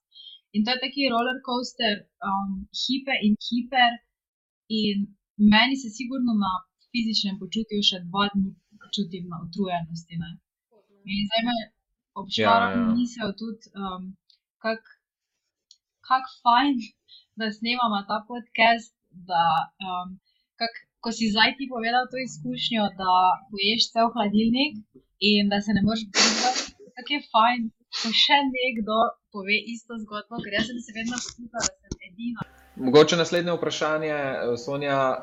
In 0.56 0.64
to 0.64 0.76
je 0.76 0.84
taki 0.84 1.10
roller 1.12 1.40
coaster, 1.48 1.96
um, 2.28 2.68
hipe 2.82 3.16
in 3.28 3.36
hiper. 3.48 3.92
In 4.68 4.98
meni 5.54 5.76
se 5.78 5.90
sigurno 5.90 6.34
na 6.46 6.52
fizičnem 6.92 7.38
počutju 7.42 7.82
še 7.90 8.02
dva 8.10 8.28
dni 8.34 8.50
počutim 8.84 9.30
na 9.32 9.38
utrujenosti. 9.46 10.18
Ne. 10.22 10.30
In 11.14 11.26
zdaj 11.30 11.44
me 11.48 11.58
obšara 12.22 12.68
Ja, 12.72 12.78
ja. 12.80 12.86
misel 12.98 13.34
tudi, 13.42 13.72
um, 13.78 14.04
kako 14.64 14.90
kak 16.08 16.26
fajn, 16.44 16.76
da 17.40 17.52
snemamo 17.58 18.02
ta 18.10 18.18
podcast, 18.30 18.94
da 19.30 19.46
um, 19.90 20.18
kak, 20.60 20.74
ko 21.04 21.12
si 21.18 21.32
zdaj 21.34 21.56
ti 21.58 21.70
povedal 21.76 22.10
to 22.12 22.18
izkušnjo, 22.28 22.84
da 23.02 23.14
poješ 23.52 23.92
cel 23.94 24.08
hladilnik 24.16 24.82
in 25.32 25.50
da 25.52 25.62
se 25.66 25.78
ne 25.78 25.82
moreš 25.86 26.06
brigati, 26.16 26.64
kako 26.96 27.14
je 27.16 27.22
fajn, 27.34 27.62
ko 28.02 28.10
še 28.24 28.40
nekdo 28.56 29.00
pove 29.32 29.58
isto 29.74 30.00
zgodbo, 30.04 30.42
ker 30.44 30.58
jaz 30.58 30.72
sem 30.72 30.80
se 30.86 30.96
vedno 30.98 31.18
počutila, 31.26 31.66
da 31.84 31.90
sem 31.94 32.08
edina. 32.10 32.55
Mogoče 32.76 33.18
naslednje 33.18 33.52
vprašanje, 33.52 34.10
eh, 34.10 34.58
Sonja. 34.58 35.18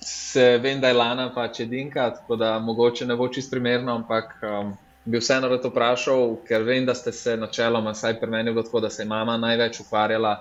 Se 0.00 0.58
vem, 0.58 0.80
da 0.80 0.88
je 0.88 0.94
Lana 0.94 1.30
pač 1.34 1.60
edinka, 1.60 2.10
tako 2.10 2.36
da 2.36 2.58
mogoče 2.58 3.06
ne 3.06 3.16
bo 3.16 3.28
čist 3.28 3.50
primerno, 3.50 3.94
ampak 3.94 4.34
um, 4.42 4.74
bi 5.04 5.18
vseeno 5.18 5.48
rad 5.48 5.64
vprašal, 5.64 6.34
ker 6.48 6.62
vem, 6.62 6.84
da 6.86 6.94
ste 6.94 7.12
se 7.12 7.36
načeloma, 7.36 7.94
vsaj 7.94 8.18
pri 8.20 8.30
meni, 8.30 8.50
je 8.50 8.52
bilo 8.52 8.62
tako, 8.66 8.80
da 8.80 8.90
se 8.90 9.02
je 9.02 9.06
mama 9.08 9.36
največ 9.36 9.80
ukvarjala 9.80 10.34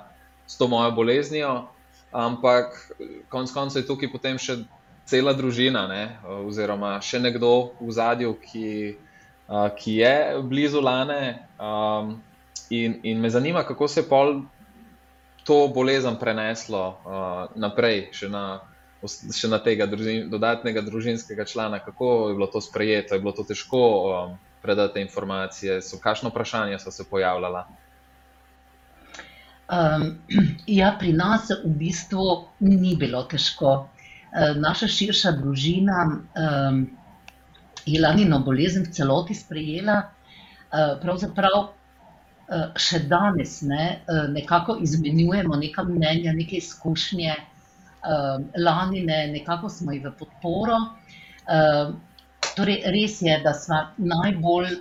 s 0.47 0.57
to 0.57 0.67
mojo 0.67 0.91
boleznijo, 0.91 1.67
ampak 2.11 2.91
konec 3.29 3.51
koncev 3.51 3.81
je 3.81 3.87
tukaj 3.87 4.11
potem 4.11 4.37
še 4.37 4.57
cela 5.05 5.33
družina, 5.33 5.87
ne? 5.87 6.17
oziroma 6.43 6.97
še 7.01 7.21
nekdo 7.23 7.71
v 7.79 7.91
zadju, 7.91 8.33
ki, 8.41 8.97
uh, 9.47 9.69
ki 9.77 9.95
je 10.01 10.15
blizu 10.43 10.81
Lane. 10.81 11.47
Um, 11.55 12.17
in, 12.69 12.99
in 13.03 13.21
me 13.21 13.29
zanima, 13.29 13.63
kako 13.63 13.87
se 13.87 14.01
je 14.01 14.09
pol 14.09 14.41
to 15.43 15.67
bolezen 15.67 16.15
preneslo 16.19 16.83
uh, 16.87 17.51
naprej, 17.59 18.07
še 18.15 18.29
na, 18.31 18.63
še 19.03 19.51
na 19.51 19.59
tega 19.59 19.87
družin, 19.91 20.29
dodatnega 20.31 20.83
družinskega 20.85 21.45
člana, 21.45 21.81
kako 21.83 22.31
je 22.31 22.35
bilo 22.39 22.47
to 22.47 22.63
sprejeto, 22.63 23.15
je 23.15 23.23
bilo 23.23 23.35
to 23.35 23.43
težko 23.47 23.83
um, 23.83 24.35
predati 24.63 25.03
informacije, 25.03 25.81
so 25.83 25.99
kakšno 25.99 26.31
vprašanje 26.31 26.79
so 26.79 26.91
se 26.91 27.03
pojavljala. 27.09 27.67
Um, 29.73 30.19
ja, 30.79 30.95
pri 30.99 31.13
nas 31.13 31.51
v 31.51 31.75
bistvu 31.79 32.47
ni 32.59 32.95
bilo 32.95 33.23
težko. 33.27 33.89
Eh, 34.33 34.55
Naša 34.57 34.87
širša 34.87 35.31
družina 35.37 36.07
um, 36.09 36.85
je 37.85 38.01
lanino 38.01 38.39
bolezen 38.39 38.87
v 38.87 38.93
celoti 38.95 39.35
sprejela. 39.37 39.99
Eh, 40.73 40.95
Pravzaprav 41.01 41.73
še 42.75 42.99
danes 43.07 43.61
ne, 43.61 43.85
eh, 44.07 44.27
nekako 44.29 44.77
izmenjujemo 44.81 45.55
neka 45.55 45.83
mnenja, 45.83 46.33
neke 46.33 46.57
izkušnje. 46.57 47.35
Um, 48.03 48.49
Lanine 48.59 49.27
nekako 49.31 49.69
smo 49.69 49.93
ji 49.93 50.01
v 50.03 50.09
podporo. 50.19 50.75
Torej, 52.55 52.81
res 52.91 53.21
je, 53.23 53.37
da 53.39 53.53
smo 53.55 53.77
najbolj 53.95 54.73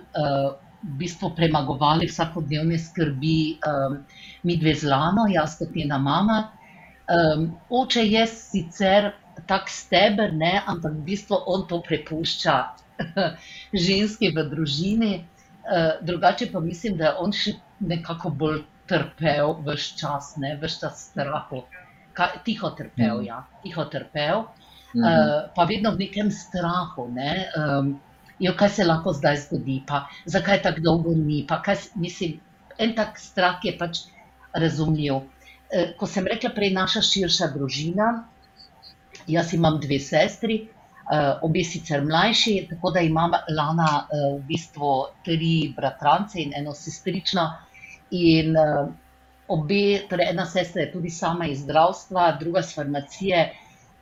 v 0.83 0.97
bistvu 0.99 1.29
premagovali 1.31 2.09
vsakodnevne 2.11 2.75
skrbi, 2.79 3.37
mi 4.43 4.57
dve 4.59 4.75
z 4.75 4.91
Lano, 4.91 5.23
jaz 5.31 5.55
kot 5.55 5.71
njena 5.71 5.97
mama. 6.03 6.41
Oče 7.71 8.03
je 8.03 8.27
sicer 8.27 9.13
tak 9.47 9.69
steber, 9.69 10.33
ne, 10.33 10.61
ampak 10.67 10.91
v 10.91 11.05
bistvu 11.07 11.39
on 11.47 11.67
to 11.67 11.79
prepušča 11.81 12.57
ženski 13.87 14.35
v 14.35 14.49
družini. 14.51 15.13
Uh, 15.63 16.05
drugače 16.05 16.51
pa 16.51 16.59
mislim, 16.59 16.97
da 16.97 17.05
je 17.05 17.15
on 17.19 17.31
še 17.31 17.53
nekako 17.79 18.29
bolj 18.29 18.61
trpel 18.87 19.55
vse 19.63 19.97
čas, 19.97 20.35
ne, 20.37 20.57
vse 20.61 20.79
čas 20.81 21.05
strahu. 21.09 21.63
Ka, 22.13 22.27
tiho 22.45 22.69
trpel, 22.77 23.17
Mhm. 23.17 23.25
ja, 23.25 23.43
tiho 23.63 23.85
trpel. 23.85 24.43
Mhm. 24.95 25.03
Uh, 25.03 25.53
pa 25.55 25.63
vedno 25.63 25.91
v 25.91 25.97
nekem 26.03 26.31
strahu, 26.31 27.07
ne, 27.09 27.47
um, 27.57 27.99
jo, 28.39 28.53
kaj 28.53 28.69
se 28.69 28.83
lahko 28.83 29.13
zdaj 29.13 29.37
zgodi, 29.37 29.83
pa 29.87 30.07
zakaj 30.25 30.61
tako 30.61 30.81
dolgo 30.81 31.15
ni. 31.15 31.45
pa 31.47 31.61
Kaj, 31.61 31.77
mislim, 31.95 32.39
en 32.77 32.95
tak 32.95 33.17
strah 33.19 33.59
je 33.63 33.77
pač 33.77 34.03
razumljiv. 34.53 35.21
Eh, 35.73 35.93
ko 35.97 36.05
sem 36.05 36.27
rekla 36.27 36.49
prej, 36.53 36.69
naša 36.73 37.01
širša 37.01 37.47
družina, 37.55 38.23
jaz 39.27 39.53
imam 39.53 39.79
dve 39.81 39.99
sestri, 39.99 40.67
eh, 40.67 40.72
obe 41.41 41.63
sicer 41.63 42.03
mlajši, 42.05 42.67
tako 42.69 42.91
da 42.91 43.01
imam 43.03 43.31
Lana 43.57 44.07
eh, 44.07 44.23
v 44.37 44.43
bistvu 44.47 44.93
tri 45.25 45.73
bratrance 45.75 46.39
in 46.41 46.53
eno 46.55 46.73
sestrično. 46.73 47.49
In 48.11 48.55
obe, 49.47 50.07
torej 50.09 50.29
ena 50.29 50.45
sestra 50.45 50.81
je 50.81 50.91
tudi 50.91 51.09
sama 51.09 51.47
iz 51.47 51.63
zdravstva, 51.63 52.37
druga 52.39 52.59
iz 52.59 52.75
farmacije. 52.75 53.43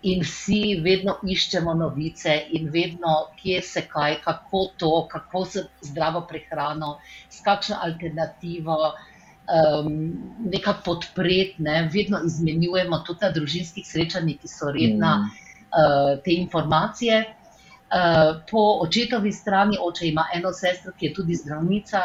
In 0.04 0.24
vsi 0.26 0.82
vedno 0.82 1.16
iščemo 1.30 1.74
novice, 1.78 2.34
in 2.58 2.70
vedno, 2.74 3.28
kje 3.38 3.62
se 3.62 3.84
kaj, 3.88 4.16
kako 4.24 4.64
to, 4.78 5.08
kako 5.12 5.46
se 5.46 5.66
zdravo 5.82 6.24
prehrano, 6.30 6.96
s 7.30 7.44
kakšno 7.46 7.78
alternativo, 7.82 8.78
um, 9.52 9.92
nekako 10.54 10.82
podpreti, 10.86 11.62
ne? 11.62 11.90
vedno 11.94 12.22
izmenjujemo 12.26 13.04
tudi 13.06 13.20
na 13.22 13.30
družinskih 13.32 13.86
srečanjih, 13.88 14.40
ki 14.42 14.50
so 14.50 14.72
redna 14.74 15.16
mm. 15.18 15.51
Uh, 15.72 16.20
te 16.24 16.34
informacije. 16.34 17.24
Uh, 17.92 18.42
po 18.52 18.80
očetovi 18.86 19.32
strani, 19.32 19.78
oče 19.82 20.08
ima 20.08 20.28
eno 20.34 20.54
sestro, 20.54 20.94
ki 20.98 21.06
je 21.06 21.14
tudi 21.14 21.36
zdravnica, 21.36 22.02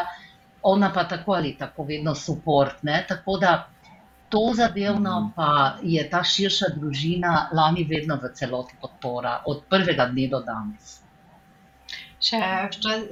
ona 0.62 0.90
pa 0.92 1.04
tako 1.04 1.32
ali 1.32 1.56
tako 1.58 1.84
vedno 1.84 2.14
support. 2.14 2.82
Ne? 2.82 3.04
Tako 3.08 3.38
da 3.38 3.68
to 4.28 4.52
zadevno 4.54 5.20
mm. 5.20 5.32
pa 5.36 5.76
je 5.82 6.10
ta 6.10 6.24
širša 6.24 6.66
družina 6.76 7.48
lani 7.52 7.84
vedno 7.84 8.18
v 8.22 8.32
celoti 8.34 8.74
podpora, 8.80 9.42
od 9.46 9.62
prvega 9.70 10.06
dne 10.06 10.28
do 10.28 10.40
danes. 10.40 11.00
Še, 12.26 12.40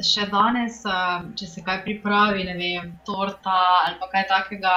še 0.03 0.27
danes, 0.33 0.81
um, 0.89 1.31
če 1.39 1.47
se 1.47 1.63
kaj 1.63 1.83
pripravi, 1.85 2.47
ne 2.49 2.55
vem, 2.59 2.95
torta 3.07 3.57
ali 3.85 4.09
kaj 4.13 4.25
takega, 4.31 4.73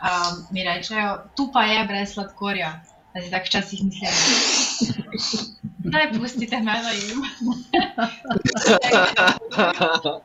um, 0.00 0.40
mi 0.50 0.64
rečejo, 0.66 1.12
tu 1.36 1.50
pa 1.52 1.66
je 1.68 1.84
brez 1.86 2.14
sladkorja. 2.14 2.72
Zdaj, 3.10 3.30
tako 3.30 3.44
včasih 3.46 3.84
mislim. 3.84 4.10
Naj 5.84 6.12
pustite 6.12 6.56
me, 6.56 6.72
da 6.82 6.90
jim. 6.90 7.22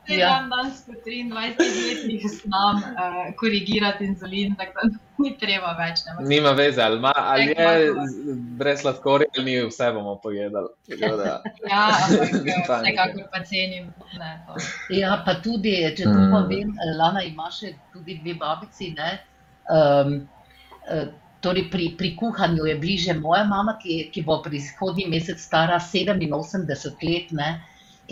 Ja, 0.08 0.48
danes 0.50 0.82
po 0.86 0.92
23 0.92 1.34
letih 1.34 2.22
znam 2.30 2.76
uh, 2.76 2.82
korigirati 3.36 4.04
inzulin, 4.04 4.54
tako 4.56 4.72
da 4.82 4.98
ni 5.18 5.38
treba 5.38 5.72
več. 5.72 6.04
Ne, 6.06 6.28
Nima 6.28 6.50
veze, 6.50 6.82
ali, 6.82 7.00
ma, 7.00 7.12
ali 7.16 7.46
je 7.58 7.92
brez 8.36 8.80
sladkorja, 8.80 9.26
ali 9.36 9.44
ni, 9.44 9.66
vse 9.66 9.90
bomo 9.92 10.16
pojedali. 10.22 10.68
ja, 11.70 11.90
ampak 12.04 12.32
vsekakor 12.32 13.28
pa 13.32 13.44
cenim. 13.44 13.92
Ne, 14.18 14.32
ja, 14.90 15.22
pa 15.26 15.34
tudi, 15.42 15.76
če 15.96 16.04
to 16.04 16.14
mm. 16.14 16.32
povem, 16.32 16.74
Lana 16.98 17.22
ima 17.22 17.50
še 17.50 17.74
tudi 17.92 18.20
dve 18.22 18.38
babici. 18.38 18.94
Ne, 18.94 19.18
um, 19.74 20.20
uh, 20.86 21.25
Torej 21.46 21.68
pri, 21.70 21.92
pri 21.98 22.10
kuhanju 22.18 22.66
je 22.66 22.74
bliže 22.82 23.14
moja 23.14 23.44
mama, 23.46 23.76
ki, 23.78 24.08
ki 24.10 24.26
bo 24.26 24.40
prihodnji 24.42 25.06
mesec 25.06 25.38
stara 25.38 25.78
87 25.78 27.06
let. 27.06 27.30
Ne? 27.30 27.50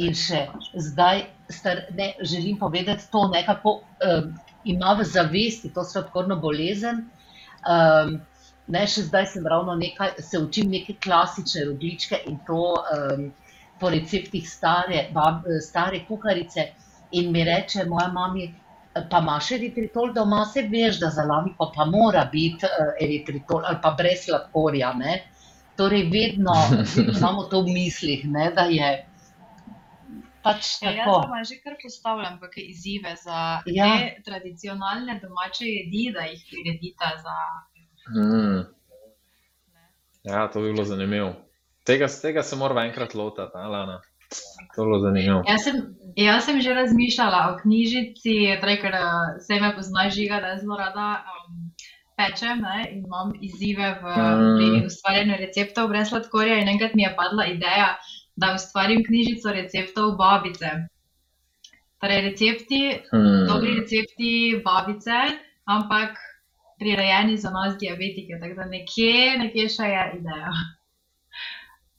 In 0.04 0.14
še 0.18 0.46
zdaj 0.74 1.24
star, 1.50 1.84
ne, 1.98 2.12
želim 2.22 2.58
povedati, 2.58 3.02
da 3.02 3.10
to 3.10 3.28
nekako 3.32 3.72
um, 3.80 4.30
ima 4.64 4.94
v 4.98 5.04
zavesti, 5.04 5.72
to 5.74 5.84
sladkorno 5.84 6.36
bolezen. 6.42 7.04
Um, 7.66 8.20
ne, 8.66 8.86
še 8.86 9.06
zdaj 9.08 9.26
sem 9.34 9.46
ravno 9.46 9.74
nekaj, 9.78 10.16
se 10.22 10.38
učim 10.38 10.70
neke 10.70 10.96
klasične 11.02 11.66
rogličke 11.68 12.22
in 12.30 12.38
to 12.46 12.62
um, 12.74 13.28
po 13.80 13.90
receptih 13.90 14.46
stare, 14.48 15.08
bab, 15.12 15.44
stare 15.62 16.04
kuharice. 16.08 16.70
In 17.14 17.30
mi 17.32 17.44
reče 17.46 17.84
moja 17.86 18.08
mama, 18.12 18.46
pa 19.10 19.18
imaš 19.22 19.50
eritritol 19.56 20.12
doma, 20.14 20.44
se 20.46 20.62
veš, 20.70 21.00
da 21.00 21.10
za 21.10 21.22
lamiko 21.22 21.72
pa 21.76 21.84
mora 21.84 22.28
biti 22.32 22.66
uh, 22.66 22.92
eritritol 23.00 23.64
ali 23.64 23.78
pa 23.82 23.94
brez 23.98 24.24
sladkorja. 24.26 24.92
Ne? 24.98 25.22
Torej, 25.76 26.06
vedno, 26.10 26.54
imamo 27.16 27.48
to 27.50 27.64
v 27.66 27.74
mislih, 27.74 28.24
ne, 28.30 28.50
da 28.54 28.68
je 28.70 28.92
pač 30.44 30.76
ja, 30.82 30.92
tako. 30.92 31.16
Ja, 31.24 31.40
jaz 31.40 31.50
že 31.50 31.58
kar 31.64 31.76
postavljam 31.82 32.38
kakšne 32.42 32.66
izzive 32.70 33.16
za 33.22 33.40
ja. 33.66 33.90
te 33.98 34.22
tradicionalne 34.28 35.18
domače 35.22 35.66
jedi, 35.66 36.04
da 36.14 36.28
jih 36.28 36.44
priredite 36.50 37.10
za. 37.24 37.38
Hmm. 38.12 38.62
Ja, 40.24 40.46
to 40.52 40.60
bi 40.60 40.72
bilo 40.72 40.84
zanimivo. 40.84 41.34
Tega, 41.84 42.08
tega 42.22 42.42
se 42.42 42.56
moramo 42.56 42.80
enkrat 42.80 43.14
lotiti, 43.14 43.58
Alana. 43.60 44.00
Bilo 44.76 44.98
zanimivo. 45.00 45.42
Jaz 45.48 45.64
sem, 45.64 45.76
jaz 46.16 46.44
sem 46.44 46.60
že 46.60 46.74
razmišljala 46.74 47.40
o 47.50 47.58
knjižici, 47.62 48.36
torej, 48.60 48.80
ker 48.82 48.96
se 49.46 49.60
me 49.60 49.70
pozna 49.76 50.08
žiga, 50.10 50.40
da 50.42 50.56
zelo 50.60 50.78
rada 50.78 51.08
um, 51.20 51.70
pečem 52.18 52.62
ne, 52.62 52.88
in 52.90 53.04
imam 53.04 53.32
izzive 53.42 53.94
v 54.02 54.16
mm. 54.16 54.82
ustvarjanju 54.86 55.38
receptov 55.38 55.88
brez 55.92 56.10
sladkorja. 56.10 56.58
In 56.62 56.68
enkrat 56.74 56.94
mi 56.94 57.06
je 57.06 57.14
padla 57.16 57.46
ideja, 57.52 57.94
da 58.36 58.54
ustvarim 58.58 59.04
knjižico 59.06 59.54
receptov 59.54 60.14
babice. 60.18 60.74
Torej, 62.02 62.22
recepti, 62.28 62.84
mm. 63.14 63.42
dobri 63.48 63.74
recepti 63.80 64.30
babice, 64.64 65.26
ampak 65.64 66.18
prirejeni 66.78 67.36
za 67.38 67.50
nas 67.50 67.76
diabetike. 67.78 68.40
Tako 68.40 68.54
da 68.54 68.64
nekje, 68.70 69.36
nekje 69.38 69.68
še 69.76 69.92
je 69.94 70.08
ideja 70.18 70.54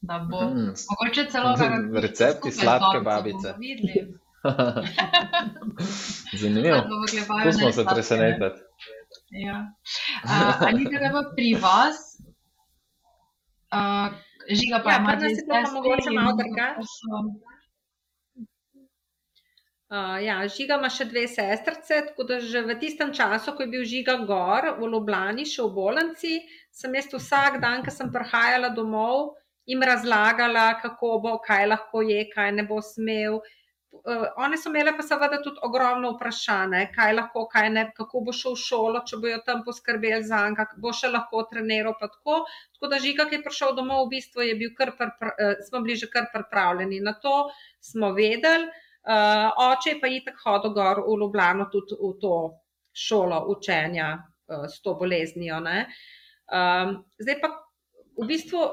da 0.07 0.19
bo 0.31 0.41
mm. 0.41 0.73
mogoče 0.89 1.25
celo 1.31 1.55
recepti 2.05 2.51
sladke 2.51 2.99
babice. 3.03 3.53
Zanimivo. 6.41 6.77
Tu 7.43 7.51
smo 7.51 7.71
se 7.71 7.85
presenetili. 7.93 8.51
Ja. 9.29 9.73
Ali 10.59 10.83
je 10.83 10.89
treba 10.89 11.21
pri 11.35 11.53
vas, 11.61 11.97
uh, 13.73 14.13
žiga 14.49 14.81
pa 14.83 14.91
ja, 14.91 14.97
ima 14.97 15.15
tudi 15.19 15.33
nekaj, 15.33 15.71
mogoče 15.73 16.09
malo 16.11 16.31
drugače? 16.37 16.87
Uh, 19.85 20.17
ja, 20.25 20.47
žiga 20.47 20.77
ima 20.79 20.89
še 20.89 21.05
dve 21.05 21.27
sestrce, 21.29 22.01
tako 22.09 22.25
da 22.29 22.39
že 22.41 22.61
v 22.65 22.75
tistem 22.81 23.13
času, 23.13 23.53
ko 23.55 23.63
je 23.63 23.69
bil 23.69 23.83
žiga 23.85 24.17
gor 24.27 24.65
v 24.79 24.89
Ljubljani, 24.93 25.45
še 25.45 25.61
v 25.61 25.73
Bolanci, 25.77 26.39
sem 26.73 26.95
jaz 26.97 27.09
vsak 27.13 27.59
dan, 27.61 27.83
ko 27.85 27.93
sem 27.93 28.09
prihajala 28.13 28.73
domov, 28.73 29.35
jim 29.65 29.83
razlagala, 29.83 30.79
kako 30.81 31.19
bo, 31.23 31.37
kaj 31.45 31.67
lahko 31.67 32.01
je, 32.01 32.25
kaj 32.33 32.51
ne 32.51 32.65
bo 32.69 32.81
smel. 32.81 33.39
Uh, 33.95 34.25
one 34.43 34.57
so 34.59 34.69
imele 34.69 34.91
pa 34.97 35.03
seveda 35.07 35.37
tudi 35.43 35.61
ogromno 35.63 36.11
vprašanje, 36.15 36.81
kaj 36.95 37.13
lahko, 37.15 37.45
kaj 37.51 37.69
ne, 37.71 37.85
kako 37.95 38.21
bo 38.27 38.33
šel 38.35 38.57
v 38.57 38.61
šolo, 38.61 39.01
če 39.07 39.19
bojo 39.23 39.39
tam 39.47 39.63
poskrbeli 39.65 40.23
za 40.27 40.41
njega, 40.49 40.67
bo 40.83 40.91
še 40.93 41.09
lahko 41.13 41.45
treniral. 41.51 41.95
Tako. 42.01 42.41
tako 42.75 42.91
da, 42.91 42.99
žiga, 43.01 43.27
ki 43.29 43.39
je 43.39 43.45
prišel 43.47 43.75
domov, 43.77 44.05
v 44.05 44.17
bistvu 44.17 44.49
je 44.49 44.57
bil 44.59 44.73
kar, 44.77 44.93
pripra, 44.99 45.31
uh, 45.31 45.63
smo 45.69 45.81
bili 45.85 45.97
že 46.01 46.11
kar 46.11 46.27
pripravljeni 46.33 46.99
na 47.05 47.15
to, 47.23 47.37
smo 47.79 48.11
vedeli. 48.17 48.69
Uh, 49.05 49.51
oče 49.61 49.99
pa 50.01 50.09
je 50.09 50.23
tako 50.25 50.41
hodil 50.43 50.71
gor 50.73 51.03
v 51.05 51.17
Ljubljano 51.21 51.67
tudi 51.69 51.93
v 51.99 52.15
to 52.21 52.37
šolo 52.89 53.43
učenja 53.53 54.07
uh, 54.17 54.65
s 54.65 54.81
to 54.81 54.95
boleznijo. 54.97 55.59
Um, 55.61 56.97
zdaj 57.21 57.37
pa 57.41 57.51
v 58.17 58.27
bistvu 58.27 58.65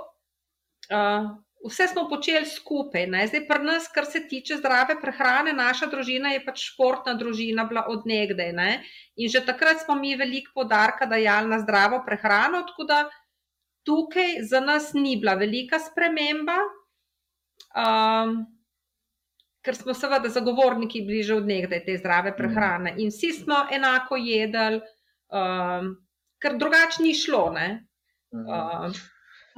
uh, 0.92 1.30
vse 1.64 1.88
smo 1.88 2.08
počeli 2.08 2.46
skupaj. 2.46 3.06
Ne? 3.06 3.26
Zdaj, 3.26 3.46
pri 3.48 3.64
nas, 3.64 3.88
kar 3.94 4.06
se 4.06 4.22
tiče 4.28 4.58
zdrave 4.60 4.98
prehrane, 5.00 5.52
naša 5.52 5.86
družina 5.86 6.32
je 6.34 6.44
pač 6.44 6.66
športna 6.72 7.14
družina, 7.14 7.64
bila 7.70 7.86
odnegdaj. 7.88 8.52
Ne? 8.52 8.70
In 9.16 9.30
že 9.30 9.44
takrat 9.46 9.84
smo 9.84 9.94
mi 9.98 10.14
veliko 10.16 10.52
podarka 10.62 11.06
dajali 11.06 11.50
na 11.50 11.60
zdravo 11.62 12.02
prehrano, 12.06 12.64
tako 12.68 12.88
da 12.88 13.02
tukaj 13.86 14.42
za 14.48 14.60
nas 14.60 14.92
ni 14.94 15.16
bila 15.16 15.34
velika 15.34 15.78
sprememba. 15.78 16.58
Um, 17.76 18.42
Ker 19.62 19.76
smo 19.78 19.94
seveda 19.94 20.26
zagovorniki 20.26 21.04
bliže 21.06 21.36
od 21.38 21.44
nekdaj 21.46 21.84
te 21.84 21.94
zdrave 21.94 22.32
prehrane 22.34 22.96
in 22.98 23.12
vsi 23.14 23.28
smo 23.30 23.60
enako 23.70 24.16
jedli, 24.18 24.80
um, 25.30 25.92
ker 26.42 26.56
drugače 26.58 27.04
ni 27.04 27.12
šlo. 27.14 27.44
Um, 27.54 28.96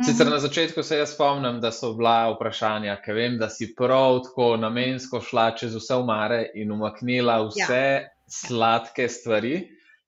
Sicer 0.02 0.26
na 0.26 0.38
začetku 0.38 0.82
se 0.82 0.98
jaz 0.98 1.12
spomnim, 1.14 1.60
da 1.62 1.70
so 1.72 1.92
bila 1.94 2.32
vprašanja, 2.32 2.96
ker 3.04 3.14
vem, 3.14 3.36
da 3.38 3.46
si 3.50 3.70
prav 3.78 4.24
tako 4.26 4.56
namensko 4.58 5.20
šla 5.22 5.52
čez 5.54 5.76
vse 5.78 5.98
umare 6.02 6.40
in 6.58 6.72
umaknila 6.74 7.38
vse 7.46 7.82
ja. 8.02 8.08
sladke 8.26 9.06
stvari. 9.08 9.60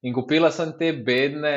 In 0.02 0.14
kupila 0.14 0.50
sem 0.50 0.72
te 0.78 0.90
bedne, 1.06 1.54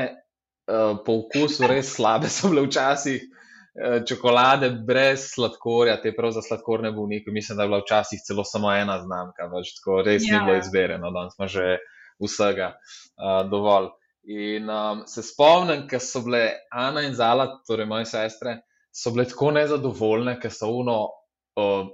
uh, 0.70 1.00
po 1.06 1.24
okusu 1.24 1.68
res 1.70 1.90
slabe, 1.98 2.30
so 2.30 2.52
bile 2.54 2.68
včasih 2.68 3.26
uh, 3.26 3.98
čokolade 4.06 4.70
brez 4.86 5.32
sladkorja, 5.34 5.98
te 6.04 6.14
prav 6.16 6.36
za 6.38 6.46
sladkorne 6.46 6.94
bolnike. 6.94 7.34
Mislim, 7.34 7.58
da 7.58 7.66
je 7.66 7.74
bila 7.74 7.82
včasih 7.82 8.22
celo 8.28 8.46
samo 8.46 8.70
ena 8.74 9.00
znamka, 9.02 9.50
več 9.56 9.74
tako 9.80 10.04
res 10.06 10.28
ja. 10.28 10.38
ni 10.38 10.46
bilo 10.46 10.62
izbereno, 10.62 11.10
danes 11.16 11.34
smo 11.34 11.50
že 11.50 11.80
vsega 12.22 12.76
uh, 12.76 13.42
dovolj. 13.50 13.90
In 14.30 14.70
um, 14.70 15.04
se 15.10 15.24
spomnim, 15.26 15.88
ker 15.90 16.02
so 16.04 16.22
bile 16.22 16.44
Ana 16.70 17.02
in 17.02 17.16
Zala, 17.18 17.48
torej 17.68 17.88
moje 17.90 18.06
sestre, 18.12 18.60
so 18.94 19.10
bile 19.16 19.26
tako 19.26 19.50
nezadovoljne, 19.58 20.36
ker 20.42 20.54
so 20.54 20.70
uno 20.82 21.00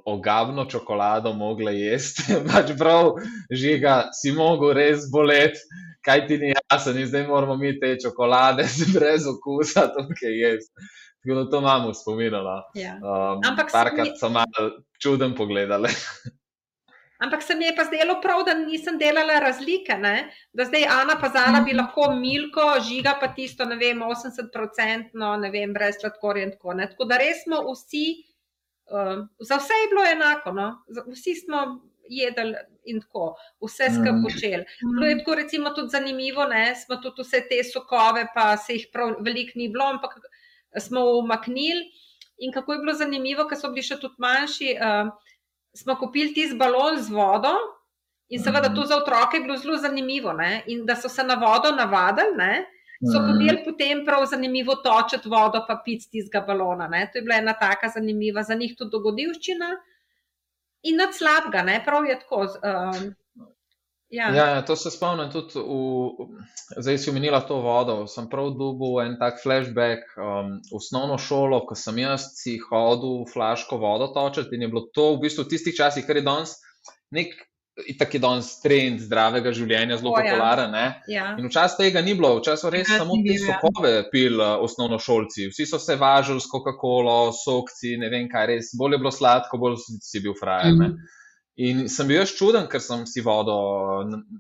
ogabno 0.06 0.66
čokolado 0.70 1.32
mogla 1.34 1.72
jesti, 1.72 2.22
pač 2.52 2.76
prav 2.78 3.16
žiga, 3.50 4.10
si 4.14 4.34
mogel 4.36 4.76
res 4.78 5.08
boleti, 5.12 5.64
kaj 6.06 6.28
ti 6.28 6.38
ni 6.38 6.52
jasno, 6.54 6.94
in 7.00 7.08
zdaj 7.10 7.26
moramo 7.28 7.56
mi 7.58 7.72
te 7.80 7.96
čokolade 8.04 8.68
brez 8.94 9.26
okusa 9.32 9.88
tukaj 9.96 10.38
jesti. 10.42 10.92
Tako 11.24 11.40
da 11.40 11.50
to 11.50 11.60
imamo 11.64 11.94
spominjala. 11.94 12.60
Ja. 12.78 13.00
Um, 13.02 13.40
Ampak 13.48 13.72
parkrat 13.74 14.12
mi- 14.12 14.20
so 14.20 14.30
malo 14.30 14.68
čuden 15.02 15.34
pogledali. 15.36 15.90
Ampak 17.20 17.44
se 17.44 17.56
mi 17.56 17.66
je 17.66 17.76
pa 17.76 17.84
zdelo 17.88 18.18
prav, 18.22 18.44
da 18.46 18.54
nisem 18.54 18.98
delala 19.00 19.40
razlike. 19.40 19.96
Ne? 19.98 20.30
Da 20.54 20.66
zdaj 20.68 20.84
Ana 20.92 21.16
Pazala 21.22 21.62
bi 21.64 21.74
lahko 21.74 22.10
milko, 22.12 22.66
žiga 22.84 23.16
pa 23.22 23.30
tisto, 23.34 23.66
ne 23.66 23.76
vem, 23.80 24.02
80-odstotno, 24.04 25.38
ne 25.40 25.52
vem, 25.52 25.74
brez 25.74 25.96
sladkorja 26.02 26.44
in 26.44 26.52
tako. 26.58 26.74
Ne? 26.74 26.90
Tako 26.92 27.08
da 27.08 27.18
res 27.22 27.44
smo 27.46 27.62
vsi, 27.72 28.06
um, 28.92 29.28
za 29.40 29.60
vse 29.62 29.82
je 29.84 29.92
bilo 29.94 30.04
enako, 30.12 30.52
no? 30.52 30.70
Vsi 31.08 31.36
smo 31.46 31.66
jedli 32.10 32.54
in 32.86 33.00
tako, 33.02 33.36
vse 33.64 33.88
skupaj 33.96 34.12
Mm. 34.12 34.24
počeli. 34.24 34.66
Bilo 34.82 35.06
je 35.08 35.18
tako 35.18 35.36
recimo 35.36 35.70
tudi 35.70 35.90
zanimivo, 35.90 36.46
ne? 36.46 36.76
smo 36.76 36.98
tudi 36.98 37.24
vse 37.24 37.42
te 37.50 37.64
sokove, 37.64 38.28
pa 38.36 38.58
se 38.58 38.74
jih 38.74 38.88
prav 38.94 39.16
veliko 39.20 39.52
ni 39.56 39.70
bilo, 39.70 39.86
ampak 39.86 40.20
smo 40.80 41.06
umaknili. 41.20 41.88
In 42.38 42.52
kako 42.52 42.74
je 42.74 42.80
bilo 42.80 42.94
zanimivo, 42.94 43.48
ker 43.48 43.58
so 43.58 43.70
bili 43.72 43.84
še 43.88 43.96
tudi 44.00 44.20
manjši, 44.20 44.76
uh, 44.76 45.10
smo 45.76 45.96
kupili 45.96 46.34
tisti 46.34 46.58
balon 46.58 46.98
z 47.02 47.10
vodo. 47.10 47.52
In 48.30 48.40
seveda 48.44 48.70
Mhm. 48.70 48.76
to 48.76 48.86
za 48.86 48.96
otroke 48.98 49.38
je 49.38 49.44
bilo 49.44 49.58
zelo 49.58 49.78
zanimivo, 49.78 50.34
ne? 50.34 50.64
in 50.68 50.86
da 50.86 50.96
so 50.96 51.10
se 51.10 51.24
na 51.24 51.36
vodo 51.36 51.72
navadili, 51.72 52.36
ne? 52.38 52.66
so 53.14 53.20
Mhm. 53.20 53.28
hoteli 53.32 53.64
potem 53.66 54.06
prav 54.06 54.26
zanimivo 54.26 54.76
točiti 54.76 55.30
vodo, 55.30 55.66
pa 55.68 55.82
piti 55.86 56.10
tistega 56.12 56.46
balona. 56.48 56.88
Ne? 56.88 57.10
To 57.14 57.18
je 57.18 57.22
bila 57.22 57.36
ena 57.36 57.54
taka 57.54 57.90
zanimiva, 57.90 58.44
za 58.44 58.56
njih 58.56 58.76
tudi 58.78 58.92
dogodivščina. 58.92 59.70
In 60.84 60.96
nad 60.98 61.14
slabega, 61.14 61.62
ne? 61.64 61.82
prav 61.86 62.06
je 62.06 62.20
tako. 62.20 62.42
Um, 62.42 63.16
ja. 64.16 64.30
Ja, 64.36 64.46
ja, 64.56 64.62
to 64.66 64.76
se 64.80 64.92
spomnim 64.94 65.32
tudi, 65.34 65.60
v, 65.60 66.28
zdaj 66.80 67.00
si 67.04 67.12
omenila 67.12 67.42
to 67.46 67.60
vodo. 67.64 67.98
Sem 68.12 68.30
prav 68.32 68.54
dobil 68.58 69.02
en 69.06 69.18
tak 69.22 69.42
flashback. 69.44 70.08
Um, 70.18 70.60
v 70.72 70.80
osnovno 70.80 71.18
šolo, 71.22 71.64
ko 71.68 71.78
sem 71.80 72.00
jaz 72.04 72.32
si 72.40 72.58
hodil 72.64 73.26
flaško 73.32 73.80
vodo 73.82 74.12
točiti 74.16 74.56
in 74.56 74.66
je 74.66 74.72
bilo 74.72 74.88
to 74.96 75.14
v 75.16 75.26
bistvu 75.28 75.46
v 75.46 75.52
tistih 75.56 75.76
časih, 75.78 76.08
kar 76.08 76.20
je 76.20 76.26
danes 76.26 76.56
nek, 77.16 77.34
itak 77.88 78.14
je 78.14 78.22
danes 78.24 78.50
trend 78.64 79.02
zdravega 79.04 79.52
življenja, 79.56 79.98
zelo 80.00 80.14
ja. 80.16 80.24
popularen. 80.24 80.72
Ne? 80.72 80.86
Ja. 81.12 81.28
In 81.40 81.50
včasih 81.50 81.80
tega 81.82 82.04
ni 82.06 82.16
bilo, 82.16 82.38
včasih 82.40 82.64
so 82.64 82.72
res 82.74 82.88
samo 82.92 83.18
te 83.20 83.28
bil, 83.28 83.36
ja. 83.42 83.60
sokove 83.60 83.94
pil 84.14 84.40
osnovnošolci. 84.42 85.50
Vsi 85.52 85.68
so 85.70 85.82
se 85.82 85.98
važili 86.00 86.44
s 86.44 86.50
Coca-Colo, 86.52 87.20
sokci, 87.36 87.98
ne 88.02 88.12
vem 88.14 88.30
kaj 88.32 88.50
res. 88.54 88.72
Bolj 88.80 88.98
je 88.98 89.04
bilo 89.04 89.14
sladko, 89.14 89.60
bolj 89.62 89.80
si- 90.00 90.24
bil 90.24 90.38
frajer. 90.40 90.76
ne. 90.80 90.94
In 91.58 91.88
sem 91.90 92.08
bil 92.08 92.20
jaz 92.20 92.34
čuden, 92.36 92.68
ker 92.68 92.82
sem 92.84 93.06
si 93.08 93.22
vodo 93.24 93.56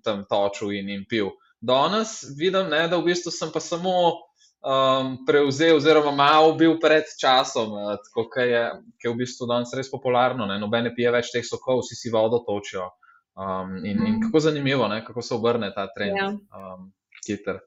tam 0.03 0.25
točil 0.29 0.71
in, 0.75 0.89
in 0.89 1.05
pil. 1.09 1.29
Danes 1.61 2.23
vidim, 2.37 2.67
ne, 2.69 2.87
da 2.91 2.97
v 2.99 3.05
bistvu 3.07 3.31
sem 3.31 3.51
pa 3.53 3.59
samo 3.63 3.93
um, 4.11 5.13
prevzel, 5.25 5.77
oziroma 5.77 6.11
malo 6.11 6.53
bil 6.59 6.75
pred 6.81 7.07
časom, 7.21 7.71
eh, 7.79 7.95
tako 8.03 8.27
kot 8.29 8.43
je, 8.43 8.63
ki 8.99 9.07
je 9.07 9.13
v 9.13 9.17
bistvu 9.23 9.47
danes 9.47 9.71
res 9.73 9.89
popularno. 9.91 10.45
Ne. 10.45 10.59
Noben 10.59 10.83
ne 10.89 10.91
pije 10.95 11.13
več 11.15 11.31
teh 11.33 11.45
sokov, 11.47 11.81
vsi 11.85 11.95
si 11.95 12.11
vodo 12.13 12.43
točijo. 12.45 12.89
Um, 13.35 13.77
in, 13.83 13.97
in 13.99 14.13
Mhm. 14.13 14.21
kako 14.27 14.39
zanimivo, 14.39 14.87
ne, 14.87 15.01
kako 15.05 15.21
se 15.21 15.33
obrne 15.35 15.71
ta 15.75 15.87
trend. 15.95 16.17
Ja. 16.17 16.29
Um, 16.31 16.91
hiter. 17.27 17.59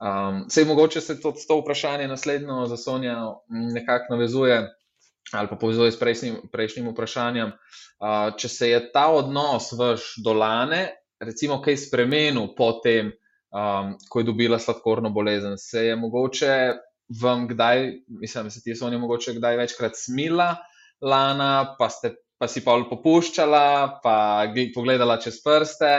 Um, 0.00 0.44
sej 0.50 0.64
mogoče 0.64 1.00
se 1.00 1.20
to, 1.20 1.32
to 1.48 1.60
vprašanje 1.60 2.08
naslednjo 2.08 2.66
za 2.66 2.76
Sonja 2.76 3.14
m, 3.50 3.68
nekako 3.74 4.14
navezuje 4.14 4.58
ali 5.32 5.48
pa 5.50 5.56
povezuje 5.56 5.92
s 5.92 6.00
prejšnjim, 6.00 6.36
prejšnjim 6.52 6.90
vprašanjem. 6.92 7.52
Če 8.38 8.48
se 8.48 8.70
je 8.70 8.82
ta 8.92 9.08
odnos 9.12 9.72
vaš 9.78 10.14
do 10.24 10.32
Lane, 10.32 10.82
recimo, 11.20 11.60
kaj 11.62 11.76
spremenil 11.88 12.54
po 12.56 12.72
tem, 12.84 13.12
ko 14.08 14.20
je 14.20 14.28
dobila 14.28 14.58
sladkorno 14.60 15.10
bolezen, 15.10 15.58
se 15.58 15.88
je 15.90 15.96
mogoče 15.96 16.54
vam 17.22 17.48
kdaj, 17.48 17.92
mislim, 18.08 18.44
da 18.44 18.50
se 18.50 18.62
ti 18.62 18.74
Sonja 18.76 18.98
mogoče 18.98 19.34
kdaj 19.34 19.56
večkrat 19.56 19.92
smila 19.96 20.56
Lana, 21.00 21.76
pa, 21.78 21.88
ste, 21.88 22.14
pa 22.38 22.48
si 22.48 22.64
pol 22.64 22.84
popuščala, 22.90 24.00
pa 24.02 24.44
gl- 24.54 24.72
pogledala 24.74 25.16
čez 25.22 25.40
prste. 25.44 25.92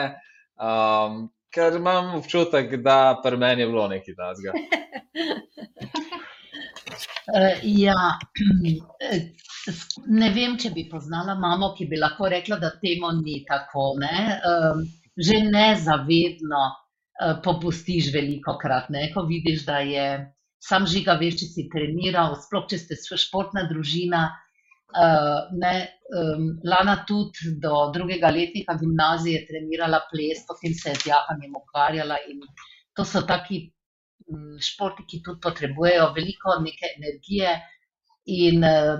Um, 0.59 1.29
ker 1.49 1.79
imam 1.79 2.15
občutek, 2.19 2.75
da 2.83 3.19
pri 3.23 3.37
meni 3.37 3.61
je 3.63 3.67
bilo 3.67 3.87
nekaj 3.87 4.15
tasga. 4.15 4.53
Uh, 7.29 7.59
ja, 7.63 8.17
ne 10.21 10.29
vem, 10.35 10.57
če 10.59 10.71
bi 10.75 10.87
poznala 10.91 11.35
mamo, 11.39 11.73
ki 11.77 11.87
bi 11.91 11.99
lahko 11.99 12.29
rekla, 12.31 12.59
da 12.61 12.73
temu 12.81 13.11
ni 13.21 13.43
tako. 13.47 13.93
Ne? 14.01 14.39
Um, 14.49 14.83
že 15.19 15.41
nezavedno 15.43 16.61
uh, 16.65 17.39
popustiš 17.43 18.13
veliko 18.13 18.55
krat, 18.61 18.89
ne? 18.93 19.09
ko 19.13 19.25
vidiš, 19.27 19.65
da 19.67 19.79
je 19.83 20.05
sam 20.63 20.85
žiga, 20.87 21.15
veš, 21.19 21.41
če 21.41 21.49
si 21.53 21.67
treniral, 21.71 22.37
sploh 22.39 22.67
če 22.69 22.79
ste 22.81 22.99
športna 22.99 23.67
družina. 23.69 24.27
Uh, 24.89 25.51
ne, 25.53 25.73
um, 26.17 26.47
Lana 26.65 26.95
tudi 27.05 27.51
do 27.61 27.91
drugega 27.93 28.31
letnika 28.33 28.73
gimnazije 28.79 29.43
trenirala 29.45 29.99
ples, 30.09 30.41
potem 30.49 30.73
se 30.73 30.95
je 30.95 31.01
z 31.03 31.11
jahanjem 31.11 31.59
ukvarjala 31.59 32.17
to 32.99 33.05
so 33.05 33.21
taki 33.21 33.71
športi, 34.61 35.05
ki 35.07 35.21
tudi 35.25 35.41
potrebujejo 35.43 36.11
veliko 36.15 36.59
neke 36.63 36.93
energije. 36.97 37.55
In 38.29 38.63
uh, 38.63 38.99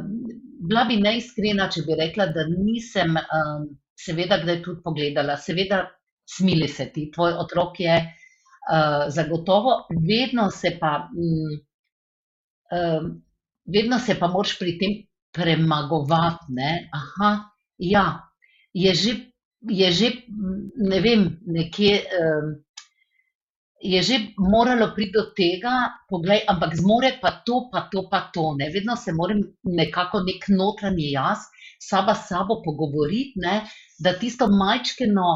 bila 0.67 0.85
bi 0.89 0.97
neiskrena, 1.01 1.69
če 1.69 1.83
bi 1.85 1.97
rekla, 1.99 2.29
da 2.33 2.47
nisem, 2.49 3.17
um, 3.19 3.67
seveda, 3.99 4.39
kdaj 4.41 4.61
tudi 4.65 4.81
pogledala. 4.85 5.37
Seveda, 5.37 5.83
smili 6.29 6.67
se 6.67 6.89
ti, 6.93 7.09
tvoj 7.13 7.37
otrok 7.43 7.79
je 7.83 7.97
uh, 7.99 9.05
zagotovo, 9.13 9.75
vedno 10.07 10.49
se 10.51 10.75
pa, 10.81 10.93
um, 11.13 11.59
um, 12.79 13.11
vedno 13.65 13.99
se 13.99 14.17
pa 14.19 14.31
moraš 14.31 14.57
pri 14.59 14.77
tem 14.81 14.97
premagovati. 15.35 16.53
Ne? 16.57 16.71
Aha, 16.95 17.33
ja, 17.77 18.05
je 18.73 18.95
že, 18.95 19.15
je 19.69 19.91
že, 19.91 20.11
ne 20.89 21.03
vem, 21.05 21.29
nekje. 21.45 22.01
Um, 22.17 22.57
je 23.79 24.03
že 24.03 24.15
moralo 24.37 24.91
priti 24.95 25.15
do 25.15 25.31
tega, 25.31 26.03
poglej, 26.09 26.43
ampak 26.47 26.75
zmore 26.75 27.15
pa 27.21 27.31
to, 27.45 27.69
pa 27.71 27.87
to, 27.91 28.09
pa 28.11 28.27
to. 28.33 28.55
Ne? 28.59 28.69
Vedno 28.69 28.95
se 28.95 29.13
moram 29.15 29.39
nekako 29.63 30.23
nek 30.27 30.49
notranji 30.51 31.11
jaz, 31.11 31.47
sama 31.79 32.15
sabo 32.15 32.59
pogovoriti, 32.63 33.39
ne? 33.39 33.63
da 33.99 34.13
tisto 34.19 34.47
majčkeno, 34.51 35.29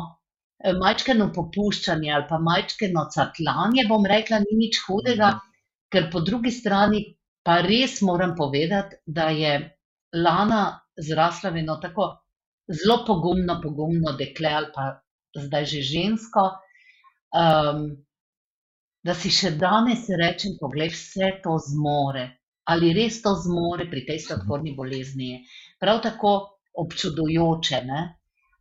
majčkeno 0.80 1.32
popuščanje 1.36 2.12
ali 2.12 2.28
pa 2.30 2.40
majčkeno 2.40 3.08
catlanje, 3.12 3.88
bom 3.88 4.06
rekla, 4.06 4.44
ni 4.44 4.60
nič 4.68 4.84
hudega, 4.88 5.38
ker 5.92 6.12
po 6.12 6.20
drugi 6.20 6.52
strani 6.52 7.04
pa 7.44 7.62
res 7.64 8.02
moram 8.02 8.36
povedati, 8.36 9.00
da 9.06 9.30
je 9.32 9.56
Lana 10.14 10.80
zrasla 11.00 11.50
v 11.50 11.64
eno 11.64 11.80
tako 11.82 12.12
zelo 12.70 13.04
pogumno, 13.08 13.60
pogumno 13.64 14.14
dekle 14.20 14.52
ali 14.52 14.70
pa 14.76 14.92
zdaj 15.36 15.66
že 15.66 15.82
žensko. 15.82 16.44
Um, 17.34 18.04
da 19.04 19.14
si 19.14 19.32
še 19.34 19.52
danes 19.60 20.08
rečem, 20.20 20.56
poglej, 20.60 20.94
vse 20.96 21.38
to 21.44 21.58
zmore. 21.60 22.30
Ali 22.72 22.94
res 22.96 23.20
to 23.22 23.34
zmore 23.44 23.90
pri 23.92 24.06
tej 24.08 24.22
sladkorni 24.24 24.72
bolezni? 24.78 25.30
je. 25.34 25.40
Prav 25.80 26.00
tako 26.06 26.34
občudujoče. 26.80 27.82
Ne? 27.84 28.04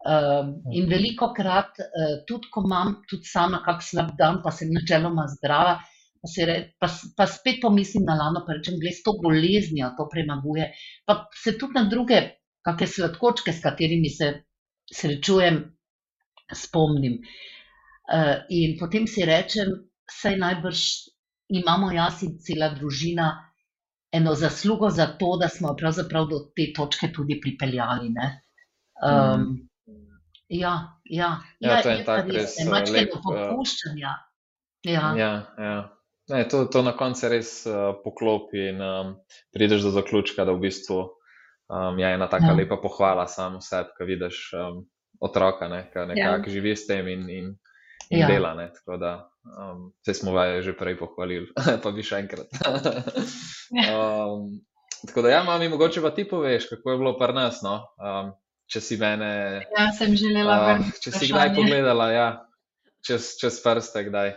Um, 0.03 0.57
in 0.75 0.89
veliko 0.91 1.31
krat, 1.37 1.79
uh, 1.79 2.15
tudi 2.27 2.51
ko 2.51 2.65
imam 2.67 2.97
tudi 3.07 3.29
sama 3.31 3.63
kak 3.63 3.85
slab 3.87 4.17
dan, 4.19 4.41
pa 4.43 4.51
sem 4.51 4.73
načeloma 4.75 5.29
zdrava, 5.31 5.77
pa, 6.19 6.31
re, 6.49 6.57
pa, 6.83 6.89
pa 7.17 7.27
spet 7.31 7.61
pomislim 7.63 8.03
na 8.09 8.17
lano, 8.19 8.43
pa 8.47 8.59
rečem, 8.59 8.81
gled, 8.83 8.99
s 8.99 9.07
to 9.07 9.15
boleznijo 9.23 9.93
to 9.95 10.09
premaguje. 10.11 10.73
Pa 11.07 11.21
se 11.45 11.55
tudi 11.59 11.79
na 11.79 11.87
druge, 11.87 12.19
kakšne 12.67 12.91
sladkočke, 12.97 13.55
s 13.55 13.63
katerimi 13.63 14.11
se 14.11 14.33
srečujem, 14.91 15.63
spomnim. 16.51 17.21
Uh, 18.11 18.43
in 18.51 18.75
potem 18.83 19.07
si 19.07 19.23
rečem, 19.23 19.71
saj 20.21 20.37
najbrž 20.37 20.83
imamo 21.49 21.91
jaz 21.93 22.23
in 22.23 22.39
cela 22.39 22.73
družina 22.75 23.31
eno 24.13 24.35
zaslugo 24.35 24.91
za 24.91 25.07
to, 25.19 25.37
da 25.41 25.49
smo 25.49 25.75
pravzaprav 25.77 26.27
do 26.29 26.39
te 26.57 26.73
točke 26.77 27.13
tudi 27.13 27.41
pripeljali. 27.41 28.11
ne. 28.11 28.43
Um, 29.03 29.69
ja, 30.49 31.01
ja, 31.05 31.41
Ja, 31.61 31.83
to 31.83 31.91
je 31.91 32.05
pa 32.05 32.17
tak 32.17 32.29
res, 32.31 32.59
eh, 32.61 32.69
majčkeno 32.71 32.99
lep, 32.99 33.09
eh, 33.09 33.23
popuščanja. 33.25 34.13
Ja. 34.85 35.15
Ja, 35.17 35.33
ja. 35.59 35.97
Ne, 36.29 36.45
to, 36.49 36.65
to 36.71 36.83
na 36.83 36.93
koncu 36.97 37.29
res 37.29 37.67
uh, 37.67 37.95
poklopi 38.05 38.69
in 38.71 38.81
um, 38.83 39.17
prideš 39.55 39.83
do 39.89 39.91
zaključka, 39.91 40.45
da 40.45 40.53
v 40.55 40.63
bistvu 40.69 40.99
um, 41.03 41.99
je 41.99 42.13
ena 42.15 42.29
taka 42.31 42.53
Ja. 42.53 42.57
lepa 42.59 42.77
pohvala 42.83 43.27
samo 43.27 43.61
sebi, 43.61 43.91
ko 43.99 44.07
vidiš 44.07 44.39
um, 44.55 44.85
otroka, 45.21 45.69
ne, 45.69 45.85
ki 45.91 46.07
nekako 46.13 46.51
živi 46.51 46.77
s 46.77 46.87
tem 46.87 47.09
in, 47.09 47.29
in 47.31 47.51
Ja. 48.13 48.27
dela. 48.29 48.55
Ne, 48.55 48.69
tako 48.73 48.97
da 49.01 49.13
um, 49.45 49.93
vse 50.03 50.15
smo 50.15 50.33
vaje 50.33 50.63
že 50.63 50.77
prej 50.77 50.99
pohvalili, 50.99 51.49
pa 51.83 51.91
bi 51.91 52.05
še 52.05 52.21
enkrat. 52.23 52.53
um, 53.97 54.61
tako 55.07 55.25
da, 55.25 55.33
ja, 55.33 55.43
mami, 55.45 55.71
mogoče 55.73 56.03
pa 56.05 56.13
ti 56.15 56.29
poveš, 56.29 56.69
kako 56.71 56.91
je 56.91 57.03
bilo 57.03 57.17
pri 57.19 57.37
nas. 57.37 57.63
No? 57.65 57.81
Um, 57.99 58.33
če 58.73 58.81
si 58.81 58.97
mene. 59.01 59.33
Ja, 59.73 59.91
sem 59.97 60.17
želela 60.17 60.57
uh, 60.59 60.69
vrniti. 60.71 61.03
Če 61.05 61.13
si 61.17 61.33
kdaj 61.33 61.53
pogledala, 61.57 62.09
ja, 62.13 62.29
čez, 63.05 63.35
čez 63.41 63.61
prste, 63.65 64.07
kdaj. 64.09 64.35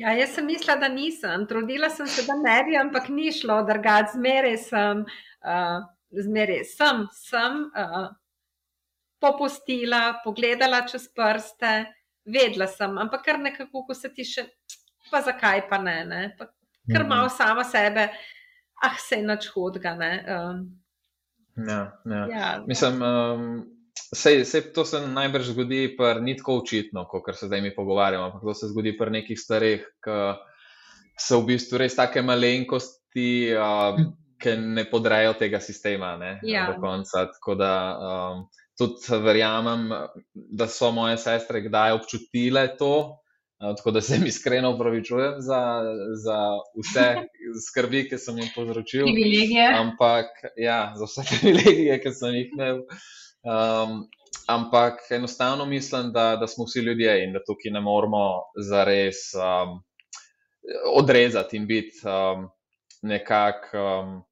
Ja, 0.00 0.14
jaz 0.16 0.32
sem 0.36 0.46
mislila, 0.48 0.78
da 0.80 0.88
nisem. 0.88 1.44
Trudila 1.50 1.90
sem 1.92 2.08
se, 2.08 2.24
da 2.24 2.38
ne 2.38 2.56
bi, 2.64 2.76
ampak 2.78 3.10
ni 3.12 3.28
šlo, 3.34 3.60
da 3.68 3.98
zmeraj 4.14 4.56
sem, 4.64 5.04
uh, 5.44 5.78
zmeraj 6.14 6.64
sem, 6.70 7.04
sem 7.12 7.58
uh, 7.76 8.08
popustila, 9.20 10.20
pogledala 10.24 10.86
čez 10.88 11.10
prste, 11.12 11.84
vedela 12.32 12.66
sem, 12.70 12.98
ampak 12.98 13.24
kar 13.26 13.38
nekako, 13.42 13.84
ko 13.88 13.96
se 13.96 14.10
ti 14.14 14.26
še, 14.26 14.46
pa 15.10 15.22
zakaj 15.26 15.66
pa 15.70 15.78
ne, 15.82 15.96
ne? 16.06 16.22
Pa, 16.38 16.50
kar 16.90 17.04
mhm. 17.04 17.08
malo 17.10 17.28
sama 17.32 17.64
sebe, 17.64 18.10
ah, 18.82 18.96
se 18.98 19.20
je 19.20 19.26
nič 19.26 19.50
hudega. 19.54 19.96
Um, 20.26 20.68
Ja, 21.68 21.92
ja. 22.04 22.26
Ja, 22.30 22.64
Mislim, 22.66 23.02
um, 23.02 23.66
sej, 24.14 24.44
sej 24.44 24.72
to 24.72 24.84
se 24.84 25.00
najbrž 25.06 25.52
zgodi, 25.52 25.96
pa 25.98 26.14
ni 26.14 26.36
tako 26.36 26.60
očitno, 26.62 27.04
kot 27.08 27.36
se 27.36 27.46
zdaj 27.46 27.60
mi 27.60 27.74
pogovarjamo. 27.74 28.24
Ampak 28.24 28.42
to 28.42 28.54
se 28.54 28.68
zgodi 28.68 28.96
pri 28.98 29.10
nekih 29.10 29.40
starih, 29.40 29.84
ki 30.04 30.20
so 31.20 31.40
v 31.40 31.52
bistvu 31.52 31.82
res 31.82 31.96
take 31.98 32.22
malenkosti, 32.22 33.52
uh, 33.56 33.98
ki 34.40 34.56
ne 34.56 34.86
podrejo 34.88 35.34
tega 35.36 35.60
sistema 35.60 36.14
ne, 36.16 36.38
ja. 36.42 36.66
do 36.70 36.80
konca. 36.80 37.26
Tako 37.34 37.58
da 37.60 37.72
um, 37.98 38.46
tudi 38.80 39.22
verjamem, 39.24 39.90
da 40.34 40.68
so 40.68 40.88
moje 40.96 41.18
sestre 41.20 41.60
kdaj 41.68 41.98
občutile 42.00 42.64
to. 42.78 42.94
Tako 43.60 43.90
da 43.92 44.00
se 44.00 44.18
mi 44.18 44.28
iskreno 44.28 44.70
upravičujem 44.72 45.34
za, 45.44 45.82
za 46.24 46.38
vse 46.80 47.06
skrbi, 47.66 48.06
ki 48.08 48.18
sem 48.18 48.38
jim 48.40 48.48
povzročil. 48.54 49.04
Privilegije. 49.04 49.66
Ampak, 49.76 50.32
ja, 50.56 50.94
za 50.96 51.04
vse 51.04 51.26
privilegije, 51.28 51.98
ki 52.00 52.12
sem 52.16 52.38
jih 52.38 52.54
imel. 52.56 52.80
Um, 53.44 54.06
ampak 54.48 55.04
enostavno 55.10 55.66
mislim, 55.66 56.12
da, 56.12 56.36
da 56.40 56.46
smo 56.48 56.64
vsi 56.64 56.80
ljudje 56.80 57.24
in 57.24 57.36
da 57.36 57.44
tukaj 57.44 57.72
ne 57.76 57.80
moramo 57.80 58.24
zares 58.70 59.28
um, 59.36 59.76
odrezati 60.96 61.56
in 61.56 61.66
biti 61.66 62.00
um, 62.08 62.48
nekako 63.02 63.84
um, 64.00 64.22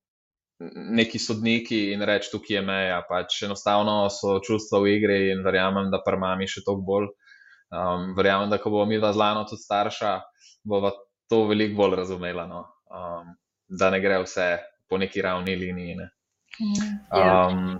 neki 0.99 1.19
sodniki 1.19 1.93
in 1.93 2.03
reči, 2.03 2.31
tukaj 2.33 2.57
je 2.57 2.63
meja. 2.67 3.03
Pač 3.09 3.43
enostavno 3.47 4.09
so 4.11 4.39
čustva 4.45 4.81
v 4.83 4.97
igri 4.97 5.19
in 5.33 5.45
verjamem, 5.47 5.91
da 5.93 6.03
pri 6.05 6.19
mami 6.19 6.49
še 6.51 6.65
toliko 6.67 6.87
bolj. 6.87 7.11
Um, 7.69 8.15
verjamem, 8.17 8.49
da 8.51 8.59
ko 8.59 8.73
bomo 8.73 8.87
mi 8.89 8.99
dva 8.99 9.13
zlano 9.13 9.45
tudi 9.47 9.63
starša, 9.63 10.15
bomo 10.65 10.91
to 11.29 11.45
veliko 11.51 11.77
bolj 11.83 11.99
razumela, 12.01 12.47
no? 12.49 12.65
um, 12.89 13.35
da 13.69 13.91
ne 13.93 14.01
gre 14.01 14.23
vse 14.25 14.49
po 14.89 14.99
neki 14.99 15.23
ravni 15.23 15.55
liniji. 15.57 15.99
Ne? 15.99 16.09
Um, 17.13 17.77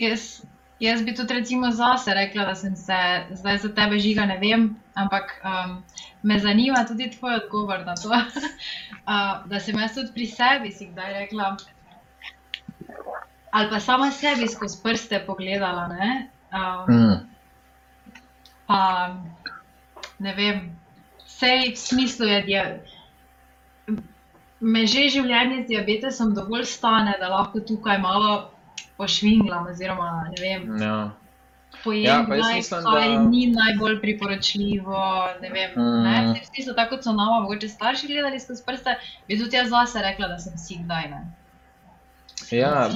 jaz, 0.00 0.40
jaz 0.80 1.04
bi 1.04 1.14
tudi 1.14 1.36
recimo 1.36 1.70
zase 1.70 2.14
rekla, 2.16 2.48
da 2.48 2.54
sem 2.56 2.76
se 2.76 2.98
zdaj 3.36 3.58
za 3.66 3.72
tebe 3.76 4.00
žiga, 4.00 4.24
ne 4.26 4.38
vem, 4.40 4.70
ampak 4.96 5.36
um, 5.44 5.76
me 6.22 6.40
zanima 6.40 6.86
tudi 6.88 7.10
tvoj 7.12 7.36
odgovor 7.44 7.84
na 7.86 7.94
to, 8.00 8.10
uh, 8.16 9.44
da 9.46 9.60
sem 9.60 9.78
jaz 9.78 9.94
tudi 9.94 10.14
pri 10.16 10.26
sebi 10.26 10.72
si 10.72 10.88
kdaj 10.88 11.12
rekla. 11.20 11.56
Ali 13.56 13.70
pa 13.70 13.80
sama 13.80 14.10
sebi 14.10 14.48
skozi 14.48 14.82
prste 14.82 15.22
pogledala. 15.26 15.88
Um, 16.52 16.94
mm 16.94 17.36
pa 18.66 19.14
ne 20.18 20.34
vem, 20.34 20.76
vse 21.26 21.52
v 21.72 21.76
smislu 21.76 22.26
je, 22.26 22.40
da 22.50 22.64
me 24.60 24.86
že 24.86 25.08
življenje 25.14 25.62
z 25.62 25.68
diabetesom 25.70 26.34
dovolj 26.34 26.66
stane, 26.70 27.14
da 27.20 27.30
lahko 27.30 27.62
tukaj 27.62 28.00
malo 28.02 28.50
pošvinglam. 28.98 29.68
Oziroma, 29.70 30.10
ne 30.32 30.42
vem. 30.42 30.66
Ja. 30.80 30.98
Pojem, 31.84 32.06
ja, 32.08 32.22
naj, 32.24 32.54
mislim, 32.56 32.86
kaj 32.86 33.08
da... 33.12 33.22
ni 33.28 33.42
najbolj 33.52 33.98
priporočljivo. 34.00 35.02
Ne 35.42 35.50
vem, 35.52 35.74
mm. 35.76 35.98
ne? 36.06 36.14
v 36.40 36.46
smislu, 36.48 36.74
tako 36.74 36.96
kot 36.96 37.04
so 37.04 37.12
nama, 37.12 37.42
mogoče 37.44 37.68
starši 37.68 38.08
gledali 38.10 38.40
skozi 38.40 38.64
prste, 38.66 38.96
bi 39.28 39.38
tudi 39.38 39.58
jaz 39.58 39.68
zase 39.74 40.02
rekla, 40.02 40.30
da 40.32 40.38
sem 40.40 40.56
si 40.58 40.80
kdaj. 40.80 41.10
Ne? 41.12 41.20
Ja, 42.50 42.90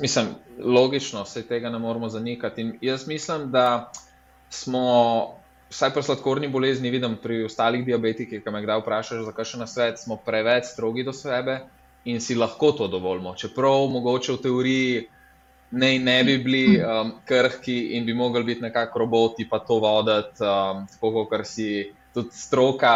mislim, 0.00 0.26
logično, 0.58 1.22
vse 1.22 1.42
tega 1.46 1.70
ne 1.70 1.78
moramo 1.78 2.08
zanikati. 2.08 2.60
In 2.60 2.78
jaz 2.80 3.06
mislim, 3.08 3.50
da 3.50 3.92
smo, 4.48 4.82
vsaj 5.70 5.90
pri 5.90 6.02
sladkorni 6.02 6.48
bolezni, 6.48 6.90
vidim 6.90 7.16
pri 7.22 7.44
ostalih 7.44 7.84
diabetikih, 7.84 8.42
ki 8.44 8.50
me 8.50 8.62
kdaj 8.62 8.80
vprašajo, 8.80 9.26
zakaj 9.28 9.52
še 9.52 9.60
na 9.60 9.68
svet, 9.70 10.00
smo 10.00 10.16
preveč 10.16 10.72
strogi 10.72 11.04
do 11.04 11.12
sebe 11.12 11.60
in 12.04 12.20
si 12.20 12.34
lahko 12.34 12.72
to 12.72 12.88
dovolimo. 12.88 13.34
Čeprav 13.36 13.86
mogoče 13.92 14.32
v 14.32 14.42
teoriji 14.42 15.08
ne, 15.70 15.98
ne 15.98 16.18
bi 16.24 16.38
bili 16.38 16.64
um, 16.80 17.12
krhki 17.24 17.96
in 17.96 18.06
bi 18.06 18.14
mogli 18.14 18.44
biti 18.44 18.62
nekako 18.62 18.98
roboti, 18.98 19.48
pa 19.48 19.58
to 19.58 19.78
voditi, 19.78 20.42
um, 20.42 20.86
tako 20.90 21.26
kot 21.30 21.46
si 21.46 21.90
tudi 22.14 22.32
stroka. 22.32 22.94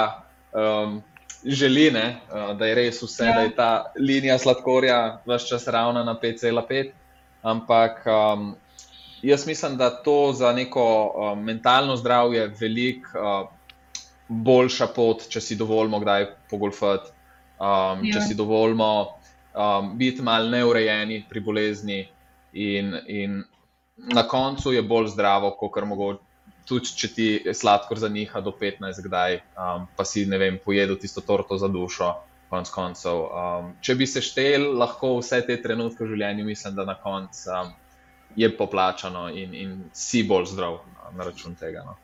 Um, 0.52 1.02
Želi, 1.44 1.90
ne, 1.90 2.20
uh, 2.32 2.56
da 2.56 2.66
je 2.66 2.74
res 2.74 3.02
vse, 3.02 3.24
ja. 3.26 3.32
da 3.36 3.40
je 3.44 3.54
ta 3.56 3.70
linija 4.00 4.38
sladkorja 4.38 5.20
vse 5.26 5.48
čas 5.48 5.66
ravna 5.68 6.04
na 6.04 6.14
5,5, 6.22 6.90
ampak 7.42 8.04
um, 8.06 8.54
jaz 9.22 9.46
mislim, 9.46 9.76
da 9.76 9.90
to 9.90 10.32
za 10.32 10.52
neko 10.52 10.86
uh, 11.04 11.38
mentalno 11.38 11.96
zdravje 11.96 12.40
je 12.40 12.54
veliko 12.60 13.18
uh, 13.18 13.48
boljša 14.28 14.86
pot, 14.96 15.28
če 15.28 15.40
si 15.40 15.56
dovolimo 15.56 16.00
kdaj 16.00 16.26
pogolfati, 16.50 17.12
um, 17.60 18.04
če 18.08 18.18
ja. 18.18 18.24
si 18.24 18.34
dovolimo 18.34 18.90
um, 19.04 19.92
biti 19.98 20.22
malo 20.22 20.48
neurejeni 20.48 21.24
pri 21.28 21.40
bolezni. 21.40 22.04
In, 22.54 22.94
in 23.06 23.42
na 23.96 24.22
koncu 24.28 24.72
je 24.72 24.82
bolj 24.82 25.08
zdravo, 25.14 25.50
kot 25.58 25.72
kar 25.74 25.84
mogoče. 25.90 26.22
Tudi 26.64 26.94
če 26.96 27.08
ti 27.12 27.26
je 27.44 27.54
sladkor 27.54 27.98
za 28.00 28.08
njih 28.08 28.32
do 28.44 28.52
15, 28.60 29.02
kdaj, 29.04 29.40
um, 29.60 29.88
pa 29.96 30.04
si 30.08 30.24
ne 30.26 30.38
vem, 30.40 30.56
pojedel 30.64 30.96
tisto 31.00 31.20
torto 31.20 31.58
za 31.60 31.68
dušo, 31.68 32.14
konc 32.48 32.70
koncev. 32.72 33.20
Um, 33.28 33.72
če 33.84 33.96
bi 34.00 34.08
se 34.08 34.22
štel, 34.24 34.70
lahko 34.78 35.18
vse 35.18 35.42
te 35.44 35.58
trenutke 35.62 36.04
v 36.04 36.14
življenju, 36.14 36.46
mislim, 36.48 36.76
da 36.78 36.88
na 36.88 36.96
koncu 37.00 37.52
um, 37.52 37.72
je 38.36 38.48
poplačano 38.56 39.28
in, 39.28 39.54
in 39.54 39.76
si 39.92 40.24
bolj 40.26 40.54
zdrav 40.54 40.80
na 41.12 41.28
račun 41.28 41.54
tega. 41.60 41.84
No. 41.86 41.98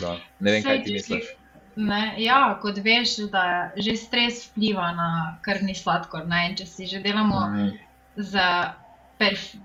Da, 0.00 0.16
ne 0.40 0.52
vem, 0.54 0.62
kaj 0.64 0.84
ti 0.84 0.94
misliš. 0.94 1.32
Ne, 1.76 2.14
ja, 2.20 2.58
kot 2.62 2.78
veš, 2.84 3.16
da 3.32 3.72
že 3.76 3.96
stres 3.96 4.44
vpliva 4.50 4.90
na 4.96 5.08
krvni 5.44 5.74
sladkor. 5.76 6.26
Ne? 6.28 6.52
Če 6.56 6.66
si 6.68 6.88
že 6.88 7.00
delamo 7.04 7.40
mm. 7.48 7.70
z, 8.16 8.46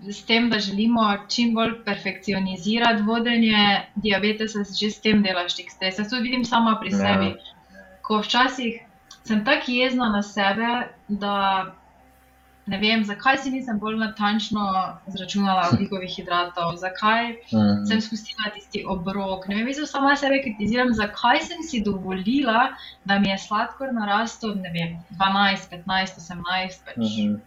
s 0.09 0.23
tem, 0.25 0.49
da 0.49 0.59
želimo 0.59 1.03
čim 1.29 1.53
bolj 1.55 1.73
perfekcionizirati 1.85 3.03
vodenje 3.03 3.63
diabetesa, 3.95 4.63
že 4.79 4.91
s 4.91 5.01
tem 5.01 5.23
delaš 5.23 5.55
tik 5.55 5.71
stres. 5.71 5.99
Jaz 5.99 6.09
to 6.09 6.19
vidim 6.21 6.45
sama 6.45 6.77
pri 6.81 6.91
ja. 6.91 6.97
sebi. 6.97 7.33
Ko 8.01 8.21
včasih 8.21 8.79
sem 9.27 9.43
tako 9.45 9.71
jezna 9.71 10.09
na 10.09 10.23
sebe, 10.23 10.87
da 11.07 11.35
ne 12.67 12.77
vem, 12.77 13.03
zakaj 13.07 13.37
si 13.43 13.51
nisem 13.51 13.79
bolj 13.79 13.97
natančno 13.99 14.63
zračunala 15.07 15.67
oglikovih 15.71 16.11
hidratov, 16.15 16.75
zakaj 16.81 17.31
mm. 17.31 17.85
sem 17.89 18.01
spustila 18.03 18.51
tisti 18.55 18.83
obrok. 18.87 19.47
Ne 19.47 19.55
vem, 19.55 19.65
mislim, 19.65 19.87
samo 19.87 20.15
sebe 20.15 20.41
kritiziram, 20.43 20.93
zakaj 20.93 21.41
sem 21.47 21.63
si 21.63 21.83
dovolila, 21.83 22.71
da 23.05 23.19
mi 23.19 23.31
je 23.31 23.37
sladkor 23.47 23.93
narastel, 23.95 24.55
ne 24.55 24.73
vem, 24.75 24.97
12, 25.19 25.69
15, 25.75 26.19
18, 26.23 26.83
pač 26.89 26.97
mm 26.97 27.13
-hmm. 27.13 27.37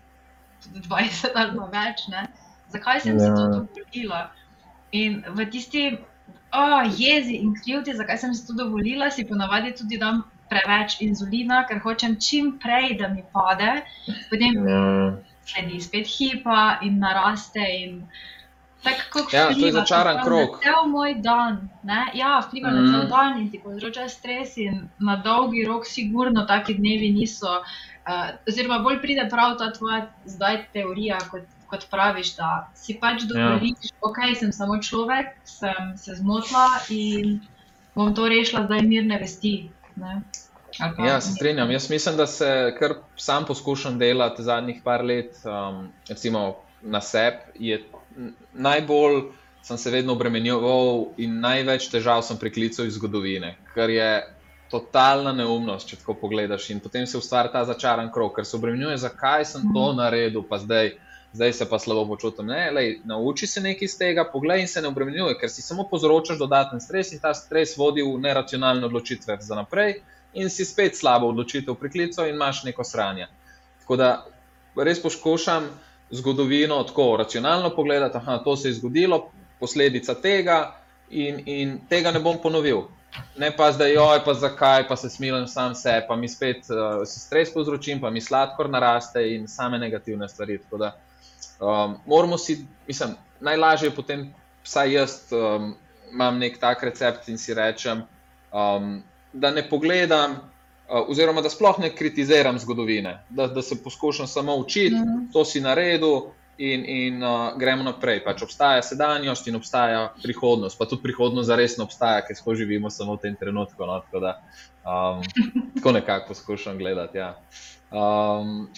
20 0.69 1.35
ali 1.35 1.57
pa 1.59 1.71
več. 1.73 2.07
Ne? 2.13 2.27
Zakaj 2.71 3.03
sem 3.07 3.19
yeah. 3.19 3.25
si 3.25 3.31
to 3.31 3.43
ja. 3.43 3.65
dovolila? 3.65 4.21
In 4.93 5.23
v 5.37 5.47
tisti 5.51 5.85
oh, 6.53 6.83
jezi 6.99 7.39
in 7.39 7.55
krivdi, 7.55 7.95
zakaj 7.95 8.19
sem 8.19 8.35
si 8.35 8.47
to 8.47 8.57
dovolila, 8.59 9.11
si 9.11 9.25
ponavadi 9.25 9.73
tudi 9.79 9.99
dam 9.99 10.25
preveč 10.51 10.99
inzulina, 11.05 11.63
ker 11.69 11.79
hočem 11.85 12.19
čim 12.19 12.59
prej, 12.59 12.97
da 12.99 13.09
mi 13.09 13.23
pade, 13.33 13.85
potem 14.31 14.59
ja. 14.67 14.83
sledi 15.47 15.81
spet 15.81 16.11
hipa 16.11 16.81
in 16.83 16.99
naraste. 16.99 17.63
In 17.63 18.01
tako 18.83 19.27
ja, 19.33 19.47
to 19.55 19.67
je 19.67 19.73
začaran 19.77 20.25
krok. 20.25 20.59
Cel 20.65 20.89
moj 20.91 21.15
dan, 21.23 21.69
ne? 21.87 22.09
ja, 22.19 22.41
vpliva 22.43 22.73
mm. 22.73 22.81
na 22.81 22.91
cel 22.91 23.07
dan 23.13 23.39
in 23.39 23.51
ti 23.53 23.63
povzroča 23.63 24.09
stres, 24.11 24.57
in 24.59 24.89
na 24.99 25.21
dolgi 25.23 25.65
rok, 25.69 25.87
sigurno, 25.87 26.47
taki 26.51 26.75
dnevi 26.75 27.13
niso. 27.15 27.61
Uh, 28.01 28.33
oziroma, 28.49 28.81
bolj 28.85 29.01
pride 29.03 29.27
prav 29.31 29.59
ta 29.59 29.73
tvoja 29.73 30.07
zdaj 30.25 30.65
teorija. 30.73 31.19
Kot, 31.31 31.49
Kot 31.71 31.85
praviš, 31.87 32.33
da 32.35 32.67
si 32.75 32.97
pač 32.99 33.29
dovoliš, 33.31 33.93
ja. 33.93 33.99
okay, 34.03 34.33
sem 34.35 34.51
samo 34.51 34.81
človek, 34.83 35.37
sem 35.47 35.93
se 35.95 36.17
zmotila 36.19 36.67
in 36.91 37.37
bom 37.95 38.11
to 38.11 38.27
rešila 38.27 38.65
zdaj 38.67 38.83
mirne 38.83 39.21
vesti. 39.23 39.71
Ja, 40.99 41.21
se 41.21 41.33
strinjam. 41.33 41.71
Jaz 41.71 41.91
mislim, 41.91 42.17
da 42.17 42.27
se 42.27 42.75
kar 42.79 42.95
sam 43.17 43.47
poskušam 43.47 43.99
delati 43.99 44.43
zadnjih 44.43 44.81
par 44.85 45.05
let, 45.05 45.39
um, 45.45 45.89
recimo 46.09 46.57
na 46.83 47.01
sebi. 47.01 47.79
Najbolj 48.53 49.23
sem 49.63 49.79
se 49.79 49.91
vedno 49.91 50.13
obremenjeval 50.13 51.05
in 51.17 51.41
največ 51.41 51.91
težav 51.93 52.23
sem 52.23 52.39
priklical 52.39 52.87
iz 52.87 52.97
zgodovine, 52.97 53.57
ker 53.75 53.91
je 53.91 54.11
totalna 54.71 55.33
neumnost, 55.33 55.89
če 55.89 55.97
tako 55.97 56.15
pogledaš. 56.15 56.71
In 56.71 56.81
potem 56.81 57.07
se 57.07 57.19
ustvari 57.19 57.49
ta 57.53 57.65
začaran 57.65 58.13
krog, 58.13 58.35
ker 58.37 58.47
se 58.47 58.57
obremenjuje, 58.57 58.97
zakaj 58.99 59.45
sem 59.45 59.63
to 59.75 59.87
Mhm. 59.89 59.97
naredil, 59.97 60.43
pa 60.43 60.59
zdaj, 60.59 60.93
zdaj 61.33 61.53
se 61.53 61.69
pa 61.69 61.79
slabo 61.79 62.07
počutim. 62.07 62.47
Ne, 62.47 62.71
lej, 62.71 63.01
nauči 63.05 63.47
se 63.47 63.61
nekaj 63.61 63.85
iz 63.85 63.99
tega, 63.99 64.25
poglej 64.33 64.61
in 64.61 64.69
se 64.69 64.83
ne 64.83 64.89
obremenjuje, 64.89 65.39
ker 65.41 65.51
si 65.51 65.63
samo 65.63 65.89
povzročaš 65.91 66.39
dodaten 66.39 66.81
stres 66.81 67.13
in 67.13 67.19
ta 67.19 67.35
stres 67.35 67.77
vodi 67.77 68.03
v 68.03 68.19
neracionalne 68.19 68.87
odločitve 68.87 69.37
za 69.41 69.55
naprej 69.55 70.01
in 70.35 70.51
si 70.51 70.65
spet 70.65 70.97
slabo 70.97 71.27
odločitev 71.29 71.75
priklical 71.75 72.29
in 72.29 72.35
imaš 72.35 72.65
neko 72.65 72.85
sranje. 72.85 73.27
Tako 73.81 73.97
da 73.97 74.27
res 74.77 75.03
poskušam 75.03 75.67
zgodovino 76.11 76.83
tako 76.85 77.17
racionalno 77.17 77.71
pogledati, 77.71 78.19
da 78.27 78.39
to 78.45 78.57
se 78.57 78.69
je 78.69 78.75
zgodilo, 78.75 79.31
posledica 79.61 80.15
tega 80.15 80.77
in, 81.11 81.43
in 81.47 81.81
tega 81.89 82.11
ne 82.11 82.21
bom 82.21 82.39
ponovil. 82.43 82.83
Ne 83.37 83.57
pa 83.57 83.73
zdaj, 83.73 83.97
oj, 83.97 84.21
pa 84.25 84.35
zakaj, 84.35 84.89
pa 84.89 84.97
se 84.97 85.11
smilim 85.11 85.47
sam 85.47 85.75
sebe, 85.75 86.05
pa 86.09 86.17
mi 86.17 86.29
spet 86.29 86.67
uh, 86.71 87.03
si 87.07 87.21
stres 87.21 87.53
povzročim, 87.55 88.01
pa 88.01 88.11
mi 88.11 88.21
sladkor 88.21 88.69
naraste 88.71 89.23
in 89.35 89.49
same 89.49 89.79
negativne 89.79 90.29
stvari. 90.29 90.59
Tako 90.59 90.79
da 90.79 90.93
um, 91.61 91.97
moramo 92.07 92.39
si, 92.39 92.67
mislim, 92.87 93.15
najlažje 93.41 93.87
je 93.89 93.95
potem, 93.97 94.35
vsaj 94.65 94.93
jaz 94.93 95.17
um, 95.33 95.75
imam 96.13 96.39
nek 96.39 96.59
tak 96.61 96.83
recept 96.83 97.29
in 97.29 97.39
si 97.39 97.55
rečem, 97.55 98.03
um, 98.53 99.03
da 99.33 99.51
ne 99.51 99.69
pogledam, 99.69 100.33
uh, 100.33 101.09
oziroma 101.09 101.43
da 101.43 101.51
sploh 101.51 101.79
ne 101.79 101.91
kritiziram 101.97 102.59
zgodovine, 102.59 103.23
da, 103.29 103.47
da 103.47 103.63
se 103.63 103.83
poskušam 103.83 104.27
samo 104.27 104.57
učiti, 104.57 104.95
Mhm. 104.95 105.33
to 105.33 105.45
si 105.45 105.61
naredil. 105.61 106.21
In, 106.61 106.83
in 106.85 107.23
uh, 107.25 107.55
gremo 107.57 107.87
naprej. 107.87 108.19
Pač 108.21 108.43
obstaja 108.45 108.83
sedanjost 108.85 109.47
in 109.49 109.57
obstaja 109.57 110.11
prihodnost, 110.21 110.77
pa 110.77 110.85
tudi 110.85 111.07
prihodnost 111.07 111.49
zares 111.49 111.79
ne 111.79 111.87
obstaja, 111.87 112.21
ker 112.27 112.37
smo 112.37 112.53
živimo 112.53 112.91
samo 112.93 113.17
v 113.17 113.23
tem 113.23 113.37
trenutku. 113.41 113.81
No? 113.89 113.97
Tako, 114.05 114.21
da, 114.21 114.35
um, 114.85 115.25
tako 115.79 115.95
nekako 115.97 116.35
poskušam 116.35 116.77
gledati. 116.79 117.19
Ja. 117.19 117.31
Um, 117.89 118.69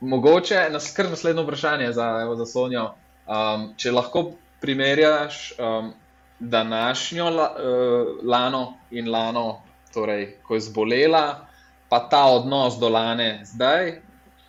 mogoče 0.00 0.66
nas 0.74 0.90
kar 0.96 1.10
naslednje 1.10 1.46
vprašanje 1.46 1.92
za, 1.92 2.08
evo, 2.26 2.34
za 2.36 2.46
Sonjo. 2.46 2.88
Um, 3.28 3.70
če 3.78 3.94
lahko 3.94 4.32
primerjaš 4.60 5.52
um, 5.58 5.92
današnjo 6.38 7.30
la, 7.30 7.48
uh, 7.54 8.24
Lano 8.26 8.74
in 8.90 9.10
Lano, 9.10 9.60
torej, 9.94 10.40
ko 10.42 10.54
je 10.54 10.60
zbolela, 10.60 11.46
pa 11.88 12.02
ta 12.08 12.26
odnos 12.26 12.78
do 12.80 12.88
Lane 12.88 13.40
zdaj, 13.44 14.00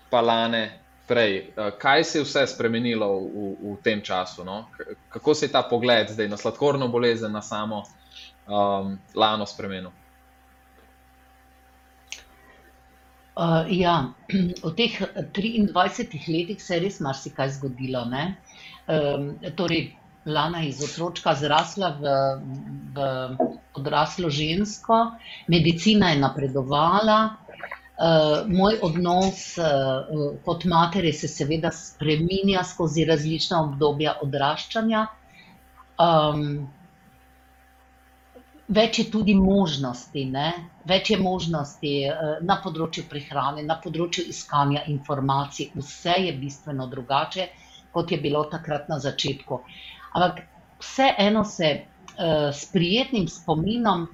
pa 0.09 0.21
Lane 0.21 0.79
prej. 1.09 1.39
Uh, 1.57 1.71
kaj 1.81 2.03
se 2.03 2.19
je 2.19 2.25
vse 2.27 2.45
spremenilo 2.53 3.07
v, 3.19 3.47
v, 3.61 3.77
tem 3.83 4.01
času? 4.05 4.45
No? 4.45 4.67
Kako 5.09 5.33
se 5.33 5.47
je 5.47 5.51
ta 5.51 5.63
pogled 5.65 6.13
zdaj 6.13 6.29
na 6.29 6.37
sladkorno 6.37 6.87
bolezen, 6.87 7.33
na 7.33 7.41
samo 7.41 7.83
um, 8.45 8.93
Lano 9.15 9.45
spremenil? 9.49 9.91
Uh, 13.39 13.65
ja, 13.71 14.13
v 14.67 14.73
teh 14.75 14.99
23 15.33 16.27
letih 16.27 16.61
se 16.61 16.75
je 16.75 16.83
res 16.85 16.99
marsikaj 16.99 17.57
zgodilo. 17.57 18.05
ne. 18.05 18.35
Um, 18.89 19.33
torej, 19.55 19.95
Lana 20.25 20.59
je 20.61 20.69
iz 20.69 20.83
otročka 20.83 21.33
zrasla 21.35 21.95
v, 21.95 22.03
v 22.93 22.97
odraslo 23.73 24.29
žensko, 24.29 25.15
medicina 25.47 26.11
je 26.11 26.19
napredovala, 26.19 27.19
uh, 27.99 28.47
moj 28.47 28.79
odnos 28.81 29.57
uh, 29.57 30.33
kot 30.45 30.65
matere 30.65 31.13
se 31.13 31.27
seveda 31.27 31.71
spreminja 31.71 32.63
skozi 32.63 33.05
različna 33.05 33.61
obdobja 33.67 34.17
odraščanja. 34.23 35.05
Um, 35.99 36.69
Več 38.69 38.99
je 38.99 39.03
tudi 39.09 39.33
možnosti, 39.33 40.23
ne? 40.29 40.49
več 40.89 41.09
je 41.09 41.17
možnosti 41.17 41.93
eh, 42.05 42.19
na 42.45 42.59
področju 42.61 43.07
prehrane, 43.09 43.63
na 43.65 43.79
področju 43.81 44.27
iskanja 44.29 44.83
informacij. 44.91 45.71
Vse 45.73 46.13
je 46.27 46.35
bistveno 46.37 46.85
drugače, 46.91 47.47
kot 47.95 48.13
je 48.13 48.19
bilo 48.21 48.43
takrat 48.51 48.85
na 48.93 48.99
začetku. 49.01 49.57
Ampak 50.13 50.43
vseeno 50.85 51.41
se 51.49 51.71
uh, 51.79 52.53
s 52.53 52.69
prijetnim 52.69 53.25
spominom, 53.27 54.05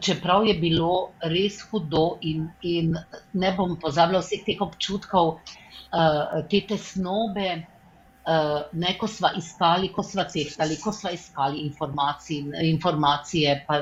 čeprav 0.00 0.46
je 0.46 0.54
bilo 0.54 1.10
res 1.22 1.60
hudo 1.70 2.18
in, 2.20 2.48
in 2.62 2.94
ne 3.32 3.50
bom 3.56 3.76
pozabila 3.80 4.22
vseh 4.22 4.44
teh 4.46 4.60
občutkov, 4.62 5.38
uh, 5.38 6.40
te 6.50 6.62
tesnobe. 6.68 7.66
Uh, 8.22 8.62
ne, 8.78 8.94
ko 8.94 9.08
smo 9.10 9.32
iskali, 9.34 9.88
ko 9.90 10.04
smo 10.06 10.22
tehtali, 10.30 10.76
ko 10.78 10.92
smo 10.94 11.10
iskali 11.10 11.64
informacije, 11.66 12.54
informacije 12.70 13.64
pa 13.66 13.80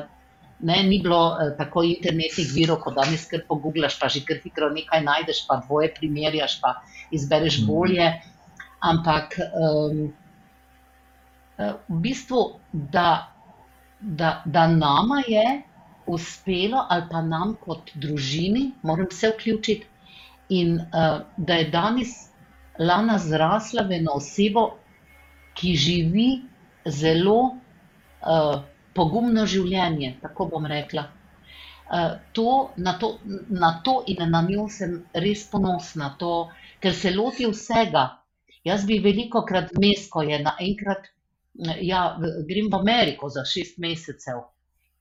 ne, 0.64 0.78
ni 0.88 0.96
bilo 1.02 1.34
uh, 1.34 1.50
tako 1.58 1.82
internetnih 1.84 2.48
virov, 2.54 2.80
kot 2.80 2.96
danes, 2.96 3.26
ker 3.28 3.44
pogublaš, 3.48 3.98
pa 4.00 4.08
že 4.08 4.24
kar 4.24 4.40
hitro 4.40 4.70
nekaj 4.72 5.04
najdeš, 5.04 5.44
pa 5.44 5.60
dvoje 5.66 5.92
primerjaš, 5.94 6.56
pa 6.60 6.78
izbereš 7.12 7.60
Mhm. 7.60 7.66
bolje. 7.68 8.08
Ampak 8.80 9.36
um, 9.52 10.08
v 11.60 12.00
bistvu, 12.00 12.56
da, 12.72 13.28
da, 14.00 14.40
da 14.46 14.66
nama 14.66 15.20
je 15.28 15.60
uspelo, 16.14 16.86
ali 16.88 17.06
pa 17.10 17.22
nam 17.22 17.54
kot 17.60 17.92
družini, 17.94 18.70
moram 18.82 19.10
se 19.10 19.30
vključiti, 19.34 19.86
in 20.50 20.74
uh, 20.80 21.20
da 21.36 21.54
je 21.54 21.70
danes 21.70 22.16
Lana 22.78 23.18
zrasla 23.18 23.82
v 23.86 23.98
eno 24.00 24.16
osebo, 24.16 24.64
ki 25.54 25.74
živi 25.76 26.28
zelo 26.86 27.38
uh, 27.44 28.62
pogumno 28.94 29.44
življenje, 29.46 30.14
tako 30.22 30.46
bom 30.54 30.66
rekla. 30.66 31.04
Uh, 31.90 32.16
to, 32.32 32.70
na, 32.76 32.94
to, 32.98 33.18
na 33.50 33.74
to 33.84 34.00
in 34.06 34.22
na 34.30 34.40
njo 34.46 34.68
sem 34.70 35.00
res 35.12 35.44
ponosna, 35.50 36.14
to, 36.18 36.48
ker 36.80 36.94
se 36.94 37.12
loti 37.14 37.48
vsega. 37.50 38.06
Jaz 38.64 38.86
bi 38.88 39.00
veliko 39.04 39.42
krat 39.48 39.72
vmes, 39.76 40.08
ko 40.12 40.22
je 40.24 40.38
naenkrat, 40.44 41.10
ja, 41.80 42.16
grem 42.48 42.68
v 42.72 42.80
Ameriko 42.80 43.28
za 43.28 43.44
šest 43.44 43.78
mesecev. 43.78 44.44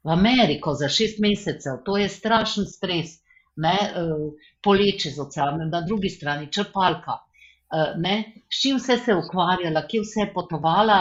V 0.04 0.12
Ameriko 0.12 0.74
za 0.74 0.90
šest 0.90 1.20
mesecev, 1.20 1.82
to 1.86 1.98
je 1.98 2.10
strašen 2.10 2.66
stres, 2.66 3.18
ne, 3.56 3.76
uh, 3.76 4.30
poleče 4.64 5.12
z 5.12 5.20
oceanom, 5.20 5.70
na 5.70 5.82
drugi 5.82 6.10
strani 6.10 6.48
črpalka. 6.52 7.20
Uh, 7.70 8.00
ne, 8.00 8.44
s 8.50 8.62
čim 8.62 8.78
vse 8.80 8.98
se 8.98 9.12
je 9.12 9.18
ukvarjala, 9.20 9.84
kje 9.88 10.02
vse 10.06 10.22
je 10.24 10.34
potovala, 10.34 11.00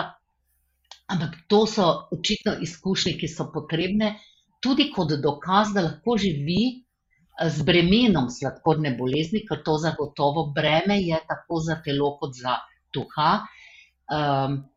ampak 1.09 1.38
to 1.49 1.62
so 1.66 1.86
očitno 2.12 2.59
izkušnje, 2.62 3.14
ki 3.20 3.28
so 3.28 3.49
potrebne 3.55 4.16
tudi 4.61 4.90
kot 4.92 5.14
dokaz, 5.22 5.72
da 5.74 5.86
lahko 5.86 6.16
živi 6.18 6.62
eh, 6.68 7.49
z 7.49 7.64
bremenom 7.64 8.28
sladkorne 8.30 8.96
bolezni, 8.99 9.44
ker 9.46 9.62
to 9.64 9.78
zagotovo 9.78 10.49
breme 10.55 10.99
je 11.01 11.20
tako 11.28 11.62
za 11.64 11.78
telo 11.84 12.16
kot 12.18 12.34
za 12.36 12.59
duha, 12.92 13.30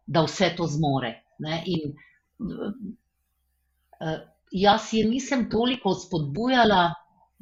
da 0.08 0.22
vse 0.28 0.50
to 0.58 0.68
zmore. 0.68 1.12
Ne? 1.40 1.64
In 1.66 1.94
jaz 4.52 4.90
je 4.94 5.06
nisem 5.08 5.48
toliko 5.50 5.94
spodbujala, 5.96 6.82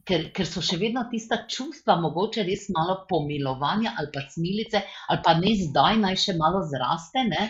ker, 0.05 0.30
ker 0.36 0.47
so 0.47 0.62
še 0.66 0.80
vedno 0.82 1.05
tista 1.12 1.43
čustva, 1.49 1.99
mogoče 2.01 2.43
res 2.47 2.68
malo 2.76 3.03
pomilovanja 3.10 3.95
ali 3.97 4.12
pa 4.14 4.24
smilice, 4.30 4.84
ali 5.10 5.24
pa 5.26 5.36
ne 5.39 5.55
zdaj, 5.64 5.99
naj 6.05 6.22
še 6.26 6.38
malo 6.39 6.64
zraste, 6.70 7.26
ne? 7.30 7.49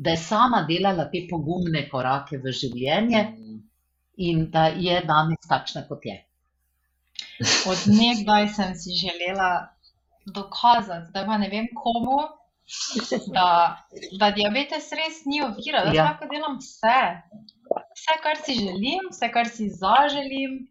da 0.00 0.14
je 0.14 0.20
sama 0.22 0.62
delala 0.68 1.04
te 1.12 1.26
pogumne 1.28 1.82
korake 1.90 2.38
v 2.40 2.52
življenje 2.56 3.20
in 4.26 4.46
da 4.54 4.70
je 4.72 4.96
danes 5.04 5.48
takšna, 5.48 5.82
kot 5.90 6.06
je. 6.08 6.14
Od 7.68 7.82
nekdaj 7.92 8.48
sem 8.56 8.72
si 8.80 8.96
želela 8.96 9.50
dokazati, 10.24 11.12
da 11.12 11.26
pa 11.28 11.36
ne 11.42 11.50
vem 11.52 11.68
komu, 11.76 12.16
da, 13.34 13.76
da 14.18 14.30
diabetes 14.30 14.90
res 14.92 15.24
ni 15.26 15.42
ovira, 15.42 15.84
da 15.84 15.92
Ja. 15.94 16.04
lahko 16.04 16.28
delam 16.30 16.58
vse. 16.58 17.02
Vse, 17.96 18.16
kar 18.22 18.40
si 18.44 18.54
želim, 18.54 19.10
vse, 19.10 19.30
kar 19.32 19.48
si 19.48 19.68
zaželim. 19.68 20.66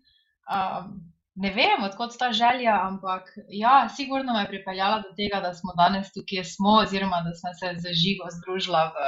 Um, 0.49 0.97
ne 1.35 1.51
vem, 1.55 1.83
odkot 1.85 2.17
ta 2.19 2.31
želja, 2.35 2.73
ampak 2.87 3.29
ja, 3.47 3.87
sigurno 3.95 4.33
me 4.33 4.41
je 4.41 4.47
pripeljala 4.47 5.03
do 5.05 5.13
tega, 5.15 5.39
da 5.39 5.53
smo 5.53 5.75
danes 5.77 6.11
tukaj, 6.13 6.43
smo, 6.43 6.79
oziroma 6.83 7.21
da 7.23 7.35
sem 7.37 7.53
se 7.59 7.73
z 7.79 7.93
žigo 7.93 8.27
združila 8.39 8.89
v 8.95 9.07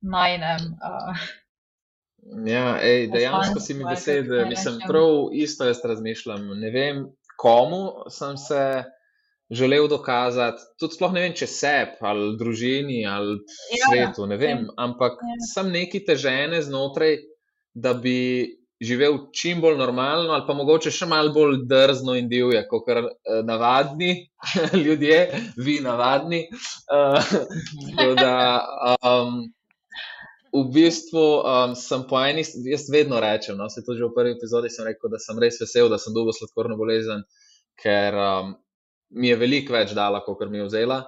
najnem. 0.00 0.74
Uh, 0.80 1.28
Ja, 2.46 2.76
ej, 2.82 3.08
dejansko 3.08 3.60
si 3.60 3.74
mi 3.74 3.84
besede, 3.84 4.44
mislim, 4.44 4.80
prav 4.86 5.32
isto 5.32 5.64
jaz 5.64 5.80
razmišljam. 5.84 6.46
Ne 6.60 6.70
vem, 6.70 7.06
komu 7.36 8.10
sem 8.12 8.36
se 8.36 8.84
želel 9.50 9.88
dokazati, 9.90 10.62
tudi 10.78 10.94
sploh 10.94 11.12
ne 11.12 11.24
vem, 11.24 11.34
če 11.34 11.46
sebi 11.50 11.98
ali 12.06 12.36
družini 12.38 13.02
ali 13.10 13.38
Ja, 13.74 13.88
svetu, 13.88 14.26
ne 14.30 14.38
vem, 14.38 14.68
ampak 14.78 15.18
Ja. 15.18 15.36
sem 15.54 15.72
neki 15.74 16.04
težene 16.06 16.62
znotraj, 16.62 17.18
da 17.74 17.94
bi 17.94 18.56
živel 18.80 19.18
čim 19.36 19.60
bolj 19.60 19.76
normalno 19.76 20.32
ali 20.32 20.46
pa 20.46 20.54
mogoče 20.56 20.90
še 20.90 21.06
malo 21.06 21.32
bolj 21.34 21.58
drzno 21.68 22.14
in 22.16 22.28
divje, 22.30 22.62
kot 22.70 22.86
kar 22.86 23.02
eh, 23.04 23.42
navadni 23.44 24.12
ljudje, 24.84 25.18
vi 25.56 25.80
navadni. 25.84 26.46
Uh, 26.90 28.14
da, 28.16 28.64
um, 29.04 29.42
v 30.52 30.64
bistvu 30.74 31.26
um, 31.42 31.74
sem 31.78 32.02
po 32.10 32.18
eni 32.24 32.42
jaz 32.66 32.88
vedno 32.90 33.20
rečem, 33.22 33.58
no, 33.58 33.68
se 33.70 33.84
to 33.86 33.94
že 33.94 34.08
v 34.08 34.14
prvi 34.16 34.32
epizodi 34.34 34.70
sem 34.72 34.88
rekel, 34.88 35.10
da 35.12 35.20
sem 35.22 35.38
res 35.38 35.60
vesel, 35.62 35.90
da 35.92 35.98
sem 35.98 36.14
dobil 36.16 36.34
sladkorno 36.34 36.74
bolezen, 36.80 37.22
ker 37.78 38.16
um, 38.18 38.56
mi 39.10 39.30
je 39.30 39.36
veliko 39.36 39.74
več 39.74 39.94
dala, 39.96 40.22
kot 40.24 40.44
mi 40.48 40.60
je 40.60 40.68
vzela. 40.68 41.00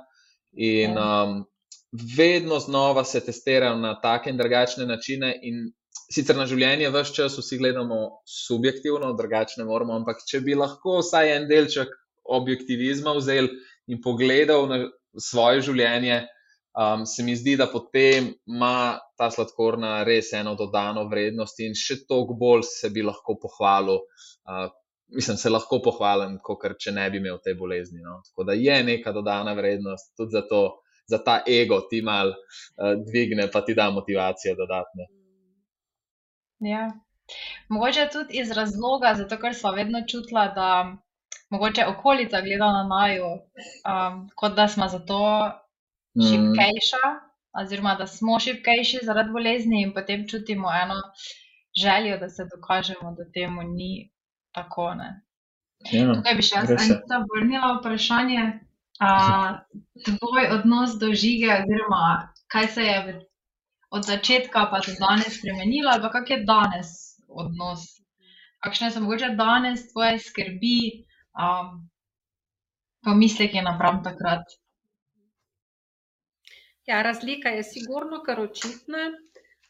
In 0.58 0.98
um, 0.98 1.38
vedno 2.16 2.58
znova 2.60 3.04
se 3.04 3.22
testirajo 3.24 3.78
na 3.78 3.94
take 4.00 4.30
in 4.30 4.40
drugačne 4.40 4.86
načine. 4.86 5.32
In 5.42 5.70
sicer 6.12 6.36
na 6.36 6.46
življenje 6.48 6.90
vse 6.92 7.16
čas 7.16 7.38
vsi 7.38 7.58
gledamo 7.60 8.00
subjektivno, 8.28 9.12
drugačne 9.18 9.64
moramo, 9.68 9.96
ampak 10.00 10.24
če 10.28 10.42
bi 10.44 10.56
lahko 10.58 11.00
vsaj 11.00 11.36
en 11.36 11.48
delček 11.48 11.92
objektivizma 12.22 13.16
vzel 13.18 13.48
in 13.90 14.00
pogledal 14.02 14.68
na 14.70 14.84
svoje 15.20 15.62
življenje, 15.68 16.22
um, 16.78 17.06
se 17.06 17.24
mi 17.24 17.34
zdi, 17.36 17.56
da 17.60 17.66
potem 17.68 18.30
ima 18.48 18.98
ta 19.18 19.28
sladkorna 19.32 20.02
res 20.08 20.32
eno 20.36 20.54
dodano 20.58 21.04
vrednost 21.10 21.60
in 21.64 21.76
še 21.76 22.02
toliko 22.08 22.36
bolj 22.38 22.64
se 22.68 22.92
bi 22.94 23.04
lahko 23.04 23.36
pohvalil. 23.42 24.00
Uh, 24.48 24.68
mislim, 25.14 25.36
se 25.36 25.50
lahko 25.50 25.80
pohvalim, 25.84 26.38
kot 26.42 26.64
če 26.78 26.92
ne 26.92 27.08
bi 27.10 27.20
imel 27.20 27.38
te 27.44 27.54
bolezni. 27.54 28.00
No? 28.02 28.20
Tako 28.28 28.44
da 28.48 28.56
je 28.58 28.82
neka 28.84 29.12
dodana 29.12 29.54
vrednost 29.58 30.16
tudi 30.16 30.36
za, 30.36 30.42
to, 30.48 30.62
za 31.06 31.22
ta 31.24 31.40
ego, 31.48 31.80
ti 31.90 32.02
mal 32.02 32.34
uh, 32.34 32.92
dvigne, 33.06 33.48
pa 33.52 33.64
ti 33.64 33.74
da 33.74 33.90
motivacijo 33.90 34.54
dodatne. 34.58 35.08
Ja. 36.60 36.90
Mogoče 37.68 38.08
tudi 38.12 38.40
iz 38.42 38.50
razloga, 38.50 39.14
zato 39.18 39.38
ker 39.40 39.54
smo 39.54 39.72
vedno 39.72 40.02
čutila, 40.08 40.48
da 40.54 40.68
mogoče 41.50 41.86
okolica 41.86 42.40
gleda 42.40 42.68
na 42.72 42.84
naju, 42.88 43.28
um, 43.88 44.24
kot 44.36 44.56
da 44.56 44.68
smo 44.68 44.88
zato 44.88 45.20
Mhm. 46.16 46.26
šibkejša, 46.28 47.04
oziroma 47.60 47.94
da 47.94 48.06
smo 48.06 48.40
šibkejši 48.40 48.98
zaradi 49.02 49.30
bolezni 49.32 49.82
in 49.82 49.94
potem 49.94 50.28
čutimo 50.28 50.68
eno 50.82 50.94
željo, 51.82 52.18
da 52.18 52.28
se 52.28 52.46
dokažemo, 52.56 53.14
da 53.18 53.24
temu 53.34 53.62
ni 53.62 54.11
tako. 54.52 54.94
Ne. 54.94 55.10
Ja, 55.90 56.12
Tukaj 56.14 56.36
bi 56.38 56.44
še 56.46 56.60
jaz 56.60 56.92
vrnila 57.32 57.78
vprašanje. 57.80 58.44
A, 59.02 59.10
tvoj 60.06 60.44
odnos 60.54 60.94
do 61.00 61.10
žige, 61.10 61.48
oziroma 61.56 62.32
kaj 62.52 62.68
se 62.68 62.82
je 62.86 62.98
od 63.90 64.04
začetka 64.06 64.66
pa 64.70 64.80
do 64.84 64.94
danes 65.00 65.38
spremenilo, 65.38 65.90
ali 65.90 66.02
pa 66.02 66.10
kak 66.12 66.30
je 66.30 66.44
danes 66.46 66.92
odnos? 67.28 67.88
Kakšne 68.62 68.92
so 68.94 69.02
mogoče 69.02 69.32
danes 69.34 69.88
tvoje 69.90 70.20
skrbi, 70.22 71.02
um, 71.34 71.80
pomisleki 73.04 73.64
napram 73.64 74.02
takrat? 74.04 74.54
Ja, 76.86 77.02
razlika 77.02 77.48
je 77.48 77.64
sigurno 77.66 78.22
kar 78.26 78.40
očitna. 78.40 79.10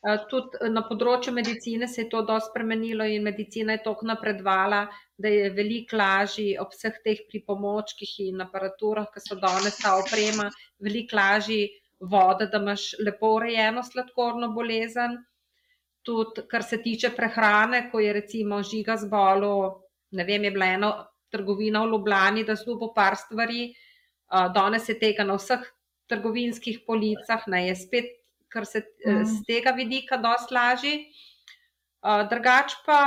Eh, 0.02 0.22
Tudi 0.26 0.58
na 0.74 0.82
področju 0.82 1.30
medicine 1.34 1.86
se 1.86 2.02
je 2.02 2.08
to 2.10 2.24
dosti 2.26 2.50
spremenilo 2.50 3.04
in 3.06 3.22
medicina 3.22 3.76
je 3.76 3.84
tako 3.84 4.08
napredovala, 4.10 4.80
da 5.14 5.30
je 5.30 5.50
veliko 5.54 5.94
lažje 6.00 6.56
ob 6.58 6.72
vseh 6.74 6.96
teh 7.04 7.20
pripomočkih 7.28 8.14
in 8.24 8.42
aparaturah, 8.42 9.06
ki 9.14 9.22
so 9.22 9.38
danes 9.38 9.78
ta 9.78 9.94
oprema, 10.00 10.48
veliko 10.82 11.14
lažje 11.14 11.68
voda, 12.14 12.48
da 12.50 12.58
imaš 12.58 12.88
lepo 12.98 13.36
urejeno 13.36 13.84
sladkorno 13.86 14.48
bolezen. 14.56 15.14
Tudi 16.02 16.42
kar 16.50 16.66
se 16.66 16.80
tiče 16.82 17.12
prehrane, 17.14 17.84
ko 17.92 18.02
je 18.02 18.16
recimo 18.16 18.58
žiga 18.66 18.96
zbolo, 18.98 19.52
ne 20.18 20.26
vem, 20.26 20.48
je 20.48 20.50
bila 20.50 20.72
ena 20.80 20.90
trgovina 21.30 21.84
v 21.84 21.92
Ljubljani, 21.92 22.42
da 22.42 22.58
zlubo 22.58 22.90
par 22.90 23.14
stvari, 23.20 23.68
eh, 23.70 24.50
danes 24.58 24.90
je 24.90 24.98
tega 24.98 25.22
na 25.22 25.38
vseh 25.38 25.62
trgovinskih 26.10 26.82
policah, 26.90 27.46
ne, 27.46 27.68
je 27.68 27.78
spet, 27.86 28.10
kar 28.52 28.66
se 28.68 28.84
mm. 29.06 29.24
z 29.24 29.44
tega 29.48 29.72
vidika, 29.76 30.20
dosti 30.20 30.54
lažji. 30.54 30.94
Uh, 32.02 32.22
drugač 32.30 32.74
pa 32.86 33.00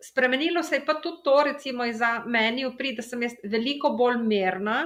spremenilo 0.00 0.62
se 0.62 0.80
je 0.80 0.86
pa 0.86 0.94
tudi 1.00 1.22
to, 1.24 1.42
recimo, 1.44 1.84
za 1.92 2.22
meni 2.26 2.66
upri, 2.66 2.94
da 2.96 3.02
sem 3.02 3.22
jaz 3.22 3.36
veliko 3.44 3.94
bolj 3.96 4.20
mirna. 4.24 4.82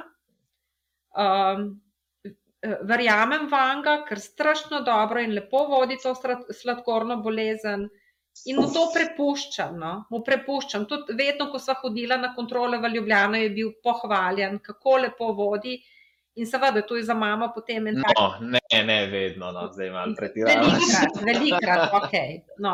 Um, 1.14 1.68
verjamem 2.64 3.47
vanga, 3.51 3.99
ker 4.09 4.20
strašno 4.20 4.80
dobro 4.87 5.20
in 5.20 5.35
lepo 5.37 5.66
vodi 5.68 5.99
to 6.03 6.14
sladkorno 6.53 7.20
bolezen. 7.22 7.89
In 8.51 8.59
mu 8.59 8.66
to 8.74 8.89
prepuščam. 8.95 9.76
No? 9.78 9.93
Mu 10.11 10.22
prepuščam. 10.26 10.89
Tudi 10.91 11.14
vedno, 11.18 11.51
ko 11.53 11.61
sva 11.62 11.76
hodila 11.82 12.16
na 12.18 12.32
kontrole 12.35 12.80
v 12.82 12.91
Ljubljano, 12.97 13.39
je 13.39 13.51
bil 13.55 13.70
pohvaljen, 13.85 14.59
kako 14.64 14.97
lepo 15.05 15.30
vodi. 15.39 15.76
In 16.35 16.47
seveda, 16.47 16.82
to 16.82 16.97
je 16.97 17.05
za 17.07 17.14
mamo 17.14 17.53
potem 17.55 17.87
en 17.87 18.01
tak. 18.03 18.16
No, 18.18 18.51
ne, 18.51 18.82
ne 18.85 19.07
vedno, 19.07 19.53
no, 19.55 19.68
zdaj 19.72 19.91
malo 19.91 20.14
pretiravam. 20.18 20.66
Velikrat, 20.66 21.20
velikrat, 21.30 21.93
ok. 21.95 22.14
No, 22.59 22.72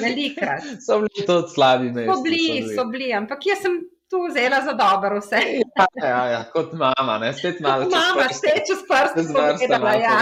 velikrat. 0.00 0.62
So 0.86 1.00
bili 1.02 1.26
tudi 1.26 1.54
slabi 1.54 1.90
mesti. 1.90 2.06
So 2.12 2.22
bili, 2.22 2.44
so 2.76 2.84
bili, 2.84 3.08
ampak 3.14 3.46
jaz 3.46 3.64
sem 3.66 3.80
tu 4.10 4.22
vzela 4.28 4.60
za 4.62 4.76
dobro 4.78 5.18
vse. 5.18 5.42
Ja, 5.42 5.86
ja, 6.02 6.22
ja, 6.26 6.44
kot 6.52 6.72
mama, 6.72 7.18
ne, 7.18 7.32
spet 7.34 7.58
malo. 7.60 7.90
Kot 7.90 7.98
mama, 7.98 8.28
še 8.30 8.54
čez 8.68 8.86
prst, 8.86 9.18
čez 9.18 9.34
prst, 9.34 9.66
povedala, 9.66 9.94
ja. 9.98 10.16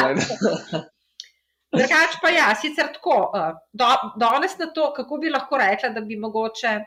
Drugač 1.69 2.17
pa 2.25 2.33
ja, 2.33 2.49
sicer 2.57 2.89
tako, 2.97 3.21
do, 3.77 3.93
danes 4.17 4.57
na 4.57 4.73
to, 4.73 4.95
kako 4.97 5.21
bi 5.21 5.33
lahko 5.33 5.61
rekla, 5.61 5.93
da 5.93 6.01
bi 6.01 6.17
mogoče 6.17 6.79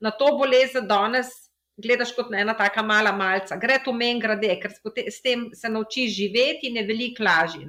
na 0.00 0.10
to 0.14 0.36
bolezen 0.38 0.86
danes 0.86 1.49
gledaš 1.82 2.12
kot 2.16 2.32
ena 2.36 2.54
taka 2.56 2.82
mala 2.86 3.12
malca, 3.16 3.56
gre 3.60 3.78
to 3.84 3.92
meni 3.96 4.20
grade, 4.20 4.50
ker 4.62 4.72
s 5.06 5.20
tem 5.24 5.48
se 5.54 5.68
naučiš 5.68 6.12
živeti 6.16 6.70
in 6.70 6.80
je 6.80 6.86
veliko 6.86 7.24
lažje. 7.24 7.66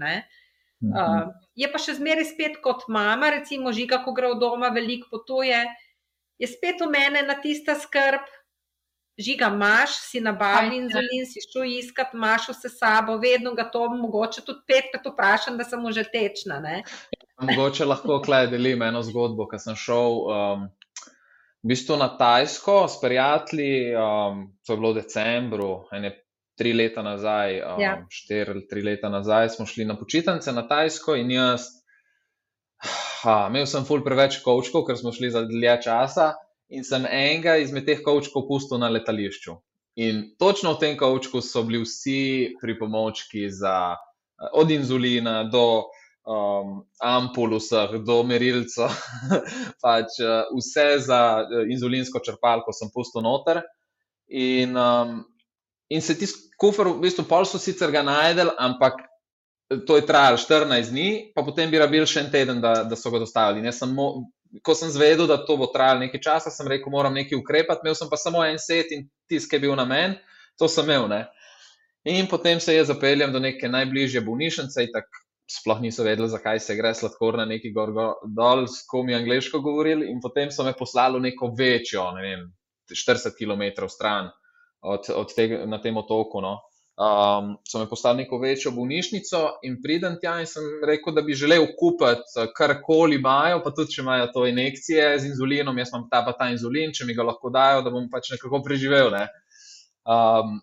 Uh, 0.81 0.97
uh, 0.97 1.31
je 1.55 1.69
pa 1.69 1.79
še 1.81 1.97
zmeraj 1.99 2.31
spet 2.31 2.59
kot 2.63 2.87
mama, 2.89 3.29
recimo 3.33 3.73
žiga, 3.75 4.01
ko 4.05 4.15
gre 4.17 4.33
v 4.33 4.39
doma, 4.41 4.71
veliko 4.73 5.09
potuje, 5.13 5.59
je 6.41 6.49
spet 6.49 6.81
v 6.81 6.89
mene 6.89 7.25
na 7.27 7.37
tista 7.41 7.77
skrb. 7.77 8.25
Žiga, 9.21 9.51
imaš, 9.53 9.97
si 10.07 10.21
nabavljen 10.23 10.87
inzulin, 10.87 11.25
si 11.29 11.43
šel 11.43 11.67
iskat, 11.75 12.13
imaš 12.15 12.47
vse 12.53 12.71
sabo, 12.73 13.19
vedno 13.21 13.51
ga 13.53 13.67
to, 13.69 13.83
mogoče 13.91 14.41
tudi 14.47 14.63
petkrat 14.65 15.05
vprašam, 15.05 15.59
da 15.59 15.67
sem 15.67 15.83
mu 15.83 15.91
že 15.93 16.07
tečna. 16.09 16.57
Ne? 16.63 16.79
Mogoče 17.43 17.85
lahko 17.85 18.21
klej 18.23 18.47
delim 18.49 18.81
eno 18.87 19.03
zgodbo, 19.05 19.45
ko 19.51 19.59
sem 19.61 19.77
šel. 19.77 20.17
Um, 20.31 20.65
v 21.63 21.69
bistvu 21.69 21.97
na 21.97 22.09
Tajsko 22.17 22.87
s 22.89 22.97
prijatelji, 23.01 23.93
um, 23.95 24.47
to 24.65 24.73
je 24.73 24.77
bilo 24.77 24.91
v 24.93 25.01
decembru, 25.01 25.71
ene 25.93 26.15
tri 26.57 26.73
leta 26.73 27.01
nazaj, 27.01 27.61
um, 27.61 27.81
Ja. 27.81 27.93
štiri 28.09 28.51
ali 28.51 28.67
tri 28.67 28.81
leta 28.81 29.09
nazaj, 29.09 29.49
smo 29.49 29.65
šli 29.65 29.85
na 29.85 29.97
počitnice 29.97 30.51
na 30.51 30.67
Tajsko 30.67 31.15
in 31.15 31.31
jaz, 31.31 31.67
ha, 33.23 33.47
imel 33.49 33.65
sem 33.69 33.85
ful 33.85 34.03
preveč 34.03 34.41
kovčkov, 34.41 34.85
ker 34.87 34.97
smo 34.97 35.13
šli 35.13 35.29
za 35.31 35.45
dlje 35.45 35.77
časa 35.85 36.33
in 36.69 36.83
sem 36.83 37.05
enega 37.05 37.57
izmed 37.61 37.85
teh 37.85 38.01
kovčkov 38.01 38.47
pustil 38.47 38.79
na 38.81 38.89
letališču. 38.89 39.57
In 40.01 40.23
točno 40.39 40.73
v 40.73 40.79
tem 40.79 40.93
kovčku 40.97 41.41
so 41.43 41.63
bili 41.67 41.83
vsi 41.83 42.55
pripomočki 42.61 43.49
za, 43.51 43.95
od 44.53 44.71
inzulina 44.71 45.43
do 45.43 45.91
um, 46.25 46.81
ampul, 47.01 47.57
vseh, 47.57 47.97
do 48.05 48.21
merilca, 48.27 48.89
pač 49.83 50.19
uh, 50.23 50.49
vse 50.57 50.87
za 51.07 51.21
uh, 51.43 51.63
inzulinsko 51.71 52.21
črpalko 52.23 52.73
sem 52.75 52.91
pustil 52.93 53.23
noter. 53.25 53.61
In, 54.31 54.77
um, 54.77 55.21
in 55.91 56.01
se 56.01 56.15
ti 56.15 56.29
kufr, 56.61 56.87
v 56.93 57.01
bistvu, 57.07 57.25
pol 57.29 57.47
so 57.47 57.59
sicer 57.59 57.91
ga 57.91 58.03
najdel, 58.05 58.53
ampak 58.59 59.01
to 59.87 59.97
je 59.97 60.05
trajalo 60.05 60.37
14 60.37 60.91
dni, 60.91 61.09
pa 61.35 61.43
potem 61.47 61.71
bi 61.71 61.79
rabili 61.79 62.07
še 62.07 62.25
en 62.25 62.31
teden, 62.31 62.61
da, 62.63 62.83
da 62.87 62.97
so 62.99 63.11
ga 63.11 63.21
dostavili. 63.23 63.63
In 63.63 63.71
jaz 63.71 63.81
sem 63.83 63.95
mo- 63.95 64.27
Ko 64.67 64.73
sem 64.75 64.89
zvedel, 64.91 65.29
da 65.31 65.37
to 65.47 65.55
bo 65.55 65.69
trajalo 65.71 66.01
nekaj 66.03 66.19
časa, 66.19 66.51
sem 66.51 66.67
rekel, 66.67 66.91
moram 66.91 67.13
nekaj 67.15 67.37
ukrepati. 67.39 67.85
Imel 67.85 67.95
sem 67.95 68.09
pa 68.11 68.17
samo 68.19 68.41
en 68.43 68.57
set 68.59 68.91
in 68.91 69.05
tisti, 69.31 69.47
ki 69.47 69.55
je 69.55 69.63
bil 69.63 69.77
na 69.79 69.85
meni, 69.87 70.17
to 70.59 70.67
sem 70.67 70.83
imel. 70.83 71.05
Ne? 71.07 71.21
In 72.03 72.27
potem 72.27 72.59
se 72.59 72.75
je 72.75 72.83
zapeljal 72.89 73.31
do 73.31 73.39
neke 73.39 73.69
najbližje 73.71 74.19
bolnišnice, 74.27 74.87
tako 74.91 75.20
sploh 75.51 75.81
niso 75.83 76.05
vedeli, 76.07 76.29
zakaj 76.31 76.59
se 76.63 76.75
gre 76.79 76.93
sladkorna 76.95 77.45
neki 77.49 77.73
gor, 77.75 77.91
gor 77.95 78.17
dol, 78.37 78.65
s 78.67 78.85
kom 78.87 79.09
je 79.09 79.19
angliško 79.19 79.59
govorili. 79.63 80.09
In 80.11 80.21
potem 80.23 80.51
so 80.51 80.63
me 80.67 80.73
poslali 80.77 81.19
v 81.19 81.27
neko 81.29 81.51
večjo, 81.57 82.07
ne 82.15 82.25
vem, 82.25 82.45
40 82.91 83.37
km 83.37 83.87
stran 83.89 84.31
od, 84.81 85.09
od 85.15 85.33
tega, 85.35 85.65
na 85.65 85.81
tem 85.81 85.97
otoku. 85.97 86.41
No. 86.41 86.59
Um, 87.01 87.55
so 87.65 87.79
me 87.79 87.87
poslali 87.89 88.23
neko 88.23 88.37
večjo 88.37 88.71
bolnišnico 88.75 89.39
in 89.65 89.77
pridem 89.81 90.17
tja 90.21 90.35
in 90.43 90.47
sem 90.47 90.65
rekel, 90.85 91.15
da 91.15 91.23
bi 91.25 91.33
želel 91.33 91.65
kupiti 91.79 92.35
eh, 92.37 92.49
karkoli 92.57 93.17
imajo, 93.17 93.61
pa 93.63 93.71
tudi 93.73 93.95
če 93.95 94.01
imajo 94.03 94.27
to 94.35 94.43
injekcije 94.45 95.07
z 95.19 95.31
inzulinom, 95.31 95.79
jaz 95.81 95.93
imam 95.93 96.09
ta 96.11 96.21
pa 96.27 96.35
ta 96.37 96.51
inzulin, 96.51 96.93
če 96.93 97.07
mi 97.07 97.15
ga 97.17 97.25
lahko 97.25 97.49
dajo, 97.49 97.81
da 97.81 97.93
bom 97.95 98.09
pač 98.11 98.33
nekako 98.35 98.61
preživel. 98.67 99.09
Ne. 99.15 99.23
Um, 100.05 100.59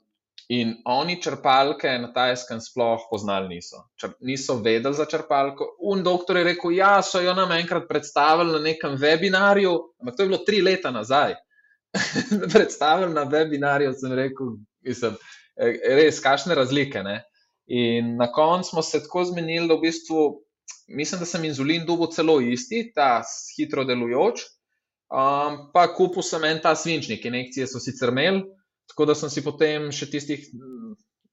in 0.49 0.73
oni 0.89 1.19
črpalke 1.23 1.91
na 2.01 2.09
tajskem 2.13 2.61
sploh 2.61 3.05
poznali 3.11 3.51
niso. 3.53 3.83
Čr 4.01 4.15
niso 4.25 4.57
vedeli 4.65 4.97
za 4.97 5.05
črpalko. 5.05 5.75
Un 5.91 6.03
doktor 6.03 6.41
je 6.41 6.45
rekel, 6.45 6.73
ja, 6.79 7.03
so 7.03 7.21
jo 7.21 7.35
nam 7.37 7.53
enkrat 7.53 7.89
predstavili 7.89 8.57
na 8.57 8.63
nekem 8.65 8.97
webinarju, 8.97 9.75
ampak 10.01 10.17
to 10.17 10.25
je 10.25 10.29
bilo 10.29 10.41
tri 10.47 10.63
leta 10.65 10.91
nazaj. 10.91 11.37
predstavili 12.55 13.13
na 13.13 13.27
webinarju, 13.29 13.93
sem 14.01 14.17
rekel, 14.17 14.57
mislim, 14.85 15.21
res, 16.01 16.21
kakšne 16.25 16.57
razlike. 16.57 17.05
Ne? 17.05 17.23
In 17.69 18.17
na 18.17 18.33
koncu 18.33 18.71
smo 18.71 18.83
se 18.83 19.03
tako 19.05 19.27
zmenili, 19.29 19.69
da 19.69 19.77
v 19.77 19.85
bistvu 19.85 20.29
mislim, 20.89 21.19
da 21.21 21.27
sem 21.27 21.45
inzulin 21.45 21.87
dobil 21.87 22.09
celo 22.13 22.41
isti, 22.41 22.93
ta 22.95 23.23
hitro 23.57 23.85
delujoč. 23.85 24.45
Um, 25.09 25.71
pa 25.73 25.87
kupil 25.97 26.23
sem 26.23 26.45
en 26.45 26.59
ta 26.61 26.75
svinčnik, 26.77 27.25
injekcije 27.25 27.67
so 27.67 27.81
sicer 27.81 28.13
imeli, 28.13 28.43
tako 28.89 29.09
da 29.11 29.17
sem 29.19 29.31
si 29.33 29.45
potem 29.45 29.91
še 29.95 30.09
tistih 30.11 30.47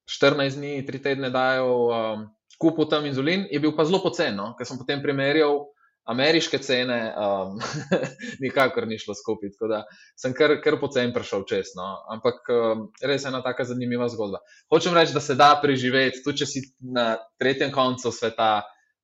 14 0.10 0.60
dni, 0.60 0.74
3 0.88 1.03
tedne 1.03 1.32
dajal, 1.34 1.72
um, 1.89 2.26
kupil 2.62 2.89
tam 2.91 3.08
inzulin, 3.10 3.47
je 3.51 3.60
bil 3.60 3.74
pa 3.76 3.88
zelo 3.88 4.03
pocen, 4.03 4.36
no? 4.38 4.53
ker 4.60 4.68
sem 4.68 4.80
potem 4.80 5.01
primerjal 5.03 5.64
ameriške 6.06 6.60
cene, 6.62 6.99
um, 7.18 7.58
nikakor 8.43 8.86
ni 8.88 8.99
šlo 9.01 9.16
skupaj. 9.18 9.56
Tako 9.56 9.70
da 9.72 9.80
sem 10.22 10.36
kar, 10.38 10.53
kar 10.62 10.78
pocen 10.82 11.14
prišel 11.14 11.45
čez. 11.49 11.74
No? 11.78 11.88
Ampak 12.14 12.45
um, 12.53 12.84
res 13.01 13.26
je 13.26 13.32
ena 13.32 13.41
tako 13.45 13.66
zanimiva 13.66 14.08
zgodba. 14.14 14.43
Hočem 14.72 14.93
reči, 14.93 15.16
da 15.18 15.24
se 15.24 15.38
da 15.39 15.56
preživeti, 15.62 16.22
tudi 16.26 16.43
če 16.43 16.49
si 16.51 16.62
na 16.93 17.16
tretjem 17.41 17.74
koncu 17.74 18.14
sveta, 18.14 18.51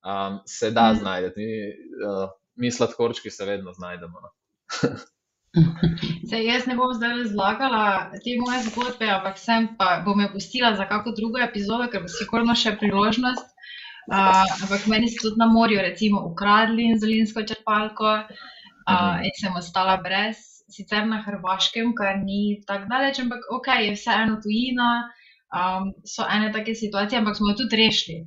um, 0.06 0.42
se 0.46 0.70
da 0.76 0.92
mm. 0.92 1.02
znajdeti. 1.02 1.42
Mi, 1.42 2.06
uh, 2.06 2.28
mi 2.62 2.72
sladkorčki 2.72 3.34
se 3.34 3.50
vedno 3.50 3.74
znajdemo. 3.74 4.22
No? 4.22 4.36
Se, 6.30 6.40
jaz 6.44 6.66
ne 6.68 6.76
bom 6.80 6.94
zdaj 6.96 7.18
razlagala 7.18 8.12
te 8.24 8.36
moje 8.40 8.62
zgodbe, 8.70 9.08
ampak 9.12 9.40
sem 9.40 9.68
pa 9.80 10.02
bom 10.06 10.22
jo 10.24 10.30
pustila 10.34 10.76
za 10.76 10.86
kako 10.88 11.12
drugo 11.18 11.42
epizodo, 11.44 11.90
ker 11.92 12.06
bo 12.06 12.12
sigurno 12.12 12.56
še 12.56 12.78
priložnost. 12.80 13.50
Uh, 14.12 14.48
ampak 14.64 14.88
meni 14.90 15.12
so 15.12 15.28
tudi 15.28 15.40
na 15.40 15.46
morju, 15.52 15.82
recimo, 15.84 16.24
ukradli 16.32 16.88
inzulinsko 16.90 17.44
črpalko 17.48 18.14
uh, 18.24 19.20
in 19.22 19.36
sem 19.38 19.54
ostala 19.60 20.00
brez, 20.02 20.40
sicer 20.74 21.06
na 21.08 21.22
Hrvaškem, 21.22 21.92
kar 21.96 22.18
ni 22.24 22.64
tako 22.68 22.90
daleč, 22.90 23.20
ampak 23.22 23.46
ok, 23.54 23.70
je 23.86 23.94
vseeno 23.94 24.40
tujina, 24.44 24.90
um, 25.54 25.92
so 26.08 26.26
ene 26.26 26.50
take 26.56 26.76
situacije, 26.76 27.22
ampak 27.22 27.38
smo 27.38 27.52
jo 27.52 27.60
tudi 27.62 27.84
rešili, 27.84 28.18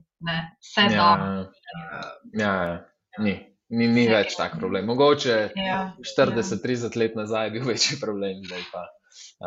vse 0.63 0.87
ja, 0.93 0.93
da. 0.95 1.51
Ja, 2.39 2.55
ja, 2.71 2.79
ni. 3.19 3.35
Ni, 3.73 3.87
ni 3.89 4.05
več 4.09 4.37
tak 4.37 4.59
problem. 4.61 4.87
Mogoče 4.87 5.37
ja, 5.57 5.79
40-30 6.05 6.85
ja. 6.85 7.01
let 7.01 7.17
nazaj 7.17 7.49
je 7.49 7.55
bil 7.57 7.65
večji 7.73 7.99
problem, 8.01 8.43
zdaj 8.45 8.67
pa 8.73 8.85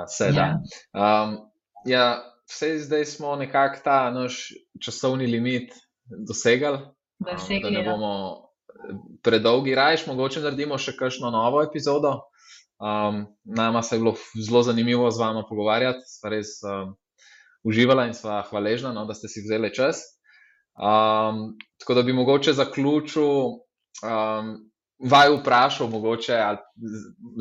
vse 0.07 0.31
da. 0.35 0.47
Ja. 0.47 0.57
Um, 0.97 1.37
ja, 1.85 2.07
vse 2.49 2.77
zdaj 2.85 3.05
smo 3.05 3.35
nekako 3.35 3.83
ta 3.83 3.99
naš 4.11 4.47
časovni 4.81 5.27
limit 5.27 5.75
dosegali, 6.27 6.81
Dosegli, 7.19 7.57
um, 7.57 7.63
da 7.63 7.69
ne 7.69 7.85
ja. 7.85 7.91
bomo 7.91 8.13
predolgi 9.23 9.75
rajš, 9.75 10.05
mogoče 10.07 10.41
naredimo 10.43 10.77
še 10.77 10.93
kakšno 10.97 11.31
novo 11.33 11.63
epizodo. 11.65 12.13
Um, 12.77 13.23
nama 13.43 13.81
se 13.81 13.95
je 13.95 13.99
bilo 13.99 14.13
zelo 14.37 14.61
zanimivo 14.63 15.09
z 15.11 15.19
vama 15.19 15.41
pogovarjati, 15.49 16.05
sva 16.05 16.29
res 16.29 16.59
um, 16.61 16.93
uživala 17.65 18.05
in 18.05 18.13
sva 18.13 18.43
hvaležna, 18.49 18.93
no, 18.93 19.07
da 19.09 19.17
ste 19.17 19.31
si 19.31 19.41
vzeli 19.41 19.73
čas. 19.73 20.03
Um, 20.77 21.57
tako 21.81 21.97
da 21.97 22.03
bi 22.05 22.13
mogoče 22.13 22.53
zaključil 22.53 23.57
um, 24.03 24.53
vaju 24.99 25.37
vprašal, 25.37 25.87
mogoče 25.87 26.37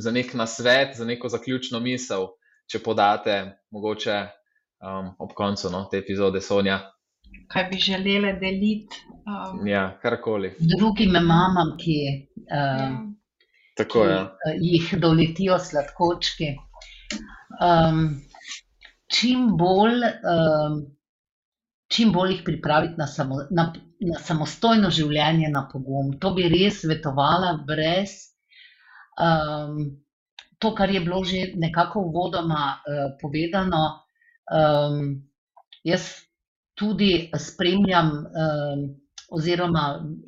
za 0.03 0.11
nek 0.11 0.35
nasvet, 0.35 0.97
za 0.97 1.05
neko 1.05 1.29
zaključno 1.29 1.81
misel, 1.81 2.29
če 2.71 2.83
podate, 2.85 3.37
mogoče 3.71 4.17
um, 4.83 5.13
ob 5.19 5.33
koncu 5.35 5.71
no, 5.71 5.85
te 5.91 5.99
epizode 5.99 6.41
Sonja. 6.41 6.81
Kaj 7.49 7.69
bi 7.71 7.79
želeli 7.79 8.33
deliti? 8.41 9.03
Um, 9.27 9.67
ja, 9.67 9.99
karkoli. 10.03 10.55
Drugim 10.59 11.13
mamam, 11.13 11.77
ki, 11.79 11.99
um, 12.47 13.17
Tako, 13.77 14.03
ki 14.03 14.11
ja. 14.11 14.21
jih 14.61 14.95
doletijo 15.03 15.59
sladkočki. 15.59 16.55
Um, 17.61 18.21
čim 19.13 19.51
bolj. 19.59 20.05
Um, 20.23 20.85
čim 21.97 22.13
bolj 22.13 22.35
jih 22.35 22.43
pripraviti 22.45 22.99
na, 22.99 23.07
samo, 23.07 23.41
na, 23.51 23.71
na 24.11 24.19
samostojno 24.21 24.91
življenje, 24.93 25.49
na 25.53 25.65
pogum. 25.71 26.13
To 26.21 26.35
bi 26.37 26.49
res 26.53 26.83
svetovala, 26.83 27.55
brez 27.69 28.17
um, 29.17 29.79
to, 30.61 30.73
kar 30.77 30.93
je 30.93 31.01
bilo 31.01 31.23
že 31.25 31.53
nekako 31.57 32.07
uvodoma 32.11 32.77
uh, 32.77 33.07
povedano. 33.21 33.83
Um, 34.53 35.01
jaz 35.87 36.11
tudi 36.77 37.31
spremljam, 37.33 38.13
um, 38.13 38.85
oziroma 39.33 39.87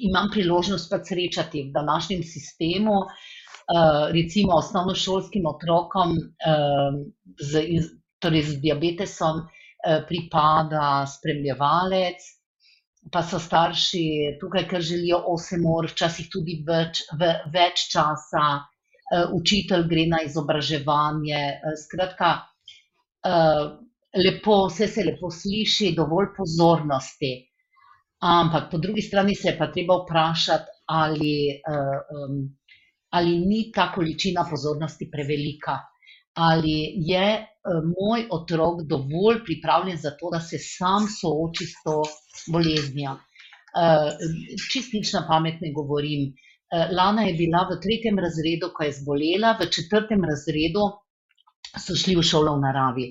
imam 0.08 0.30
priložnost 0.32 0.88
pa 0.90 1.02
srečati 1.04 1.68
v 1.68 1.74
današnjem 1.76 2.24
sistemu. 2.24 3.02
Uh, 3.68 4.08
recimo 4.16 4.56
osnovnošolskim 4.56 5.44
otrokom 5.46 6.16
uh, 6.16 6.96
z, 7.36 7.82
torej 8.18 8.46
z 8.48 8.60
diabetesom, 8.64 9.42
uh, 9.44 9.57
pripada 10.08 11.06
spremljevalec, 11.06 12.24
pa 13.12 13.22
so 13.22 13.38
starši 13.40 14.38
tukaj, 14.40 14.66
ker 14.68 14.82
želijo 14.84 15.20
8 15.32 15.66
ur, 15.70 15.88
včasih 15.90 16.28
tudi 16.32 16.58
več, 16.66 17.02
v, 17.20 17.30
več 17.54 17.88
časa, 17.92 18.44
eh, 18.58 19.26
učitelj 19.38 19.86
gre 19.88 20.06
na 20.10 20.22
izobraževanje. 20.26 21.42
Eh, 21.54 21.76
skratka, 21.84 22.32
lepo, 24.24 24.56
vse 24.68 24.86
se 24.88 25.04
lepo 25.04 25.30
sliši, 25.30 25.92
dovolj 25.96 26.30
pozornosti. 26.36 27.32
Ampak 28.24 28.70
po 28.70 28.78
drugi 28.78 29.02
strani 29.02 29.34
se 29.34 29.50
je 29.50 29.58
pa 29.58 29.66
treba 29.72 29.98
vprašati, 30.02 30.70
ali, 30.86 31.60
ali 33.10 33.38
ni 33.38 33.70
ta 33.74 33.90
količina 33.94 34.46
pozornosti 34.50 35.10
prevelika 35.12 35.76
ali 36.38 36.76
je 37.10 37.28
uh, 37.38 37.80
moj 37.94 38.26
otrok 38.30 38.82
dovolj 38.90 39.42
pripravljen 39.44 39.96
za 39.98 40.10
to, 40.20 40.30
da 40.32 40.40
se 40.40 40.58
sam 40.62 41.08
sooči 41.20 41.66
s 41.66 41.82
to 41.84 42.02
boleznijo. 42.52 43.16
Uh, 43.78 44.12
čist 44.72 44.94
nič 44.94 45.12
na 45.16 45.24
pamet 45.28 45.60
ne 45.60 45.72
govorim. 45.74 46.30
Uh, 46.30 46.86
Lana 46.94 47.26
je 47.26 47.34
bila 47.34 47.66
v 47.70 47.80
tretjem 47.82 48.18
razredu, 48.18 48.70
ko 48.76 48.86
je 48.86 48.96
zbolela, 49.00 49.56
v 49.60 49.70
četrtem 49.72 50.24
razredu 50.30 50.86
so 51.76 51.96
šli 51.96 52.16
v 52.16 52.24
šolo 52.24 52.56
v 52.56 52.62
naravi. 52.64 53.08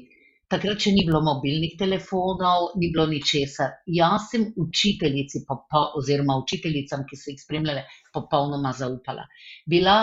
Takrat 0.48 0.80
še 0.80 0.94
ni 0.96 1.02
bilo 1.08 1.20
mobilnih 1.26 1.74
telefonov, 1.80 2.70
ni 2.80 2.88
bilo 2.94 3.04
ničesar. 3.12 3.74
Jaz 3.92 4.30
sem 4.32 4.46
učiteljici, 4.64 5.42
oziroma 6.00 6.38
učiteljicam, 6.40 7.04
ki 7.10 7.20
so 7.20 7.34
jih 7.34 7.42
spremljale, 7.42 7.84
popolnoma 8.16 8.72
zaupala. 8.78 9.26
Bila, 9.74 9.98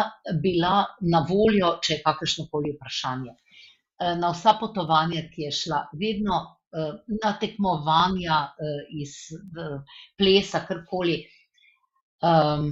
bila 0.45 0.75
na 1.15 1.23
voljo, 1.31 1.79
če 1.81 1.97
je 1.97 2.03
kakršno 2.05 2.45
koli 2.53 2.75
vprašanje. 2.75 3.33
Eh, 3.35 4.13
na 4.21 4.35
vsa 4.35 4.57
potovanja, 4.61 5.25
ki 5.33 5.49
je 5.49 5.55
šla, 5.63 5.81
vedno 6.01 6.41
eh, 6.45 6.93
na 7.25 7.33
tekmovanja 7.41 8.41
eh, 8.45 8.81
iz 9.01 9.17
plesa, 10.19 10.67
karkoli. 10.69 11.23
Um, 12.25 12.69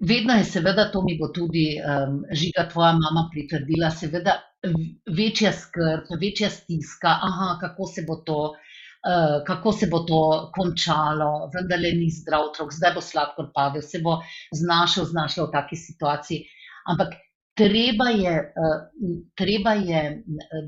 vedno 0.00 0.34
je, 0.34 0.44
seveda, 0.44 0.90
to 0.92 1.02
mi 1.02 1.18
bo 1.18 1.28
tudi 1.32 1.78
um, 1.78 2.22
žiga 2.32 2.66
tvoja 2.72 2.92
mama 2.92 3.28
pritrdila, 3.32 3.90
seveda 3.90 4.40
večja 5.16 5.52
skrb, 5.52 6.10
večja 6.20 6.50
stiska, 6.50 7.18
aha, 7.28 7.58
kako 7.60 7.86
se 7.86 8.04
bo 8.08 8.16
to, 8.26 8.38
uh, 8.50 9.44
kako 9.46 9.72
se 9.72 9.86
bo 9.90 9.98
to 10.08 10.50
končalo, 10.56 11.50
vendar 11.54 11.78
le 11.80 11.92
ni 12.00 12.10
zdrav 12.10 12.48
otrok, 12.50 12.72
zdaj 12.74 12.94
bo 12.96 13.04
sladkor 13.04 13.52
padel, 13.54 13.82
se 13.82 14.00
bo 14.02 14.18
znašel, 14.52 15.04
znašel 15.04 15.46
v 15.46 15.52
taki 15.52 15.76
situaciji. 15.76 16.42
Ampak 16.90 17.14
treba 17.54 18.10
je, 18.10 18.34
uh, 18.34 18.80
treba 19.38 19.76
je 19.78 20.02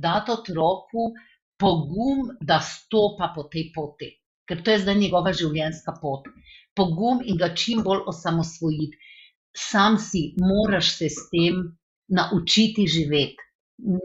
dati 0.01 0.31
otroku 0.31 1.11
pogum, 1.59 2.29
da 2.41 2.61
stopa 2.61 3.33
po 3.35 3.49
tej 3.51 3.73
poti, 3.75 4.13
ker 4.49 4.63
to 4.63 4.75
je 4.75 4.83
zdaj 4.85 4.99
njegova 5.01 5.33
življenjska 5.33 5.97
pot. 6.03 6.29
Pogum 6.77 7.23
in 7.25 7.41
ga 7.41 7.55
čim 7.55 7.83
bolj 7.83 8.05
osamosvojiti. 8.13 8.99
Sam 9.57 9.97
si 9.99 10.35
moraš 10.39 10.93
se 10.99 11.09
s 11.09 11.29
tem 11.33 11.63
naučiti 12.13 12.87
živeti 12.87 13.47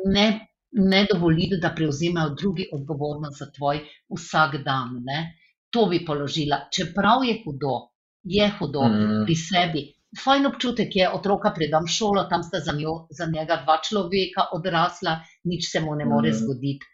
ne, 0.05 0.47
ne 0.71 1.05
dovoliti, 1.13 1.57
da 1.57 1.73
prevzemajo 1.75 2.29
drugi 2.29 2.69
odgovornost 2.73 3.39
za 3.39 3.51
tvoj 3.51 3.79
vsak 4.09 4.57
dan. 4.65 4.99
Ne? 5.03 5.37
To 5.69 5.85
bi 5.85 6.05
položila. 6.05 6.67
Čeprav 6.75 7.23
je 7.25 7.41
hudo, 7.45 7.75
je 8.23 8.51
hudo 8.59 8.87
mm. 8.87 9.25
pri 9.25 9.35
sebi. 9.35 9.83
Fajn 10.23 10.45
občutek 10.45 10.95
je, 10.95 11.09
otroka 11.09 11.53
predam 11.55 11.87
šolo, 11.87 12.25
tam 12.29 12.43
sta 12.43 12.59
za, 12.59 12.73
njo, 12.75 13.07
za 13.09 13.25
njega 13.31 13.61
dva 13.63 13.77
človeka 13.79 14.49
odrasla, 14.51 15.21
nič 15.43 15.69
se 15.71 15.79
mu 15.79 15.95
ne 15.95 16.05
more 16.05 16.29
mm. 16.29 16.39
zgoditi. 16.41 16.85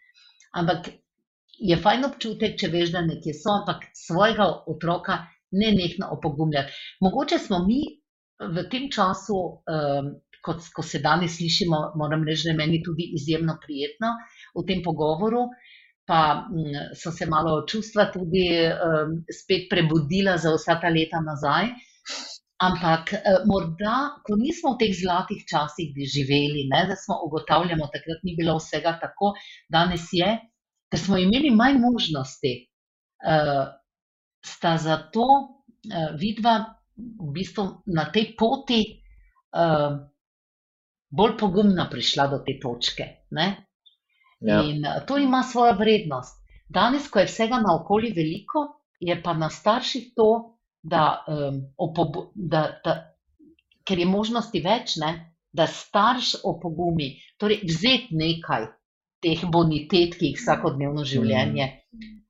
Ampak 0.54 0.90
je 1.58 1.76
fajn 1.76 2.06
občutek, 2.08 2.56
če 2.60 2.70
veš, 2.72 2.92
da 2.94 3.02
nekje 3.06 3.34
so, 3.36 3.50
ampak 3.60 3.88
svojega 3.96 4.46
otroka 4.70 5.18
ne 5.58 5.72
nekno 5.74 6.10
opogumljati. 6.16 6.72
Mogoče 7.00 7.38
smo 7.38 7.64
mi 7.66 7.82
v 8.38 8.64
tem 8.70 8.86
času 8.92 9.36
um, 9.36 10.12
kot 10.44 10.68
ko 10.74 10.82
se 10.86 11.00
danes 11.02 11.36
slišimo, 11.36 11.80
moram 11.98 12.22
reči, 12.24 12.46
da 12.46 12.54
je 12.54 12.60
meni 12.60 12.82
tudi 12.84 13.10
izjemno 13.18 13.58
prijetno 13.64 14.14
v 14.56 14.64
tem 14.68 14.84
pogovoru. 14.84 15.48
Pa 16.08 16.20
m, 16.48 16.72
so 16.96 17.12
se 17.12 17.26
malo 17.28 17.66
čustva 17.68 18.08
tudi 18.14 18.46
um, 18.64 19.18
spet 19.28 19.66
prebudila 19.68 20.38
za 20.40 20.54
vsa 20.54 20.78
ta 20.80 20.88
leta 20.94 21.20
nazaj. 21.24 21.72
Ampak 22.64 23.12
uh, 23.18 23.42
morda, 23.50 23.96
ko 24.24 24.38
nismo 24.40 24.72
v 24.74 24.80
teh 24.84 24.94
zlatih 24.96 25.42
časih 25.50 25.92
živeli, 26.14 26.64
ne, 26.70 26.86
da 26.88 26.96
smo 26.96 27.18
ugotavljali, 27.26 27.76
da 27.82 27.90
takrat 27.92 28.24
ni 28.24 28.34
bilo 28.38 28.56
vsega 28.56 28.96
tako, 29.02 29.34
danes 29.68 30.08
je, 30.16 30.32
da 30.90 30.98
smo 30.98 31.18
imeli 31.18 31.50
manj 31.50 31.78
možnosti 31.78 32.52
uh, 32.64 33.68
sta 34.44 34.76
zato 34.76 35.20
uh, 35.20 36.18
vidva 36.18 36.58
v 36.96 37.32
bistvu 37.32 37.66
na 37.86 38.08
tej 38.12 38.34
poti 38.38 38.80
uh, 39.52 39.98
bolj 41.10 41.36
pogumna 41.38 41.88
prišla 41.90 42.26
do 42.26 42.38
te 42.46 42.58
točke. 42.62 43.04
Ne? 43.30 43.48
Ja. 44.40 44.62
In 44.62 44.84
to 45.06 45.18
ima 45.18 45.42
svojo 45.42 45.74
vrednost. 45.74 46.44
Danes, 46.68 47.08
ko 47.10 47.18
je 47.18 47.26
vsega 47.26 47.60
naokoli 47.64 48.12
veliko, 48.12 48.66
je 49.00 49.16
pa 49.22 49.32
na 49.34 49.48
starših 49.50 50.12
to, 50.16 50.58
da, 50.82 51.24
da, 52.34 52.62
da 52.84 52.94
ker 53.88 53.98
je 53.98 54.06
možnosti 54.06 54.60
več, 54.60 54.96
ne, 55.00 55.10
da 55.52 55.66
starš 55.66 56.34
opogumi, 56.44 57.14
torej 57.40 57.62
vzeti 57.64 58.16
nekaj 58.16 58.68
teh 59.22 59.44
bonitet, 59.52 60.14
ki 60.18 60.32
jih 60.32 60.38
vsakodnevno 60.38 61.04
življenje 61.04 61.68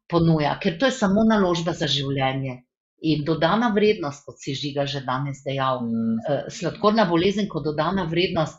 ponuja, 0.08 0.58
ker 0.62 0.78
to 0.78 0.88
je 0.88 0.96
samo 0.96 1.24
naložba 1.28 1.74
za 1.76 1.86
življenje. 1.86 2.62
In 3.08 3.22
dodana 3.24 3.68
vrednost, 3.74 4.24
kot 4.26 4.40
si 4.42 4.56
žiga 4.58 4.86
že 4.86 5.04
danes 5.06 5.44
dejal, 5.44 5.84
Mm, 5.84 6.16
eh, 6.28 6.44
sladkorna 6.50 7.04
bolezen 7.04 7.46
kot 7.48 7.64
dodana 7.64 8.08
vrednost 8.10 8.58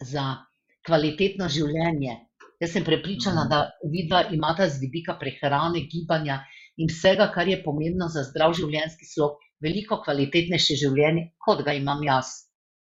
za 0.00 0.46
kvalitetno 0.86 1.48
življenje. 1.48 2.16
Jaz 2.60 2.72
sem 2.72 2.84
prepričana, 2.84 3.44
Mhm. 3.44 3.50
da 3.50 3.70
vidva 3.84 4.24
imata 4.32 4.68
z 4.68 4.80
vidika 4.80 5.14
prehrane, 5.20 5.86
gibanja 5.86 6.44
in 6.76 6.88
vsega, 6.88 7.30
kar 7.32 7.48
je 7.48 7.62
pomembno 7.62 8.08
za 8.08 8.22
zdrav 8.22 8.52
življenjski 8.54 9.06
slog, 9.06 9.38
veliko 9.60 10.02
kvalitetnejše 10.02 10.74
življenje, 10.76 11.32
kot 11.38 11.64
ga 11.64 11.72
imam 11.72 12.02
jaz. 12.02 12.26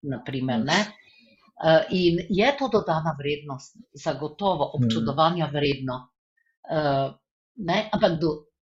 Naprimer, 0.03 0.65
ne? 0.65 0.87
Eh, 1.59 1.85
In 1.91 2.19
je 2.31 2.57
to 2.59 2.69
dodana 2.69 3.17
vrednost, 3.19 3.77
zagotovo 3.95 4.71
občudovanja 4.75 5.47
vredno. 5.47 6.09
Eh, 6.71 7.11
Ne? 7.59 7.89
Ampak 7.91 8.21
do, 8.21 8.29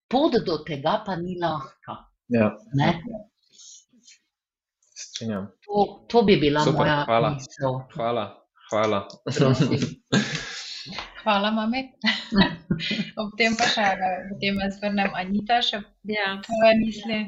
pot 0.09 0.33
do 0.41 0.57
tega 0.59 1.03
pa 1.05 1.15
ni 1.15 1.37
lahka. 1.37 1.97
ja, 2.27 2.47
Ne? 2.73 3.01
strinjam. 4.95 5.45
To, 5.61 5.75
to 6.07 6.23
bi 6.23 6.37
bila 6.37 6.59
Super, 6.61 6.79
moja 6.79 7.03
hvala. 7.05 7.29
misel. 7.29 7.73
Hvala, 7.93 8.25
hvala. 8.71 9.07
Hvala, 11.23 11.51
mami. 11.51 11.91
Ob 13.19 13.37
tem 13.37 13.53
pa 13.53 13.65
še, 13.65 13.83
da 13.93 14.07
potem 14.25 14.57
jaz 14.57 14.79
vrnem 14.81 15.11
Anita, 15.13 15.61
še 15.61 15.83
Ja. 16.03 16.41
tvoje 16.41 16.73
misli. 16.79 17.19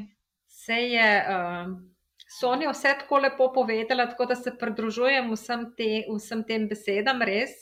Vse 0.48 0.78
je 0.90 1.08
um, 1.28 1.93
Sonja 2.34 2.70
vse 2.72 2.94
tako 3.00 3.18
lepo 3.22 3.52
povedala, 3.52 4.08
tako 4.10 4.26
da 4.26 4.34
se 4.34 4.52
pridružujem 4.58 5.30
vsem, 5.32 5.68
te, 5.76 5.90
vsem 6.08 6.42
tem 6.46 6.68
besedam, 6.68 7.22
res. 7.22 7.52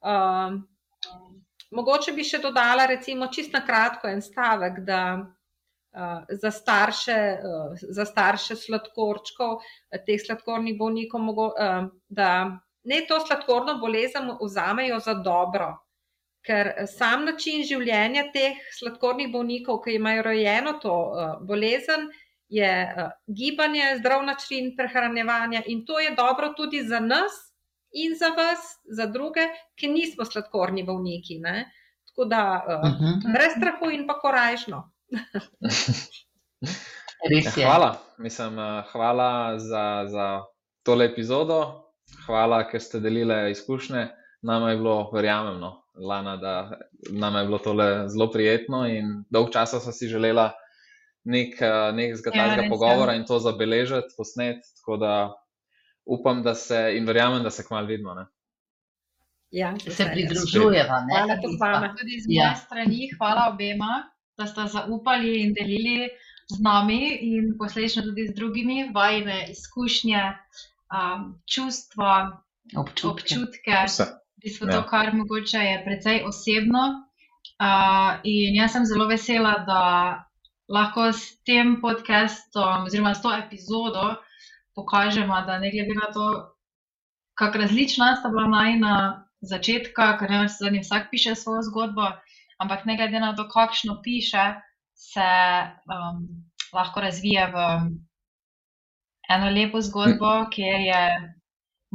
Um, 0.00 0.62
mogoče 1.74 2.14
bi 2.16 2.24
še 2.24 2.40
dodala, 2.40 2.86
recimo, 2.88 3.28
čisto 3.32 3.58
na 3.58 3.64
kratko 3.66 4.08
en 4.08 4.22
stavek, 4.24 4.80
da 4.86 5.00
uh, 5.18 6.22
za, 6.30 6.50
starše, 6.54 7.18
uh, 7.50 7.82
za 7.98 8.06
starše 8.08 8.56
sladkorčkov, 8.56 9.58
eh, 9.92 10.00
teh 10.06 10.22
sladkornih 10.22 10.78
bolnikov, 10.78 11.22
mogo, 11.24 11.50
uh, 11.52 11.90
da 12.08 12.30
ne 12.88 13.02
to 13.08 13.20
sladkorno 13.26 13.76
bolezen 13.82 14.32
vzamejo 14.40 15.02
za 15.04 15.18
dobro. 15.20 15.74
Ker 16.46 16.70
sam 16.88 17.26
način 17.28 17.60
življenja 17.66 18.30
teh 18.32 18.56
sladkornih 18.78 19.28
bolnikov, 19.32 19.82
ki 19.84 19.98
imajo 19.98 20.24
rojeno 20.30 20.78
to 20.80 20.94
uh, 20.94 21.36
bolezen, 21.44 22.08
je 22.48 22.94
uh, 22.96 23.10
gibanje, 23.26 23.82
zdrav 23.98 24.22
način 24.24 24.76
prehranevanja 24.76 25.62
in 25.66 25.86
to 25.86 26.00
je 26.00 26.10
dobro 26.16 26.48
tudi 26.56 26.82
za 26.82 27.00
nas 27.00 27.32
in 27.92 28.16
za 28.18 28.28
vas, 28.28 28.58
za 28.90 29.06
druge, 29.06 29.40
ki 29.76 29.88
nismo 29.88 30.24
sladkorni 30.24 30.84
bolniki. 30.84 31.38
Ne? 31.38 31.70
Tako 32.08 32.24
da 32.24 32.64
uh, 32.66 32.90
Mhm. 32.90 33.32
brez 33.32 33.52
strahu 33.56 33.90
in 33.90 34.06
pa 34.06 34.18
korajšno. 34.20 34.90
Hvala, 37.54 37.96
mislim, 38.18 38.58
eh, 38.58 38.82
hvala 38.92 39.58
za, 39.58 40.04
za 40.06 40.40
tole 40.82 41.04
epizodo, 41.04 41.84
hvala, 42.26 42.68
ker 42.70 42.80
ste 42.82 43.00
delili 43.00 43.50
izkušnje. 43.50 44.08
Nama 44.42 44.70
je 44.70 44.76
bilo, 44.76 45.10
verjamem, 45.14 45.60
no, 45.60 45.82
Lana, 45.94 46.36
da 46.36 46.70
nam 47.10 47.36
je 47.36 47.44
bilo 47.44 47.58
tole 47.58 48.08
zelo 48.08 48.30
prijetno 48.30 48.86
in 48.86 49.24
dolg 49.30 49.50
časa 49.52 49.80
sem 49.80 49.92
si 49.92 50.08
želela 50.08 50.52
nek, 51.28 51.60
eh, 51.60 51.68
nekega 51.92 52.30
Ja, 52.30 52.44
takega 52.44 52.62
je. 52.62 52.70
pogovora 52.70 53.14
in 53.14 53.24
to 53.24 53.38
zabeležiti, 53.38 54.14
posnet. 54.16 54.64
Tako 54.76 54.96
da 54.96 55.12
upam, 56.06 56.42
da 56.42 56.54
se 56.56 56.94
in 56.94 57.04
verjamem, 57.04 57.42
da 57.42 57.50
se 57.50 57.62
kmalo 57.62 57.86
vidimo. 57.86 58.14
Ne? 58.14 58.24
Ja, 59.52 59.74
Se 59.74 59.90
veseljem. 59.90 60.12
pridružujeva. 60.14 61.00
Ne? 61.02 61.12
Hvala 61.14 61.36
tudi 61.36 61.56
vama. 61.60 61.94
Tudi 61.94 62.18
z 62.18 62.26
Ja. 62.28 62.44
moje 62.44 62.56
strani, 62.58 63.00
hvala 63.14 63.48
obema, 63.48 63.92
da 64.38 64.46
ste 64.46 64.66
zaupali 64.68 65.42
in 65.42 65.54
delili 65.54 66.08
z 66.48 66.60
nami 66.60 66.98
in 67.22 67.54
posledično 67.58 68.02
tudi 68.02 68.26
z 68.26 68.34
drugimi 68.34 68.90
vajne 68.90 69.46
izkušnje, 69.50 70.22
um, 70.90 71.20
čustva, 71.46 72.12
Občutke. 72.76 73.08
občutke. 73.34 73.76
Vse. 73.86 74.04
V 74.04 74.40
bistvu 74.42 74.66
Ja. 74.66 74.72
to, 74.72 74.82
kar 74.84 75.12
mogoče 75.14 75.58
je 75.60 75.82
precej 75.84 76.22
osebno. 76.24 76.84
Uh, 77.58 77.66
in 78.24 78.54
jaz 78.54 78.72
sem 78.72 78.84
zelo 78.84 79.06
vesela, 79.06 79.54
da 79.60 79.80
lahko 80.68 81.12
s 81.12 81.40
tem 81.44 81.80
podcastom, 81.80 82.84
oziroma 82.84 83.14
s 83.14 83.22
to 83.22 83.32
epizodo, 83.32 84.16
pokažemo, 84.74 85.34
da 85.46 85.58
ne 85.58 85.70
glede 85.70 85.94
na 85.94 86.12
to, 86.12 86.54
kako 87.34 87.58
različna 87.58 88.16
sta 88.16 88.28
bila 88.28 88.46
najna 88.46 89.24
začetka, 89.40 90.18
ker 90.18 90.30
ne 90.30 90.38
vem, 90.44 90.80
vsak 90.82 91.10
piše 91.10 91.34
svojo 91.34 91.62
zgodbo, 91.62 92.10
ampak 92.58 92.84
ne 92.84 92.96
glede 92.96 93.20
na 93.20 93.34
to, 93.36 93.48
kakšno 93.48 94.00
piše, 94.02 94.54
se 94.94 95.30
um, 95.86 96.26
lahko 96.74 97.00
razvije 97.00 97.46
v 97.54 97.56
eno 99.30 99.50
lepo 99.50 99.80
zgodbo, 99.80 100.50
kjer 100.50 100.80
je 100.80 101.02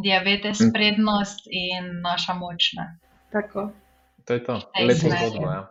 diabetes 0.03 0.61
prednost 0.73 1.45
in 1.51 1.99
naša 2.01 2.33
moč. 2.33 2.73
Ne. 2.73 2.87
Tako. 3.31 3.71
To 4.25 4.33
je 4.33 4.43
to. 4.43 4.53
Lepo 4.79 5.09
zgodbo. 5.11 5.51
Ja. 5.51 5.67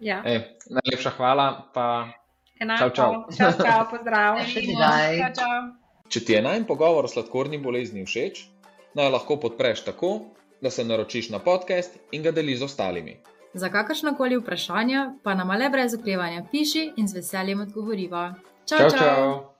Ja. 0.00 0.22
Ej, 0.24 0.56
najlepša 0.70 1.10
hvala. 1.10 1.68
Pa 1.74 2.08
Enako. 2.60 2.90
Čau, 2.90 2.90
čau. 2.90 3.12
čau, 3.36 3.52
čau 3.64 3.84
pozdrav. 3.90 4.36
Čau, 4.52 5.32
čau. 5.34 5.60
Če 6.10 6.20
ti 6.26 6.34
je 6.34 6.42
najn 6.42 6.66
pogovor 6.68 7.06
o 7.06 7.10
sladkorni 7.10 7.60
bolezni 7.62 8.02
všeč, 8.04 8.42
naj 8.98 9.12
lahko 9.14 9.38
podpreš 9.40 9.84
tako, 9.86 10.10
da 10.60 10.70
se 10.70 10.84
naročiš 10.84 11.30
na 11.30 11.38
podcast 11.38 11.96
in 12.12 12.22
ga 12.22 12.34
deliš 12.36 12.58
z 12.60 12.68
ostalimi. 12.68 13.16
Za 13.54 13.70
kakršna 13.72 14.12
koli 14.18 14.36
vprašanja 14.38 15.06
pa 15.24 15.34
nam 15.34 15.50
le 15.50 15.70
brez 15.70 15.94
oklevanja 15.94 16.44
piši 16.50 16.92
in 16.96 17.08
z 17.08 17.22
veseljem 17.22 17.64
odgovoriva. 17.64 18.34
Čau, 18.66 18.78
Čau, 18.78 18.90
čau! 18.90 18.98
čau. 18.98 19.40